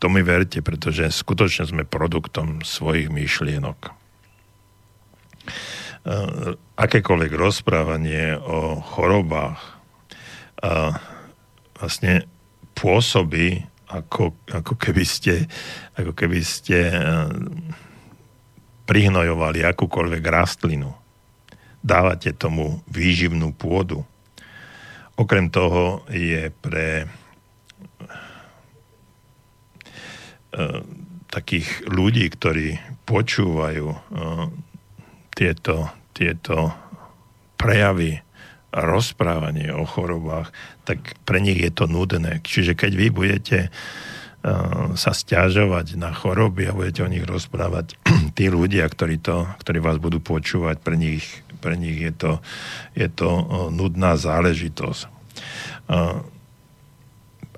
To 0.00 0.08
mi 0.08 0.24
verte, 0.24 0.64
pretože 0.64 1.12
skutočne 1.12 1.68
sme 1.68 1.84
produktom 1.84 2.64
svojich 2.64 3.12
myšlienok. 3.12 3.78
E, 3.84 3.92
akékoľvek 6.80 7.32
rozprávanie 7.36 8.40
o 8.40 8.80
chorobách 8.80 9.60
e, 9.60 9.70
vlastne 11.76 12.24
pôsobí, 12.72 13.60
ako, 13.92 14.32
ako, 14.48 14.72
keby 14.80 15.04
ste, 15.04 15.44
ako 16.00 16.16
keby 16.16 16.40
ste 16.40 16.96
prihnojovali 18.90 19.62
akúkoľvek 19.62 20.22
rastlinu. 20.26 20.90
Dávate 21.78 22.34
tomu 22.34 22.82
výživnú 22.90 23.54
pôdu. 23.54 24.02
Okrem 25.14 25.46
toho 25.46 26.02
je 26.10 26.50
pre 26.58 27.06
E, 30.50 30.82
takých 31.30 31.86
ľudí, 31.86 32.26
ktorí 32.26 32.74
počúvajú 33.06 33.86
e, 33.86 33.98
tieto, 35.30 35.86
tieto 36.10 36.74
prejavy 37.54 38.18
a 38.74 38.78
rozprávanie 38.82 39.70
o 39.70 39.86
chorobách, 39.86 40.50
tak 40.82 41.14
pre 41.22 41.38
nich 41.38 41.54
je 41.62 41.70
to 41.70 41.86
nudné. 41.86 42.42
Čiže 42.42 42.74
keď 42.74 42.92
vy 42.98 43.06
budete 43.14 43.58
e, 43.62 43.70
sa 44.98 45.12
stiažovať 45.14 45.94
na 45.94 46.10
choroby 46.10 46.66
a 46.66 46.74
budete 46.74 47.06
o 47.06 47.12
nich 47.14 47.22
rozprávať, 47.22 47.94
tí 48.32 48.48
ľudia, 48.48 48.86
ktorí, 48.86 49.20
to, 49.20 49.46
ktorí 49.60 49.78
vás 49.82 49.98
budú 49.98 50.18
počúvať, 50.22 50.80
pre 50.80 50.96
nich, 50.96 51.24
pre 51.60 51.76
nich 51.76 52.00
je, 52.00 52.12
to, 52.14 52.32
je 52.96 53.08
to 53.10 53.30
nudná 53.70 54.16
záležitosť. 54.16 55.00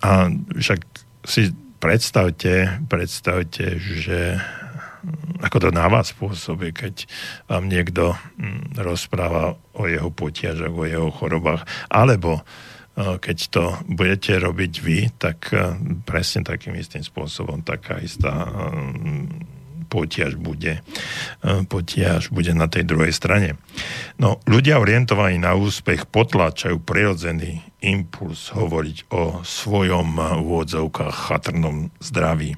A 0.02 0.10
však 0.58 0.80
si 1.22 1.54
predstavte, 1.78 2.82
predstavte, 2.90 3.78
že 3.78 4.42
ako 5.42 5.56
to 5.58 5.68
na 5.74 5.90
vás 5.90 6.14
pôsobí, 6.14 6.70
keď 6.70 7.10
vám 7.50 7.66
niekto 7.66 8.14
mm, 8.14 8.78
rozpráva 8.78 9.58
o 9.74 9.90
jeho 9.90 10.14
potiažoch, 10.14 10.70
o 10.70 10.86
jeho 10.86 11.10
chorobách, 11.10 11.66
alebo 11.90 12.46
keď 12.96 13.38
to 13.48 13.64
budete 13.88 14.36
robiť 14.36 14.72
vy, 14.84 14.98
tak 15.16 15.48
e, 15.48 15.72
presne 16.04 16.44
takým 16.44 16.76
istým 16.76 17.00
spôsobom 17.00 17.64
taká 17.64 17.96
istá 18.04 18.44
mm, 18.44 19.61
potiaž 19.93 20.40
bude, 20.40 20.80
e, 21.45 21.53
potiaž 21.68 22.32
bude 22.32 22.57
na 22.57 22.64
tej 22.64 22.88
druhej 22.88 23.12
strane. 23.12 23.61
No, 24.16 24.40
ľudia 24.49 24.80
orientovaní 24.80 25.36
na 25.36 25.53
úspech 25.53 26.09
potláčajú 26.09 26.80
prirodzený 26.80 27.61
impuls 27.84 28.49
hovoriť 28.57 29.12
o 29.12 29.45
svojom 29.45 30.16
v 30.16 30.49
úvodzovkách 30.49 31.12
chatrnom 31.28 31.93
zdraví. 32.01 32.57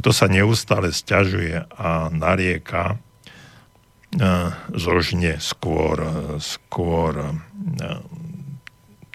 Kto 0.00 0.08
sa 0.16 0.32
neustále 0.32 0.88
stiažuje 0.88 1.68
a 1.76 2.08
narieka, 2.08 2.96
e, 2.96 2.96
zožne 4.72 5.36
skôr, 5.36 6.00
skôr 6.40 7.12
e, 7.20 7.30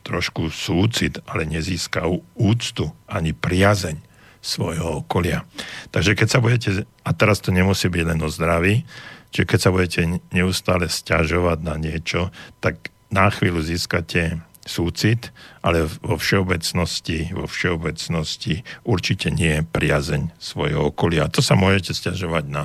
trošku 0.05 0.53
súcit, 0.53 1.17
ale 1.25 1.49
nezíska 1.49 2.05
úctu 2.37 2.93
ani 3.09 3.33
priazeň 3.33 4.12
svojho 4.43 5.07
okolia. 5.07 5.47
Takže 5.95 6.19
keď 6.19 6.27
sa 6.27 6.43
budete, 6.43 6.69
a 6.83 7.09
teraz 7.15 7.39
to 7.39 7.55
nemusí 7.55 7.87
byť 7.87 8.03
len 8.03 8.19
o 8.19 8.27
zdraví, 8.27 8.83
čiže 9.31 9.47
keď 9.47 9.59
sa 9.63 9.71
budete 9.71 10.01
neustále 10.35 10.91
stiažovať 10.91 11.63
na 11.63 11.79
niečo, 11.79 12.29
tak 12.59 12.91
na 13.07 13.31
chvíľu 13.31 13.63
získate 13.63 14.43
súcit, 14.67 15.31
ale 15.63 15.87
vo 16.03 16.15
všeobecnosti, 16.15 17.31
vo 17.35 17.47
všeobecnosti 17.47 18.63
určite 18.83 19.31
nie 19.31 19.59
je 19.59 19.67
priazeň 19.67 20.35
svojho 20.39 20.91
okolia. 20.91 21.31
To 21.31 21.43
sa 21.43 21.55
môžete 21.55 21.95
stiažovať 21.95 22.45
na 22.47 22.63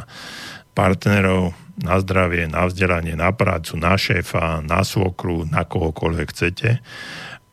partnerov, 0.79 1.59
na 1.79 1.99
zdravie, 1.99 2.47
na 2.51 2.67
vzdelanie, 2.67 3.15
na 3.19 3.31
prácu, 3.35 3.79
na 3.79 3.95
šéfa, 3.99 4.63
na 4.63 4.83
svokru, 4.83 5.47
na 5.47 5.67
kohokoľvek 5.67 6.29
chcete. 6.31 6.83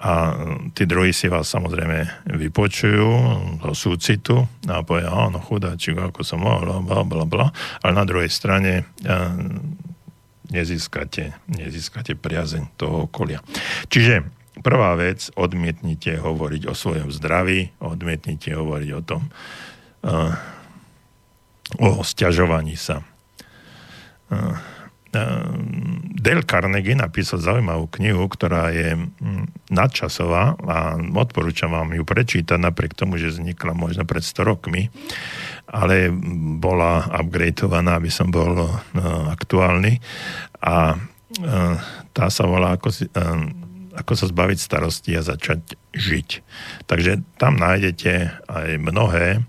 A 0.05 0.37
tí 0.77 0.85
druhí 0.85 1.09
si 1.09 1.25
vás 1.25 1.49
samozrejme 1.49 2.29
vypočujú 2.29 3.09
do 3.57 3.73
súcitu 3.73 4.45
a 4.69 4.85
povedia, 4.85 5.09
áno, 5.09 5.41
chudáčik, 5.41 5.97
ako 5.97 6.21
som 6.21 6.45
mohol, 6.45 6.85
bla, 6.85 7.01
bla, 7.01 7.25
bla. 7.25 7.47
Ale 7.81 7.97
na 7.97 8.05
druhej 8.05 8.29
strane 8.29 8.85
nezískate, 10.53 11.33
nezískate 11.49 12.13
priazeň 12.13 12.77
toho 12.77 13.09
okolia. 13.09 13.41
Čiže 13.89 14.29
prvá 14.61 14.93
vec, 14.93 15.33
odmietnite 15.33 16.21
hovoriť 16.21 16.69
o 16.69 16.77
svojom 16.77 17.09
zdraví, 17.09 17.73
odmietnite 17.81 18.53
hovoriť 18.53 18.89
o 18.93 19.01
tom, 19.01 19.21
uh, 20.05 20.37
o 21.81 22.05
stiažovaní 22.05 22.77
sa. 22.77 23.01
Uh, 24.29 24.53
Dale 26.15 26.41
Carnegie 26.43 26.97
napísal 26.97 27.37
zaujímavú 27.37 27.85
knihu, 28.01 28.25
ktorá 28.25 28.73
je 28.73 28.97
nadčasová 29.69 30.57
a 30.57 30.97
odporúčam 30.97 31.69
vám 31.69 31.93
ju 31.93 32.01
prečítať 32.01 32.57
napriek 32.57 32.97
tomu, 32.97 33.21
že 33.21 33.29
vznikla 33.29 33.77
možno 33.77 34.03
pred 34.09 34.25
100 34.25 34.41
rokmi 34.41 34.89
ale 35.65 36.13
bola 36.61 37.09
upgradeovaná, 37.09 37.97
aby 37.97 38.11
som 38.13 38.29
bol 38.29 38.53
uh, 38.53 38.69
aktuálny. 39.33 39.97
A 40.61 40.93
uh, 40.95 41.75
tá 42.13 42.25
sa 42.29 42.45
volá 42.45 42.77
ako, 42.77 42.89
uh, 42.93 43.43
ako 43.97 44.13
sa 44.13 44.25
zbaviť 44.29 44.57
starosti 44.61 45.11
a 45.17 45.25
začať 45.25 45.75
žiť. 45.91 46.29
Takže 46.85 47.25
tam 47.41 47.57
nájdete 47.57 48.45
aj 48.45 48.67
mnohé 48.77 49.41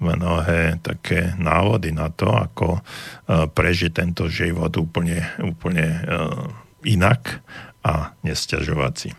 mnohé 0.00 0.80
také 0.80 1.36
návody 1.36 1.92
na 1.92 2.08
to, 2.08 2.32
ako 2.32 2.80
uh, 2.80 3.46
prežiť 3.46 3.92
tento 3.92 4.26
život 4.26 4.72
úplne, 4.80 5.28
úplne 5.44 5.86
uh, 5.86 6.48
inak 6.82 7.44
a 7.84 8.16
nestiažovať 8.24 8.92
si. 8.96 9.10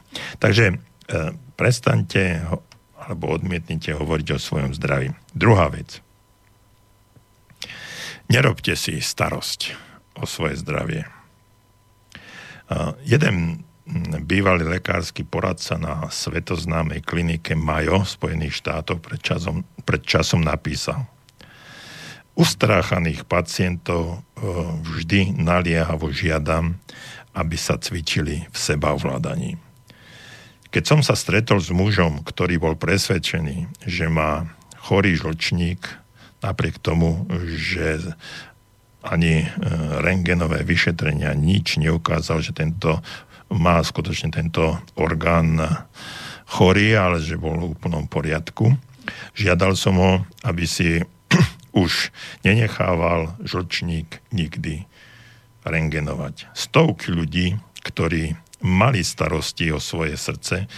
Takže 0.42 0.66
uh, 0.74 0.78
prestaňte 1.56 2.42
alebo 3.02 3.34
odmietnite 3.34 3.98
hovoriť 3.98 4.28
o 4.34 4.40
svojom 4.42 4.72
zdraví. 4.78 5.14
Druhá 5.34 5.70
vec. 5.74 6.02
Nerobte 8.30 8.78
si 8.78 9.02
starosť 9.02 9.74
o 10.22 10.30
svoje 10.30 10.56
zdravie. 10.62 11.04
Jeden 13.04 13.66
bývalý 14.22 14.68
lekársky 14.68 15.26
poradca 15.26 15.76
na 15.76 16.06
svetoznámej 16.08 17.02
klinike 17.02 17.58
Mayo 17.58 18.06
Spojených 18.06 18.62
štátoch 18.62 19.02
pred 19.02 19.20
časom, 19.20 19.66
pred 19.84 20.02
časom 20.06 20.46
napísal. 20.46 21.10
Ustráchaných 22.38 23.28
pacientov 23.28 24.16
e, 24.16 24.18
vždy 24.86 25.36
naliehavo 25.36 26.14
žiadam, 26.14 26.80
aby 27.36 27.58
sa 27.60 27.76
cvičili 27.76 28.48
v 28.48 28.56
sebaovládaní. 28.56 29.60
Keď 30.72 30.84
som 30.88 31.00
sa 31.04 31.20
stretol 31.20 31.60
s 31.60 31.68
mužom, 31.68 32.24
ktorý 32.24 32.56
bol 32.56 32.80
presvedčený, 32.80 33.84
že 33.84 34.08
má 34.08 34.48
chorý 34.80 35.20
žlčník, 35.20 35.84
napriek 36.40 36.80
tomu, 36.80 37.28
že 37.60 38.00
ani 39.04 39.44
e, 39.44 39.48
rengenové 40.00 40.64
vyšetrenia 40.64 41.36
nič 41.36 41.82
neukázal, 41.82 42.40
že 42.46 42.56
tento 42.56 43.04
má 43.52 43.84
skutočne 43.84 44.32
tento 44.32 44.80
orgán 44.96 45.60
chorý, 46.48 46.96
ale 46.96 47.20
že 47.20 47.40
bol 47.40 47.60
v 47.60 47.76
úplnom 47.76 48.08
poriadku. 48.08 48.76
Žiadal 49.36 49.76
som 49.76 49.96
ho, 50.00 50.12
aby 50.44 50.64
si 50.68 51.04
už 51.76 52.12
nenechával 52.44 53.36
žlčník 53.44 54.24
nikdy 54.32 54.88
rengenovať. 55.64 56.52
Stovky 56.56 57.14
ľudí, 57.14 57.60
ktorí 57.84 58.36
mali 58.62 59.02
starosti 59.02 59.74
o 59.74 59.80
svoje 59.82 60.18
srdce, 60.18 60.70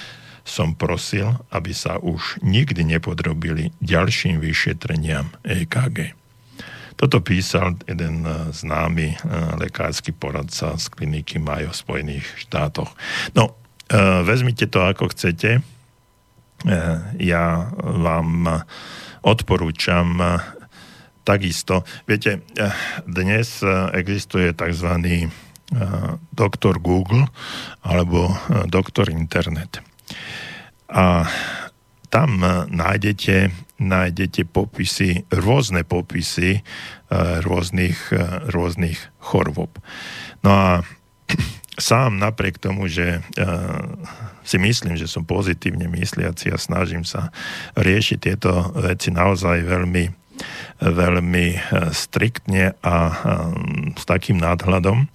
som 0.43 0.75
prosil, 0.75 1.39
aby 1.55 1.71
sa 1.71 1.95
už 2.03 2.43
nikdy 2.43 2.83
nepodrobili 2.83 3.71
ďalším 3.79 4.43
vyšetreniam 4.43 5.31
EKG. 5.47 6.22
Toto 7.03 7.19
písal 7.19 7.75
jeden 7.83 8.23
e, 8.23 8.55
známy 8.55 9.11
e, 9.11 9.15
lekársky 9.59 10.15
poradca 10.15 10.79
z 10.79 10.87
kliniky 10.87 11.35
Mayo 11.35 11.75
v 11.75 11.81
Spojených 11.83 12.23
štátoch. 12.47 12.95
No, 13.35 13.59
e, 13.91 14.23
vezmite 14.23 14.71
to 14.71 14.79
ako 14.87 15.11
chcete. 15.11 15.59
Ja 17.19 17.75
vám 17.75 18.47
odporúčam 19.19 20.15
takisto. 21.27 21.83
Viete, 22.07 22.39
dnes 23.03 23.59
existuje 23.91 24.55
tzv. 24.55 24.87
doktor 26.31 26.79
Google 26.79 27.27
alebo 27.83 28.31
doktor 28.71 29.11
internet. 29.11 29.83
A 30.87 31.27
tam 32.07 32.39
nájdete 32.71 33.51
nájdete 33.83 34.47
popisy, 34.47 35.27
rôzne 35.29 35.83
popisy 35.83 36.59
e, 36.59 36.61
rôznych, 37.43 38.15
e, 38.15 38.49
rôznych 38.49 38.99
chorôb. 39.19 39.77
No 40.41 40.51
a 40.51 40.69
sám 41.77 42.17
napriek 42.17 42.57
tomu, 42.57 42.87
že 42.87 43.19
e, 43.19 43.45
si 44.43 44.57
myslím, 44.59 44.95
že 44.95 45.07
som 45.07 45.27
pozitívne 45.27 45.87
mysliaci 45.91 46.51
a 46.51 46.57
snažím 46.57 47.03
sa 47.03 47.31
riešiť 47.79 48.17
tieto 48.19 48.73
veci 48.75 49.11
naozaj 49.11 49.63
veľmi, 49.63 50.03
veľmi 50.83 51.47
striktne 51.95 52.75
a 52.83 52.95
s 53.95 54.03
takým 54.03 54.35
nadhľadom, 54.43 55.07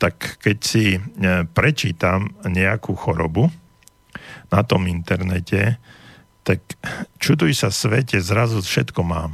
tak 0.00 0.40
keď 0.40 0.56
si 0.64 0.96
prečítam 1.52 2.32
nejakú 2.40 2.96
chorobu 2.96 3.52
na 4.48 4.64
tom 4.64 4.88
internete, 4.88 5.76
tak 6.42 6.60
čuduj 7.20 7.52
sa 7.54 7.68
svete, 7.68 8.20
zrazu 8.20 8.64
všetko 8.64 9.00
mám. 9.04 9.32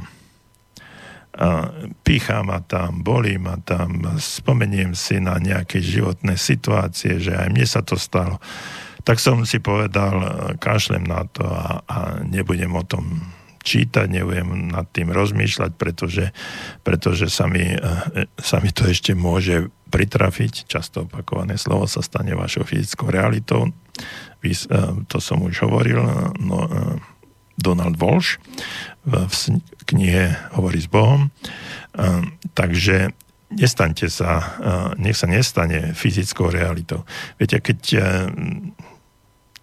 A 1.37 1.69
pícha 2.01 2.41
ma 2.41 2.65
tam, 2.65 3.05
bolí 3.05 3.37
ma 3.37 3.61
tam, 3.61 4.17
spomeniem 4.17 4.97
si 4.97 5.21
na 5.21 5.37
nejaké 5.37 5.77
životné 5.77 6.33
situácie, 6.33 7.21
že 7.21 7.37
aj 7.37 7.47
mne 7.53 7.65
sa 7.69 7.85
to 7.85 7.93
stalo. 7.93 8.41
Tak 9.05 9.21
som 9.21 9.45
si 9.45 9.61
povedal, 9.61 10.17
kašlem 10.57 11.05
na 11.05 11.29
to 11.29 11.45
a, 11.45 11.85
a 11.85 11.97
nebudem 12.25 12.73
o 12.73 12.83
tom 12.83 13.21
čítať, 13.67 14.07
nebudem 14.07 14.71
nad 14.71 14.87
tým 14.89 15.11
rozmýšľať, 15.11 15.71
pretože, 15.75 16.31
pretože 16.87 17.27
sa, 17.27 17.45
mi, 17.51 17.75
sa 18.39 18.57
mi 18.63 18.71
to 18.71 18.87
ešte 18.87 19.11
môže 19.11 19.67
pritrafiť. 19.91 20.67
Často 20.71 21.03
opakované 21.03 21.59
slovo 21.59 21.83
sa 21.85 21.99
stane 21.99 22.31
vašou 22.31 22.63
fyzickou 22.63 23.11
realitou. 23.11 23.71
Eh, 24.45 24.93
to 25.09 25.17
som 25.17 25.41
už 25.41 25.65
hovoril, 25.65 25.99
no, 26.39 26.57
eh, 26.69 26.97
Donald 27.57 27.97
Walsh 27.97 28.37
v 29.01 29.33
knihe 29.89 30.37
Hovorí 30.53 30.77
s 30.77 30.89
Bohom. 30.89 31.33
Eh, 31.97 32.21
takže 32.53 33.11
nestaňte 33.47 34.11
sa, 34.11 34.59
nech 34.99 35.15
sa 35.15 35.23
nestane 35.23 35.95
fyzickou 35.95 36.51
realitou. 36.51 37.07
Viete, 37.39 37.63
keď 37.63 37.79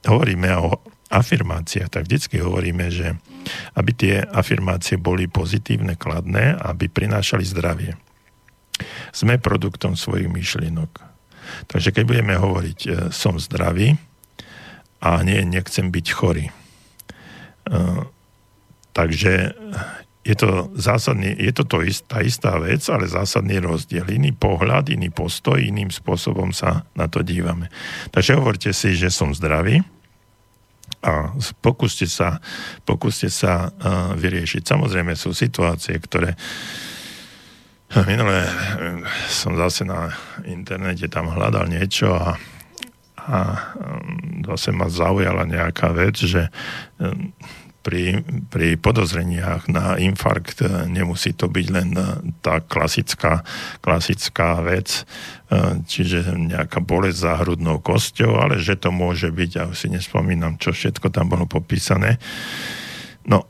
hovoríme 0.09 0.49
o 0.57 0.81
afirmáciách, 1.13 1.93
tak 1.93 2.09
vždycky 2.09 2.41
hovoríme, 2.41 2.89
že 2.89 3.21
aby 3.77 3.93
tie 3.93 4.25
afirmácie 4.25 4.97
boli 4.97 5.29
pozitívne, 5.29 6.01
kladné, 6.01 6.57
aby 6.65 6.89
prinášali 6.89 7.45
zdravie. 7.45 7.93
Sme 9.13 9.37
produktom 9.37 10.01
svojich 10.01 10.33
myšlienok. 10.33 11.05
Takže 11.69 11.93
keď 11.93 12.05
budeme 12.09 12.41
hovoriť 12.41 13.13
som 13.13 13.37
zdravý, 13.37 14.01
a 15.05 15.21
nie, 15.21 15.45
nechcem 15.45 15.93
byť 15.93 16.07
chorý. 16.17 16.49
Uh, 17.69 18.09
takže 18.97 19.53
je 20.25 20.33
to 20.33 20.73
zásadný, 20.73 21.37
je 21.37 21.53
to, 21.53 21.69
to 21.69 21.85
ist, 21.85 22.09
tá 22.09 22.25
istá 22.25 22.57
vec, 22.57 22.81
ale 22.89 23.05
zásadný 23.05 23.61
rozdiel. 23.61 24.09
Iný 24.09 24.33
pohľad, 24.33 24.89
iný 24.89 25.13
postoj, 25.13 25.61
iným 25.61 25.93
spôsobom 25.93 26.57
sa 26.57 26.89
na 26.97 27.05
to 27.13 27.21
dívame. 27.21 27.69
Takže 28.09 28.41
hovorte 28.41 28.73
si, 28.73 28.97
že 28.97 29.13
som 29.13 29.37
zdravý 29.37 29.85
a 31.05 31.37
pokúste 31.61 32.09
sa, 32.09 32.41
pokúste 32.89 33.29
sa 33.29 33.69
uh, 33.69 34.17
vyriešiť. 34.17 34.65
Samozrejme 34.65 35.13
sú 35.13 35.37
situácie, 35.37 36.01
ktoré 36.01 36.33
minulé 38.09 38.49
som 39.31 39.55
zase 39.55 39.87
na 39.87 40.11
internete 40.49 41.07
tam 41.07 41.31
hľadal 41.31 41.71
niečo 41.71 42.11
a 42.11 42.35
a 43.25 43.41
zase 44.45 44.71
ma 44.73 44.93
zaujala 44.93 45.49
nejaká 45.49 45.93
vec, 45.97 46.21
že 46.21 46.53
um, 47.01 47.33
pri, 47.85 48.25
pri 48.49 48.81
podozreniach 48.81 49.69
na 49.69 50.01
infarkt 50.01 50.65
uh, 50.65 50.89
nemusí 50.89 51.37
to 51.37 51.49
byť 51.49 51.67
len 51.73 51.89
uh, 51.97 52.21
tá 52.41 52.61
klasická, 52.61 53.45
klasická 53.81 54.61
vec, 54.65 55.05
uh, 55.53 55.81
čiže 55.85 56.33
nejaká 56.33 56.81
bolesť 56.85 57.19
za 57.21 57.33
hrudnou 57.41 57.81
kosťou, 57.81 58.41
ale 58.41 58.61
že 58.61 58.77
to 58.77 58.93
môže 58.93 59.29
byť, 59.33 59.51
ja 59.53 59.65
si 59.77 59.89
nespomínam, 59.93 60.57
čo 60.61 60.73
všetko 60.73 61.13
tam 61.13 61.29
bolo 61.33 61.45
popísané. 61.49 62.21
No, 63.25 63.49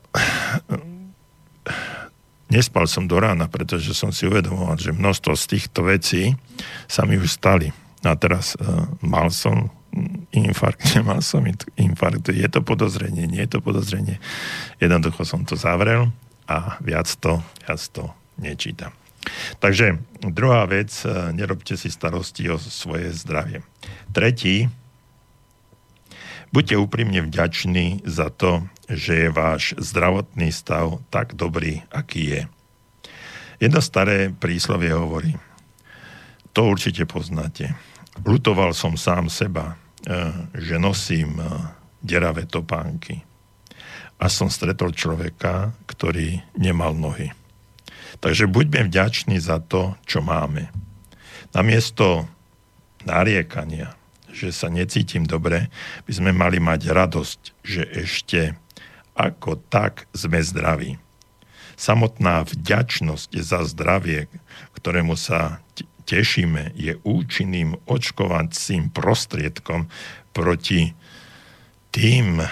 nespal 2.47 2.87
som 2.87 3.11
do 3.11 3.19
rána, 3.19 3.51
pretože 3.51 3.91
som 3.91 4.15
si 4.15 4.31
uvedomoval, 4.31 4.79
že 4.79 4.95
množstvo 4.95 5.35
z 5.35 5.45
týchto 5.51 5.83
vecí 5.83 6.39
sa 6.87 7.03
mi 7.03 7.19
už 7.19 7.27
stali 7.27 7.75
a 8.05 8.15
teraz 8.21 8.55
uh, 8.61 8.85
mal 9.01 9.33
som 9.33 9.73
infarkt, 10.35 10.85
nemal 10.97 11.25
som 11.25 11.45
infarkt. 11.79 12.29
Je 12.29 12.49
to 12.51 12.61
podozrenie, 12.61 13.25
nie 13.25 13.43
je 13.47 13.59
to 13.59 13.61
podozrenie. 13.65 14.21
Jednoducho 14.79 15.25
som 15.25 15.47
to 15.49 15.57
zavrel 15.57 16.13
a 16.45 16.77
viac 16.85 17.09
to, 17.19 17.41
viac 17.65 17.81
to 17.91 18.13
nečítam. 18.37 18.93
Takže 19.57 19.97
druhá 20.21 20.69
vec, 20.69 20.93
uh, 21.09 21.33
nerobte 21.33 21.81
si 21.81 21.89
starosti 21.89 22.45
o 22.53 22.61
svoje 22.61 23.09
zdravie. 23.17 23.65
Tretí, 24.13 24.69
buďte 26.53 26.77
úprimne 26.77 27.25
vďační 27.25 28.05
za 28.05 28.29
to, 28.29 28.69
že 28.93 29.27
je 29.27 29.29
váš 29.33 29.73
zdravotný 29.81 30.53
stav 30.53 31.01
tak 31.09 31.33
dobrý, 31.33 31.81
aký 31.89 32.23
je. 32.37 32.43
Jedno 33.65 33.81
staré 33.81 34.29
príslovie 34.29 34.93
hovorí, 34.93 35.41
to 36.53 36.69
určite 36.69 37.09
poznáte 37.09 37.73
Lutoval 38.23 38.71
som 38.71 38.95
sám 38.95 39.27
seba, 39.27 39.75
eh, 40.07 40.31
že 40.55 40.79
nosím 40.79 41.43
eh, 41.43 41.51
deravé 41.99 42.47
topánky. 42.47 43.27
A 44.23 44.31
som 44.31 44.47
stretol 44.47 44.95
človeka, 44.95 45.75
ktorý 45.91 46.39
nemal 46.55 46.95
nohy. 46.95 47.35
Takže 48.23 48.47
buďme 48.47 48.87
vďační 48.87 49.43
za 49.43 49.59
to, 49.59 49.99
čo 50.07 50.23
máme. 50.23 50.71
Namiesto 51.51 52.31
nariekania, 53.03 53.99
že 54.31 54.55
sa 54.55 54.71
necítim 54.71 55.27
dobre, 55.27 55.67
by 56.07 56.13
sme 56.15 56.31
mali 56.31 56.63
mať 56.63 56.95
radosť, 56.95 57.41
že 57.67 57.83
ešte 57.91 58.55
ako 59.15 59.63
tak 59.71 60.07
sme 60.15 60.43
zdraví. 60.43 60.99
Samotná 61.75 62.47
vďačnosť 62.47 63.31
za 63.43 63.67
zdravie, 63.67 64.31
ktorému 64.79 65.19
sa 65.19 65.59
tešíme, 66.05 66.77
je 66.77 66.97
účinným 67.03 67.77
očkovacím 67.89 68.93
prostriedkom 68.93 69.89
proti 70.37 70.93
tým 71.91 72.43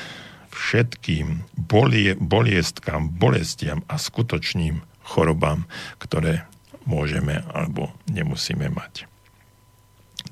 všetkým 0.53 1.49
bolie, 1.57 2.15
boliestkám, 2.15 3.09
bolestiam 3.11 3.83
a 3.89 3.97
skutočným 3.97 4.85
chorobám, 5.03 5.67
ktoré 5.99 6.47
môžeme 6.85 7.43
alebo 7.51 7.91
nemusíme 8.11 8.71
mať. 8.71 9.09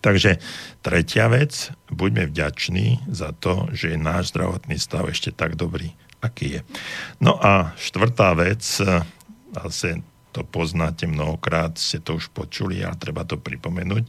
Takže 0.00 0.40
tretia 0.80 1.28
vec, 1.28 1.74
buďme 1.92 2.30
vďační 2.30 3.04
za 3.10 3.36
to, 3.36 3.68
že 3.74 3.92
je 3.92 3.98
náš 4.00 4.32
zdravotný 4.32 4.80
stav 4.80 5.10
ešte 5.10 5.34
tak 5.34 5.60
dobrý, 5.60 5.92
aký 6.24 6.56
je. 6.56 6.60
No 7.20 7.36
a 7.36 7.76
štvrtá 7.76 8.32
vec, 8.38 8.64
asi 9.52 10.00
to 10.30 10.46
poznáte 10.46 11.10
mnohokrát, 11.10 11.74
ste 11.76 11.98
to 11.98 12.16
už 12.16 12.30
počuli 12.30 12.86
a 12.86 12.94
treba 12.94 13.26
to 13.26 13.34
pripomenúť, 13.36 14.04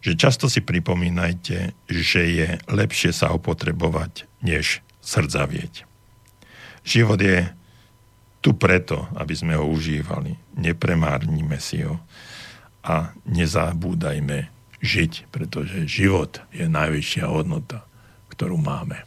že 0.00 0.12
často 0.14 0.46
si 0.46 0.62
pripomínajte, 0.62 1.74
že 1.90 2.22
je 2.30 2.48
lepšie 2.70 3.10
sa 3.10 3.34
opotrebovať, 3.34 4.30
než 4.42 4.80
srdzavieť. 5.02 5.84
Život 6.86 7.20
je 7.20 7.50
tu 8.38 8.54
preto, 8.54 9.10
aby 9.18 9.34
sme 9.34 9.58
ho 9.58 9.66
užívali. 9.66 10.38
Nepremárnime 10.54 11.58
si 11.58 11.82
ho 11.82 11.98
a 12.86 13.12
nezabúdajme 13.26 14.48
žiť, 14.78 15.28
pretože 15.34 15.90
život 15.90 16.38
je 16.54 16.70
najvyššia 16.70 17.26
hodnota, 17.26 17.82
ktorú 18.30 18.56
máme. 18.56 19.02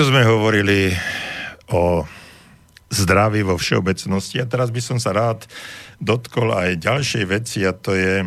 Takto 0.00 0.16
sme 0.16 0.24
hovorili 0.24 0.96
o 1.76 2.08
zdraví 2.88 3.44
vo 3.44 3.60
všeobecnosti 3.60 4.40
a 4.40 4.48
teraz 4.48 4.72
by 4.72 4.80
som 4.80 4.96
sa 4.96 5.12
rád 5.12 5.44
dotkol 6.00 6.56
aj 6.56 6.80
ďalšej 6.80 7.24
veci 7.28 7.68
a 7.68 7.76
to 7.76 7.92
je 7.92 8.24
e, 8.24 8.26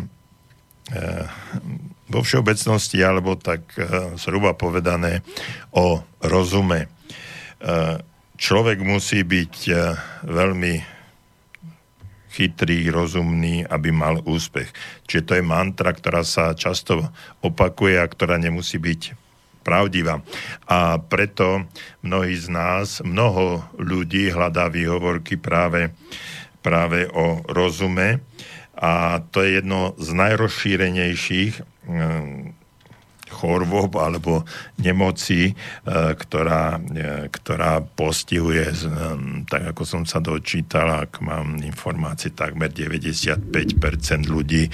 vo 2.14 2.20
všeobecnosti, 2.22 3.02
alebo 3.02 3.34
tak 3.34 3.66
zhruba 4.14 4.54
povedané 4.54 5.26
o 5.74 5.98
rozume. 6.22 6.94
Človek 8.38 8.78
musí 8.78 9.26
byť 9.26 9.56
veľmi 10.30 10.74
chytrý, 12.38 12.86
rozumný, 12.94 13.66
aby 13.66 13.90
mal 13.90 14.22
úspech. 14.22 14.70
Čiže 15.10 15.26
to 15.26 15.32
je 15.34 15.42
mantra, 15.42 15.90
ktorá 15.90 16.22
sa 16.22 16.54
často 16.54 17.10
opakuje 17.42 17.98
a 17.98 18.06
ktorá 18.06 18.38
nemusí 18.38 18.78
byť 18.78 19.23
pravdivá. 19.64 20.20
A 20.68 21.00
preto 21.00 21.64
mnohí 22.04 22.36
z 22.36 22.52
nás, 22.52 23.00
mnoho 23.00 23.64
ľudí 23.80 24.28
hľadá 24.28 24.68
výhovorky 24.68 25.40
práve, 25.40 25.96
práve 26.60 27.08
o 27.08 27.40
rozume 27.48 28.20
a 28.76 29.24
to 29.32 29.40
je 29.40 29.64
jedno 29.64 29.96
z 29.96 30.08
najrozšírenejších 30.12 31.52
hm, 31.88 32.64
chorôb 33.34 33.98
alebo 33.98 34.46
nemocí, 34.78 35.50
e, 35.50 35.54
ktorá, 36.14 36.78
e, 36.78 37.26
ktorá 37.28 37.82
postihuje, 37.82 38.70
tak 39.50 39.74
ako 39.74 39.82
som 39.82 40.02
sa 40.06 40.22
dočítal, 40.22 41.08
ak 41.08 41.18
mám 41.18 41.58
informácie, 41.60 42.30
takmer 42.30 42.70
95% 42.70 44.30
ľudí 44.30 44.68
e, 44.68 44.70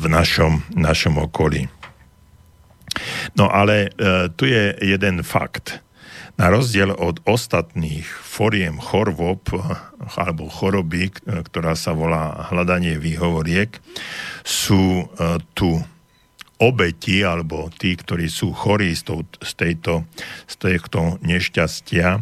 v 0.00 0.04
našom, 0.08 0.64
našom 0.72 1.20
okolí. 1.20 1.79
No 3.38 3.50
ale 3.50 3.90
e, 3.94 4.28
tu 4.34 4.48
je 4.48 4.74
jeden 4.80 5.22
fakt. 5.22 5.82
Na 6.40 6.48
rozdiel 6.48 6.96
od 6.96 7.20
ostatných 7.28 8.08
foriem 8.08 8.80
chorôb 8.80 9.44
alebo 10.16 10.48
choroby, 10.48 11.12
ktorá 11.20 11.76
sa 11.76 11.92
volá 11.92 12.48
hľadanie 12.48 12.96
výhovoriek, 12.96 13.76
sú 14.40 15.04
e, 15.04 15.36
tu 15.52 15.76
obeti 16.60 17.24
alebo 17.24 17.72
tí, 17.72 17.96
ktorí 17.96 18.28
sú 18.28 18.52
chorí 18.52 18.92
z, 18.92 19.08
to, 19.08 19.14
z, 19.40 19.52
tejto, 19.56 20.04
z 20.44 20.54
tejto 20.60 21.16
nešťastia, 21.24 22.20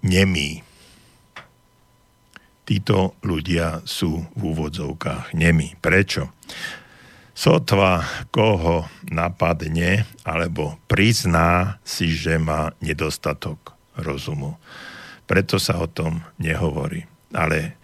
nemí. 0.00 0.64
Títo 2.64 3.20
ľudia 3.20 3.84
sú 3.84 4.24
v 4.32 4.40
úvodzovkách 4.56 5.36
nemí. 5.36 5.76
Prečo? 5.76 6.32
Sotva 7.32 8.04
koho 8.28 8.84
napadne 9.08 10.04
alebo 10.22 10.76
prizná 10.84 11.80
si, 11.80 12.12
že 12.12 12.36
má 12.36 12.76
nedostatok 12.84 13.72
rozumu. 13.96 14.60
Preto 15.24 15.56
sa 15.56 15.80
o 15.80 15.88
tom 15.88 16.20
nehovorí. 16.36 17.08
Ale 17.32 17.80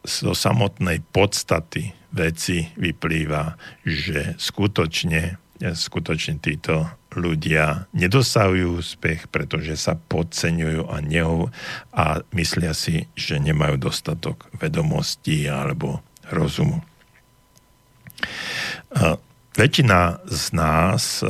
zo 0.00 0.32
samotnej 0.32 1.04
podstaty 1.12 1.92
veci 2.08 2.72
vyplýva, 2.80 3.60
že 3.84 4.32
skutočne, 4.40 5.36
skutočne 5.60 6.40
títo 6.40 6.88
ľudia 7.12 7.88
nedosahujú 7.92 8.80
úspech, 8.80 9.28
pretože 9.28 9.76
sa 9.76 9.96
podceňujú 9.96 10.88
a, 10.88 10.96
neho, 11.04 11.52
a 11.92 12.24
myslia 12.32 12.72
si, 12.72 13.10
že 13.12 13.36
nemajú 13.36 13.76
dostatok 13.76 14.48
vedomostí 14.56 15.44
alebo 15.44 16.00
rozumu. 16.32 16.80
Väčšina 19.58 20.22
z 20.30 20.44
nás 20.54 21.26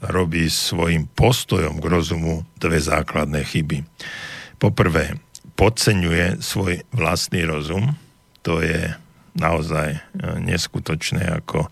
robí 0.00 0.48
svojim 0.48 1.04
postojom 1.12 1.76
k 1.80 1.86
rozumu 1.86 2.48
dve 2.56 2.80
základné 2.80 3.44
chyby. 3.44 3.84
Poprvé, 4.56 5.20
podceňuje 5.60 6.40
svoj 6.40 6.88
vlastný 6.92 7.44
rozum, 7.44 7.96
to 8.40 8.64
je 8.64 8.96
naozaj 9.36 10.00
neskutočné, 10.40 11.44
ako 11.44 11.68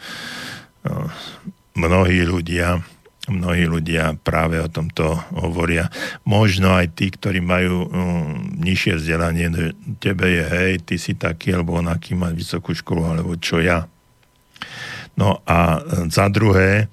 mnohí 1.72 2.20
ľudia 2.28 2.84
mnohí 3.24 3.64
ľudia 3.64 4.20
práve 4.20 4.60
o 4.60 4.68
tomto 4.68 5.16
hovoria. 5.32 5.88
Možno 6.28 6.76
aj 6.76 6.92
tí, 6.92 7.08
ktorí 7.08 7.40
majú 7.40 7.88
nižšie 8.60 9.00
vzdelanie, 9.00 9.48
tebe 9.96 10.28
je 10.28 10.44
hej, 10.44 10.72
ty 10.84 11.00
si 11.00 11.16
taký, 11.16 11.56
alebo 11.56 11.80
onaký, 11.80 12.12
má 12.12 12.28
vysokú 12.28 12.76
školu, 12.76 13.16
alebo 13.16 13.32
čo 13.40 13.64
ja. 13.64 13.88
No 15.14 15.40
a 15.46 15.78
e, 15.78 16.10
za 16.10 16.26
druhé, 16.28 16.90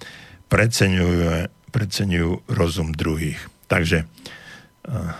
preceňujú, 0.51 1.47
preceňujú 1.71 2.31
rozum 2.51 2.91
druhých. 2.91 3.39
Takže 3.71 4.03
uh, 4.03 5.15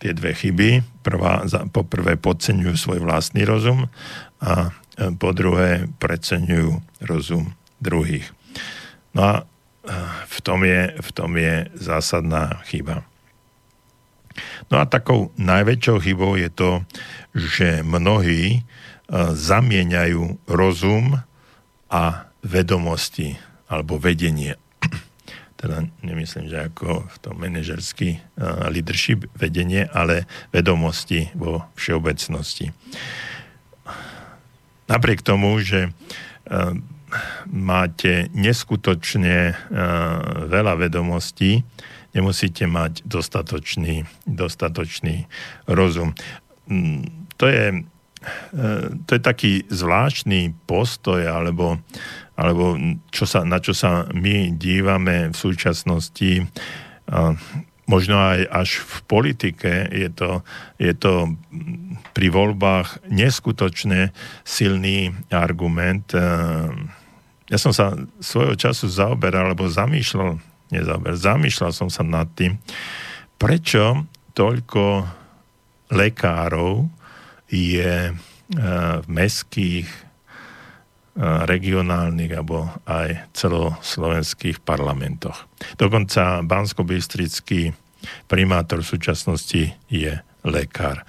tie 0.00 0.16
dve 0.16 0.32
chyby. 0.32 0.80
Prvá, 1.04 1.44
po 1.68 1.84
podceňujú 1.84 2.72
svoj 2.72 3.04
vlastný 3.04 3.44
rozum 3.44 3.92
a 4.40 4.72
uh, 4.72 5.12
po 5.20 5.36
druhé 5.36 5.92
preceňujú 6.00 6.80
rozum 7.04 7.52
druhých. 7.84 8.32
No 9.12 9.20
a 9.20 9.34
v 10.24 10.38
tom 10.40 10.64
je, 10.64 10.96
v 10.96 11.10
tom 11.12 11.36
je 11.36 11.68
zásadná 11.76 12.64
chyba. 12.72 13.04
No 14.72 14.80
a 14.80 14.88
takou 14.88 15.30
najväčšou 15.36 16.00
chybou 16.00 16.40
je 16.40 16.48
to, 16.48 16.82
že 17.36 17.84
mnohí 17.84 18.64
zamieňajú 19.36 20.48
rozum 20.48 21.20
a 21.94 22.26
vedomosti 22.42 23.38
alebo 23.70 24.02
vedenie. 24.02 24.58
Teda 25.60 25.86
nemyslím, 26.02 26.50
že 26.50 26.66
ako 26.66 27.06
v 27.06 27.16
tom 27.22 27.38
manažerský 27.38 28.18
uh, 28.18 28.66
leadership 28.66 29.30
vedenie, 29.38 29.86
ale 29.94 30.26
vedomosti 30.50 31.30
vo 31.38 31.70
všeobecnosti. 31.78 32.74
Napriek 34.90 35.22
tomu, 35.22 35.62
že 35.62 35.88
uh, 35.88 36.74
máte 37.46 38.26
neskutočne 38.34 39.54
uh, 39.54 39.56
veľa 40.50 40.74
vedomostí, 40.82 41.62
nemusíte 42.12 42.66
mať 42.66 43.06
dostatočný, 43.06 44.02
dostatočný 44.26 45.30
rozum. 45.70 46.18
Mm, 46.66 47.30
to 47.38 47.46
je 47.46 47.86
to 49.04 49.10
je 49.10 49.22
taký 49.22 49.66
zvláštny 49.68 50.54
postoj, 50.64 51.24
alebo, 51.24 51.80
alebo 52.38 52.76
čo 53.10 53.24
sa, 53.28 53.44
na 53.44 53.60
čo 53.60 53.76
sa 53.76 54.08
my 54.10 54.54
dívame 54.56 55.30
v 55.30 55.36
súčasnosti, 55.36 56.46
možno 57.84 58.16
aj 58.16 58.48
až 58.48 58.68
v 58.80 58.96
politike 59.04 59.72
je 59.92 60.08
to, 60.08 60.30
je 60.80 60.92
to 60.96 61.36
pri 62.16 62.28
voľbách 62.32 63.04
neskutočne 63.12 64.16
silný 64.40 65.12
argument. 65.28 66.08
Ja 67.44 67.58
som 67.60 67.76
sa 67.76 67.92
svojho 68.24 68.56
času 68.56 68.88
zaoberal, 68.88 69.52
alebo 69.52 69.68
zamýšľal, 69.68 70.40
nezaoberal, 70.72 71.20
zamýšľal 71.20 71.70
som 71.76 71.92
sa 71.92 72.00
nad 72.00 72.24
tým, 72.32 72.56
prečo 73.36 74.08
toľko 74.32 75.04
lekárov 75.92 76.88
je 77.54 78.10
e, 78.10 78.12
v 79.00 79.06
mestských, 79.06 79.86
e, 79.86 80.00
regionálnych 81.46 82.32
alebo 82.34 82.66
aj 82.84 83.30
celoslovenských 83.32 84.58
parlamentoch. 84.66 85.46
Dokonca 85.78 86.42
bansko 86.42 86.82
primátor 88.26 88.82
v 88.82 88.90
súčasnosti 88.90 89.62
je 89.86 90.12
lekár. 90.44 91.02
E, 91.02 91.06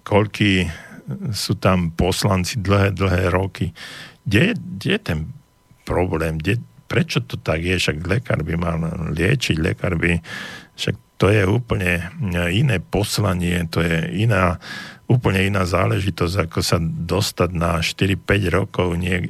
koľky 0.00 0.68
sú 1.36 1.60
tam 1.60 1.92
poslanci 1.92 2.64
dlhé, 2.64 2.96
dlhé 2.96 3.28
roky. 3.28 3.76
Kde, 4.24 4.56
je 4.80 4.98
ten 5.00 5.18
problém? 5.84 6.40
Kde, 6.40 6.64
prečo 6.88 7.20
to 7.20 7.36
tak 7.36 7.60
je? 7.60 7.76
Však 7.76 8.00
lekár 8.08 8.40
by 8.40 8.54
mal 8.56 8.80
liečiť, 9.12 9.56
lekár 9.60 10.00
by... 10.00 10.16
Však 10.74 11.03
to 11.14 11.30
je 11.30 11.46
úplne 11.46 12.10
iné 12.50 12.82
poslanie, 12.82 13.66
to 13.70 13.80
je 13.80 14.26
iná 14.26 14.58
úplne 15.04 15.52
iná 15.52 15.68
záležitosť, 15.68 16.48
ako 16.48 16.58
sa 16.64 16.80
dostať 16.80 17.50
na 17.52 17.76
4-5 17.84 18.48
rokov 18.48 18.96
niek- 18.96 19.28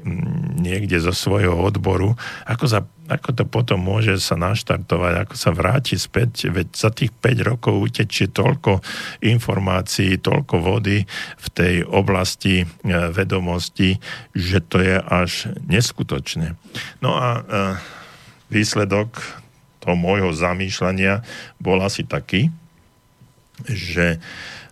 niekde 0.63 1.03
zo 1.03 1.11
svojho 1.11 1.51
odboru, 1.59 2.15
ako, 2.47 2.65
za, 2.71 2.81
ako 3.11 3.29
to 3.35 3.45
potom 3.45 3.83
môže 3.83 4.15
sa 4.23 4.39
naštartovať, 4.39 5.27
ako 5.27 5.35
sa 5.35 5.51
vráti 5.51 5.99
späť, 5.99 6.55
veď 6.55 6.69
za 6.71 6.95
tých 6.95 7.11
5 7.11 7.51
rokov 7.51 7.75
utečie 7.91 8.31
toľko 8.31 8.87
informácií, 9.27 10.23
toľko 10.23 10.55
vody 10.63 11.03
v 11.43 11.47
tej 11.51 11.75
oblasti 11.91 12.63
e, 12.63 12.67
vedomosti, 13.11 13.99
že 14.31 14.63
to 14.63 14.79
je 14.79 14.97
až 15.03 15.51
neskutočné. 15.67 16.55
No 17.03 17.19
a 17.19 17.29
e, 17.35 17.41
výsledok 18.55 19.43
toho 19.85 20.01
môjho 20.01 20.33
zamýšľania 20.33 21.21
bol 21.61 21.77
asi 21.85 22.09
taký, 22.09 22.49
že 23.69 24.17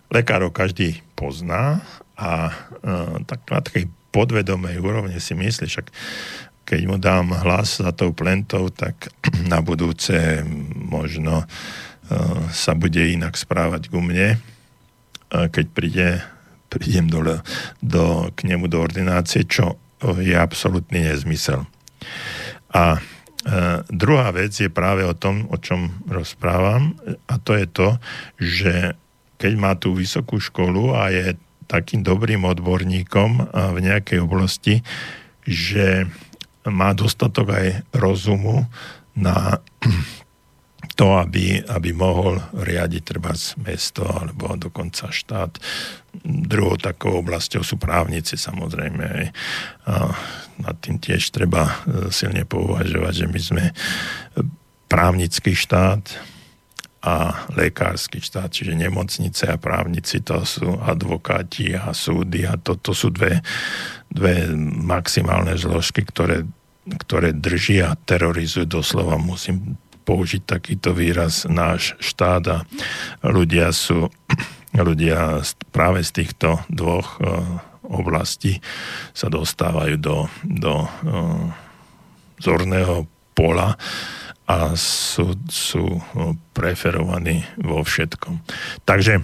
lekárov 0.09 0.49
každý 0.49 1.05
pozná 1.13 1.85
a 2.17 2.49
uh, 2.81 3.21
tak 3.29 3.45
na 3.53 3.61
takej 3.61 3.85
podvedomej 4.09 4.81
úrovni 4.81 5.21
si 5.21 5.37
myslí, 5.37 5.65
však 5.69 5.87
keď 6.63 6.81
mu 6.89 6.97
dám 6.97 7.33
hlas 7.33 7.81
za 7.81 7.93
tou 7.93 8.09
plentou, 8.13 8.73
tak 8.73 9.13
na 9.53 9.61
budúce 9.61 10.41
možno 10.73 11.45
uh, 11.45 12.41
sa 12.49 12.73
bude 12.73 13.05
inak 13.05 13.37
správať 13.37 13.93
ku 13.93 14.01
mne, 14.01 14.41
uh, 14.41 15.47
keď 15.53 15.65
príde, 15.69 16.07
prídem 16.73 17.05
do, 17.05 17.21
do, 17.85 18.33
k 18.33 18.49
nemu 18.49 18.65
do 18.65 18.81
ordinácie, 18.81 19.45
čo 19.45 19.77
je 20.03 20.35
absolútny 20.35 20.99
nezmysel. 21.05 21.63
A 22.75 22.99
E, 23.43 23.83
druhá 23.91 24.31
vec 24.31 24.55
je 24.55 24.71
práve 24.71 25.03
o 25.03 25.11
tom, 25.11 25.47
o 25.51 25.59
čom 25.59 25.91
rozprávam, 26.07 26.95
a 27.27 27.35
to 27.39 27.59
je 27.59 27.67
to, 27.67 27.89
že 28.39 28.73
keď 29.35 29.53
má 29.59 29.75
tú 29.75 29.91
vysokú 29.91 30.39
školu 30.39 30.95
a 30.95 31.11
je 31.11 31.35
takým 31.67 31.99
dobrým 32.03 32.47
odborníkom 32.47 33.51
v 33.51 33.77
nejakej 33.83 34.19
oblasti, 34.23 34.79
že 35.43 36.07
má 36.63 36.95
dostatok 36.95 37.51
aj 37.51 37.67
rozumu 37.91 38.67
na 39.17 39.59
to, 40.99 41.17
aby, 41.19 41.59
aby 41.59 41.89
mohol 41.91 42.39
riadiť 42.53 43.01
treba 43.03 43.33
mesto 43.65 44.05
alebo 44.05 44.55
dokonca 44.55 45.09
štát. 45.09 45.59
Druhou 46.23 46.77
takou 46.77 47.19
oblasťou 47.19 47.65
sú 47.65 47.81
právnici 47.81 48.37
samozrejme. 48.37 49.33
Nad 50.61 50.77
tým 50.81 51.01
tiež 51.01 51.33
treba 51.33 51.65
e, 51.65 51.73
silne 52.13 52.45
pouvažovať, 52.45 53.13
že 53.13 53.27
my 53.29 53.39
sme 53.39 53.63
právnický 54.91 55.57
štát 55.57 56.33
a 57.03 57.45
lekársky 57.51 58.23
štát, 58.23 58.47
čiže 58.47 58.79
nemocnice 58.79 59.51
a 59.51 59.59
právnici 59.59 60.23
to 60.23 60.47
sú 60.47 60.79
advokáti 60.79 61.75
a 61.75 61.91
súdy 61.91 62.47
a 62.47 62.55
toto 62.55 62.91
to 62.91 62.91
sú 62.95 63.07
dve, 63.11 63.43
dve 64.07 64.47
maximálne 64.79 65.57
zložky, 65.59 66.05
ktoré 66.07 66.47
ktoré 66.83 67.31
držia 67.31 67.95
a 67.95 67.99
terorizujú 67.99 68.67
doslova, 68.67 69.15
musím 69.15 69.79
použiť 70.03 70.43
takýto 70.43 70.91
výraz 70.91 71.47
náš 71.47 71.95
štát 72.03 72.43
a 72.51 72.57
ľudia 73.23 73.71
sú 73.71 74.11
ľudia 74.75 75.45
práve 75.71 76.03
z 76.03 76.11
týchto 76.11 76.59
dvoch 76.67 77.21
oblastí 77.87 78.63
sa 79.11 79.27
dostávajú 79.27 79.95
do, 79.99 80.17
do 80.43 80.87
uh, 80.87 81.51
zorného 82.39 83.07
pola 83.35 83.75
a 84.43 84.75
sú, 84.75 85.33
sú 85.47 86.03
preferovaní 86.51 87.43
vo 87.59 87.81
všetkom. 87.81 88.43
Takže 88.83 89.23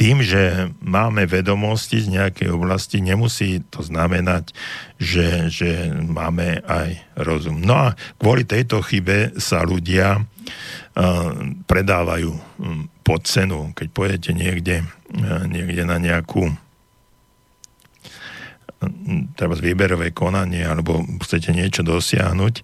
tým, 0.00 0.24
že 0.24 0.72
máme 0.80 1.28
vedomosti 1.28 2.00
z 2.00 2.08
nejakej 2.08 2.48
oblasti, 2.56 3.04
nemusí 3.04 3.60
to 3.68 3.84
znamenať, 3.84 4.56
že, 4.96 5.52
že 5.52 5.92
máme 5.92 6.64
aj 6.64 6.88
rozum. 7.20 7.60
No 7.60 7.76
a 7.76 7.98
kvôli 8.16 8.48
tejto 8.48 8.80
chybe 8.80 9.36
sa 9.36 9.60
ľudia 9.66 10.22
uh, 10.22 11.30
predávajú 11.68 12.32
pod 13.02 13.28
cenu. 13.28 13.74
Keď 13.76 13.88
pôjdete 13.92 14.30
niekde, 14.32 14.86
niekde 15.50 15.82
na 15.84 15.98
nejakú 15.98 16.54
treba 19.34 19.54
výberové 19.58 20.14
konanie 20.14 20.64
alebo 20.66 21.02
chcete 21.22 21.54
niečo 21.54 21.82
dosiahnuť, 21.82 22.54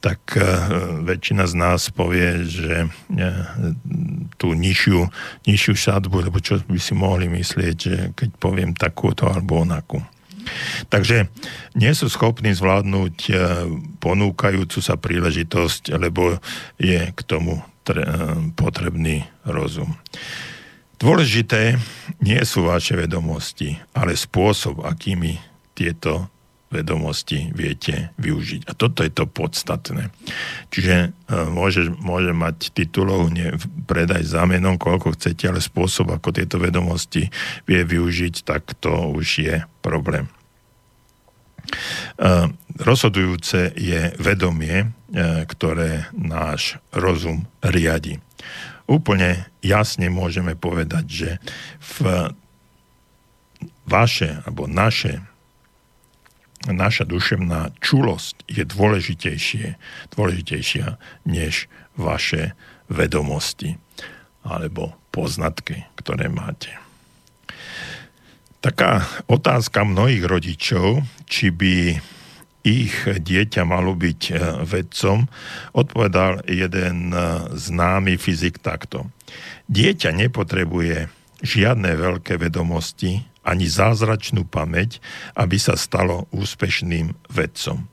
tak 0.00 0.20
e, 0.36 0.40
väčšina 1.02 1.44
z 1.50 1.54
nás 1.56 1.90
povie, 1.90 2.46
že 2.46 2.86
e, 2.86 2.88
tú 4.38 4.54
nižšiu, 4.54 5.00
nižšiu 5.48 5.74
šatbu, 5.74 6.30
lebo 6.30 6.38
čo 6.38 6.62
by 6.62 6.78
si 6.78 6.94
mohli 6.94 7.26
myslieť, 7.26 7.76
že 7.76 7.96
keď 8.14 8.28
poviem 8.38 8.70
takúto 8.76 9.26
alebo 9.26 9.64
onakú. 9.64 9.98
Takže 10.94 11.26
nie 11.74 11.90
sú 11.90 12.06
schopní 12.06 12.54
zvládnuť 12.54 13.16
e, 13.26 13.32
ponúkajúcu 13.98 14.78
sa 14.78 14.94
príležitosť, 14.94 15.96
lebo 15.98 16.38
je 16.78 17.10
k 17.10 17.20
tomu 17.26 17.62
potrebný 18.58 19.30
rozum. 19.46 19.94
Dôležité 20.96 21.76
nie 22.24 22.40
sú 22.42 22.66
vaše 22.66 22.96
vedomosti, 22.96 23.76
ale 23.92 24.16
spôsob, 24.16 24.82
akými 24.82 25.36
tieto 25.76 26.32
vedomosti 26.66 27.54
viete 27.54 28.10
využiť. 28.18 28.66
A 28.66 28.72
toto 28.74 29.06
je 29.06 29.12
to 29.14 29.30
podstatné. 29.30 30.10
Čiže 30.74 30.94
e, 30.98 31.08
môže, 31.46 31.86
môže 32.02 32.34
mať 32.34 32.74
titulov 32.74 33.30
ne, 33.30 33.54
predaj 33.86 34.26
za 34.26 34.42
menom, 34.50 34.74
koľko 34.74 35.14
chcete, 35.14 35.46
ale 35.46 35.62
spôsob, 35.62 36.10
ako 36.10 36.34
tieto 36.34 36.58
vedomosti 36.58 37.30
vie 37.70 37.80
využiť, 37.86 38.42
tak 38.42 38.74
to 38.82 39.14
už 39.14 39.26
je 39.46 39.56
problém. 39.78 40.26
E, 42.18 42.50
rozhodujúce 42.82 43.70
je 43.78 44.10
vedomie, 44.18 44.76
e, 44.82 44.86
ktoré 45.46 46.10
náš 46.18 46.82
rozum 46.90 47.46
riadi. 47.62 48.18
Úplne 48.90 49.46
jasne 49.62 50.10
môžeme 50.10 50.58
povedať, 50.58 51.04
že 51.06 51.30
v 51.98 52.30
vaše 53.86 54.42
alebo 54.42 54.66
naše 54.66 55.22
naša 56.64 57.04
duševná 57.04 57.76
čulosť 57.84 58.48
je 58.48 58.64
dôležitejšie, 58.64 59.76
dôležitejšia 60.16 60.96
než 61.28 61.68
vaše 61.94 62.56
vedomosti 62.88 63.76
alebo 64.46 64.94
poznatky, 65.10 65.84
ktoré 65.98 66.32
máte. 66.32 66.72
Taká 68.64 69.04
otázka 69.30 69.86
mnohých 69.86 70.24
rodičov, 70.26 71.04
či 71.30 71.54
by 71.54 71.74
ich 72.66 72.94
dieťa 73.06 73.62
malo 73.62 73.94
byť 73.94 74.22
e, 74.26 74.34
vedcom, 74.66 75.30
odpovedal 75.70 76.42
jeden 76.50 77.14
e, 77.14 77.18
známy 77.54 78.18
fyzik 78.18 78.58
takto. 78.58 79.06
Dieťa 79.70 80.10
nepotrebuje 80.10 81.06
žiadne 81.42 81.92
veľké 81.96 82.40
vedomosti, 82.40 83.24
ani 83.46 83.70
zázračnú 83.70 84.42
pamäť, 84.48 84.98
aby 85.38 85.56
sa 85.56 85.78
stalo 85.78 86.26
úspešným 86.34 87.14
vedcom. 87.30 87.86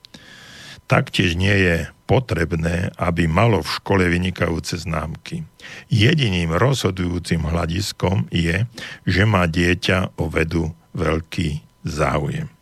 Taktiež 0.84 1.38
nie 1.38 1.54
je 1.54 1.76
potrebné, 2.04 2.92
aby 3.00 3.24
malo 3.24 3.64
v 3.64 3.72
škole 3.80 4.04
vynikajúce 4.04 4.84
známky. 4.84 5.46
Jediným 5.88 6.52
rozhodujúcim 6.52 7.40
hľadiskom 7.40 8.28
je, 8.28 8.68
že 9.08 9.22
má 9.24 9.48
dieťa 9.48 10.20
o 10.20 10.28
vedu 10.28 10.76
veľký 10.92 11.64
záujem. 11.88 12.52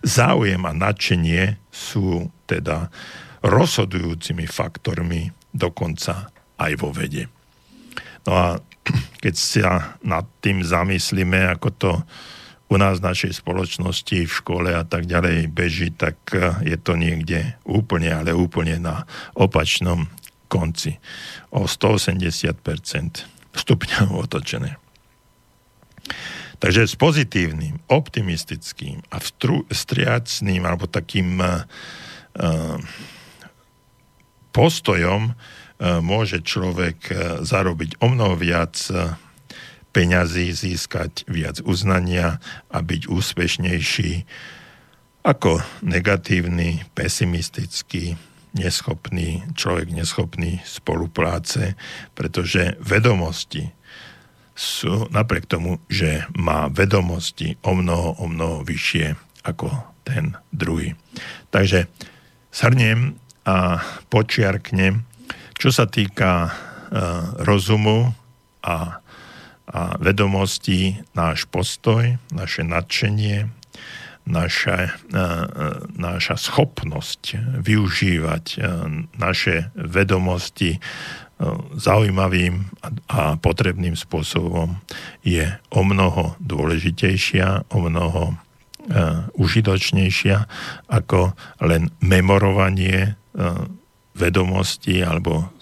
Záujem 0.00 0.62
a 0.64 0.72
nadšenie 0.72 1.60
sú 1.68 2.32
teda 2.48 2.88
rozhodujúcimi 3.44 4.48
faktormi 4.48 5.34
dokonca 5.52 6.32
aj 6.56 6.72
vo 6.80 6.90
vede. 6.90 7.28
No 8.24 8.32
a 8.34 8.48
keď 9.22 9.34
sa 9.34 9.98
nad 10.02 10.24
tým 10.40 10.62
zamyslíme, 10.64 11.48
ako 11.58 11.68
to 11.74 11.90
u 12.68 12.76
nás 12.76 13.00
v 13.00 13.08
našej 13.08 13.40
spoločnosti, 13.40 14.28
v 14.28 14.36
škole 14.44 14.70
a 14.76 14.84
tak 14.84 15.08
ďalej 15.08 15.48
beží, 15.48 15.88
tak 15.88 16.20
eh, 16.36 16.52
je 16.64 16.76
to 16.76 16.94
niekde 17.00 17.56
úplne, 17.64 18.12
ale 18.12 18.36
úplne 18.36 18.76
na 18.76 19.08
opačnom 19.32 20.08
konci. 20.48 21.00
O 21.52 21.64
180% 21.64 22.52
stupňov 23.56 24.08
otočené. 24.28 24.76
Takže 26.58 26.90
s 26.90 26.98
pozitívnym, 26.98 27.78
optimistickým 27.86 29.06
a 29.14 29.22
striacným 29.70 30.62
alebo 30.66 30.90
takým 30.90 31.38
uh, 31.38 31.62
postojom 34.50 35.38
E, 35.38 35.57
môže 36.02 36.42
človek 36.42 36.98
e, 37.08 37.14
zarobiť 37.46 38.02
o 38.02 38.10
mnoho 38.10 38.34
viac 38.34 38.74
e, 38.90 39.14
peňazí, 39.94 40.50
získať 40.50 41.24
viac 41.30 41.62
uznania 41.62 42.42
a 42.68 42.78
byť 42.82 43.06
úspešnejší 43.06 44.12
ako 45.22 45.60
negatívny, 45.84 46.82
pesimistický, 46.94 48.16
neschopný, 48.56 49.44
človek 49.54 49.92
neschopný 49.92 50.62
spolupráce, 50.64 51.76
pretože 52.16 52.74
vedomosti 52.80 53.70
sú 54.58 55.06
napriek 55.14 55.46
tomu, 55.46 55.78
že 55.86 56.26
má 56.34 56.66
vedomosti 56.66 57.54
o 57.62 57.78
mnoho, 57.78 58.18
o 58.18 58.26
mnoho 58.26 58.66
vyššie 58.66 59.14
ako 59.46 59.70
ten 60.02 60.34
druhý. 60.50 60.98
Takže 61.54 61.86
shrniem 62.50 63.14
a 63.46 63.80
počiarknem, 64.10 65.07
čo 65.58 65.74
sa 65.74 65.90
týka 65.90 66.46
uh, 66.46 66.52
rozumu 67.42 68.14
a, 68.62 69.02
a 69.66 69.80
vedomostí, 69.98 71.02
náš 71.18 71.50
postoj, 71.50 72.16
naše 72.30 72.62
nadšenie, 72.62 73.50
naša, 74.24 74.94
uh, 75.10 75.82
naša 75.98 76.38
schopnosť 76.38 77.58
využívať 77.58 78.62
naše 79.18 79.74
vedomosti 79.74 80.78
zaujímavým 81.78 82.66
a 83.06 83.38
potrebným 83.38 83.94
spôsobom 83.94 84.82
je 85.22 85.46
o 85.70 85.86
mnoho 85.86 86.34
dôležitejšia, 86.42 87.70
o 87.70 87.78
mnoho 87.78 88.34
užitočnejšia 89.38 90.38
ako 90.90 91.36
len 91.62 91.92
memorovanie 92.02 93.14
vedomosti 94.18 94.98
alebo 94.98 95.54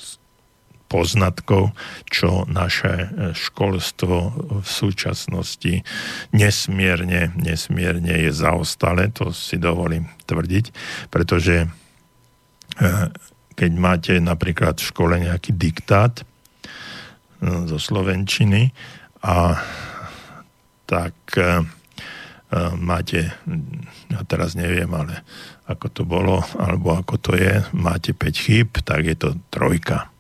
poznatkov, 0.87 1.75
čo 2.07 2.47
naše 2.47 3.11
školstvo 3.35 4.17
v 4.63 4.69
súčasnosti 4.69 5.83
nesmierne, 6.31 7.35
nesmierne 7.35 8.23
je 8.23 8.31
zaostale, 8.31 9.11
to 9.11 9.35
si 9.35 9.59
dovolím 9.59 10.07
tvrdiť, 10.31 10.65
pretože 11.11 11.67
keď 13.59 13.71
máte 13.75 14.15
napríklad 14.23 14.79
v 14.79 14.89
škole 14.89 15.15
nejaký 15.19 15.59
diktát 15.59 16.23
zo 17.43 17.79
Slovenčiny 17.83 18.71
a 19.27 19.59
tak 20.87 21.19
máte, 22.79 23.35
ja 24.07 24.23
teraz 24.23 24.55
neviem, 24.55 24.87
ale 24.95 25.27
ako 25.67 25.87
to 25.91 26.03
bolo, 26.07 26.47
alebo 26.57 26.95
ako 26.95 27.19
to 27.19 27.33
je, 27.35 27.59
máte 27.75 28.15
5 28.15 28.23
chyb, 28.39 28.71
tak 28.87 29.03
je 29.03 29.17
to 29.19 29.29
trojka. 29.51 30.15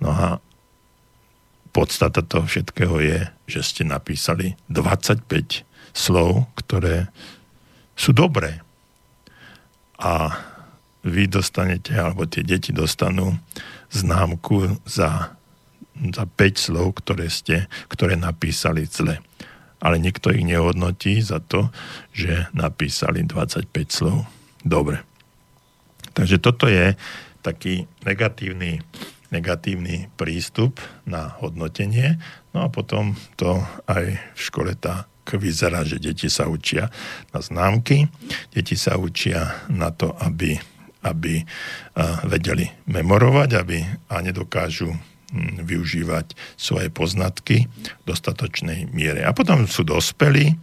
No 0.00 0.08
a 0.08 0.26
podstata 1.70 2.24
toho 2.24 2.48
všetkého 2.48 2.96
je, 3.04 3.20
že 3.44 3.60
ste 3.60 3.82
napísali 3.84 4.56
25 4.72 5.28
slov, 5.92 6.48
ktoré 6.56 7.12
sú 7.92 8.16
dobré. 8.16 8.64
A 10.00 10.32
vy 11.04 11.28
dostanete, 11.28 11.92
alebo 11.92 12.24
tie 12.24 12.40
deti 12.40 12.72
dostanú 12.72 13.36
známku 13.92 14.80
za, 14.88 15.36
za 15.92 16.24
5 16.24 16.56
slov, 16.56 17.04
ktoré 17.04 17.28
ste, 17.28 17.68
ktoré 17.92 18.16
napísali 18.16 18.88
zle 18.88 19.20
ale 19.84 20.00
nikto 20.00 20.32
ich 20.32 20.48
nehodnotí 20.48 21.20
za 21.20 21.44
to, 21.44 21.68
že 22.16 22.48
napísali 22.56 23.20
25 23.20 23.68
slov. 23.92 24.24
Dobre. 24.64 25.04
Takže 26.16 26.40
toto 26.40 26.64
je 26.64 26.96
taký 27.44 27.84
negatívny, 28.08 28.80
negatívny 29.28 30.08
prístup 30.16 30.80
na 31.04 31.36
hodnotenie. 31.44 32.16
No 32.56 32.64
a 32.64 32.68
potom 32.72 33.12
to 33.36 33.60
aj 33.84 34.16
v 34.16 34.40
škole 34.40 34.72
tak 34.72 35.12
vyzerá, 35.36 35.84
že 35.84 36.00
deti 36.00 36.32
sa 36.32 36.48
učia 36.48 36.88
na 37.36 37.44
známky, 37.44 38.08
deti 38.56 38.80
sa 38.80 38.96
učia 38.96 39.68
na 39.68 39.92
to, 39.92 40.16
aby, 40.16 40.56
aby 41.04 41.44
vedeli 42.24 42.72
memorovať 42.88 43.50
aby, 43.60 43.78
a 44.08 44.24
nedokážu 44.24 44.96
využívať 45.66 46.38
svoje 46.54 46.88
poznatky 46.88 47.66
v 47.66 48.04
dostatočnej 48.06 48.88
miere. 48.94 49.26
A 49.26 49.34
potom 49.34 49.66
sú 49.66 49.82
dospelí, 49.82 50.54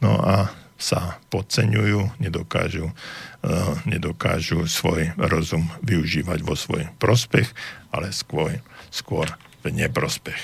no 0.00 0.18
a 0.20 0.50
sa 0.74 1.22
podceňujú, 1.30 2.18
nedokážu, 2.18 2.90
uh, 2.90 3.72
nedokážu 3.86 4.66
svoj 4.66 5.14
rozum 5.16 5.70
využívať 5.86 6.42
vo 6.42 6.58
svoj 6.58 6.90
prospech, 6.98 7.46
ale 7.94 8.10
skôr, 8.10 8.58
skôr 8.90 9.30
v 9.62 9.70
neprospech. 9.72 10.40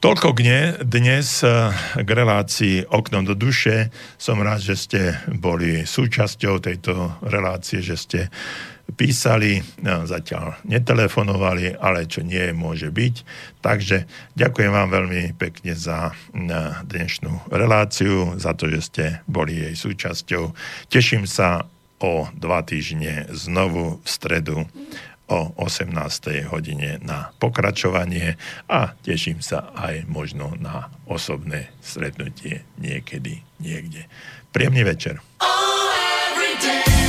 Toľko 0.00 0.32
k 0.32 0.40
dnes 0.80 1.44
uh, 1.44 1.76
k 1.92 2.08
relácii 2.08 2.88
Oknom 2.88 3.20
do 3.20 3.36
duše. 3.36 3.92
Som 4.16 4.40
rád, 4.40 4.64
že 4.64 4.72
ste 4.80 5.00
boli 5.28 5.84
súčasťou 5.84 6.56
tejto 6.56 7.20
relácie, 7.20 7.84
že 7.84 8.00
ste 8.00 8.20
písali, 8.96 9.60
no, 9.84 10.08
zatiaľ 10.08 10.56
netelefonovali, 10.64 11.76
ale 11.76 12.08
čo 12.08 12.24
nie 12.24 12.48
môže 12.56 12.88
byť. 12.88 13.14
Takže 13.60 14.08
ďakujem 14.40 14.72
vám 14.72 14.88
veľmi 14.88 15.36
pekne 15.36 15.76
za 15.76 16.16
dnešnú 16.88 17.52
reláciu, 17.52 18.40
za 18.40 18.56
to, 18.56 18.72
že 18.72 18.80
ste 18.80 19.04
boli 19.28 19.68
jej 19.68 19.76
súčasťou. 19.76 20.56
Teším 20.88 21.28
sa 21.28 21.68
o 22.00 22.24
dva 22.32 22.64
týždne 22.64 23.28
znovu 23.36 24.00
v 24.00 24.08
stredu 24.08 24.64
o 25.30 25.54
18. 25.56 26.50
hodine 26.50 26.98
na 27.06 27.30
pokračovanie 27.38 28.34
a 28.66 28.98
teším 29.00 29.38
sa 29.38 29.70
aj 29.78 30.04
možno 30.10 30.58
na 30.58 30.90
osobné 31.06 31.70
stretnutie 31.78 32.66
niekedy, 32.82 33.46
niekde. 33.62 34.10
Príjemný 34.50 34.82
večer. 34.82 35.22
Oh, 35.38 36.99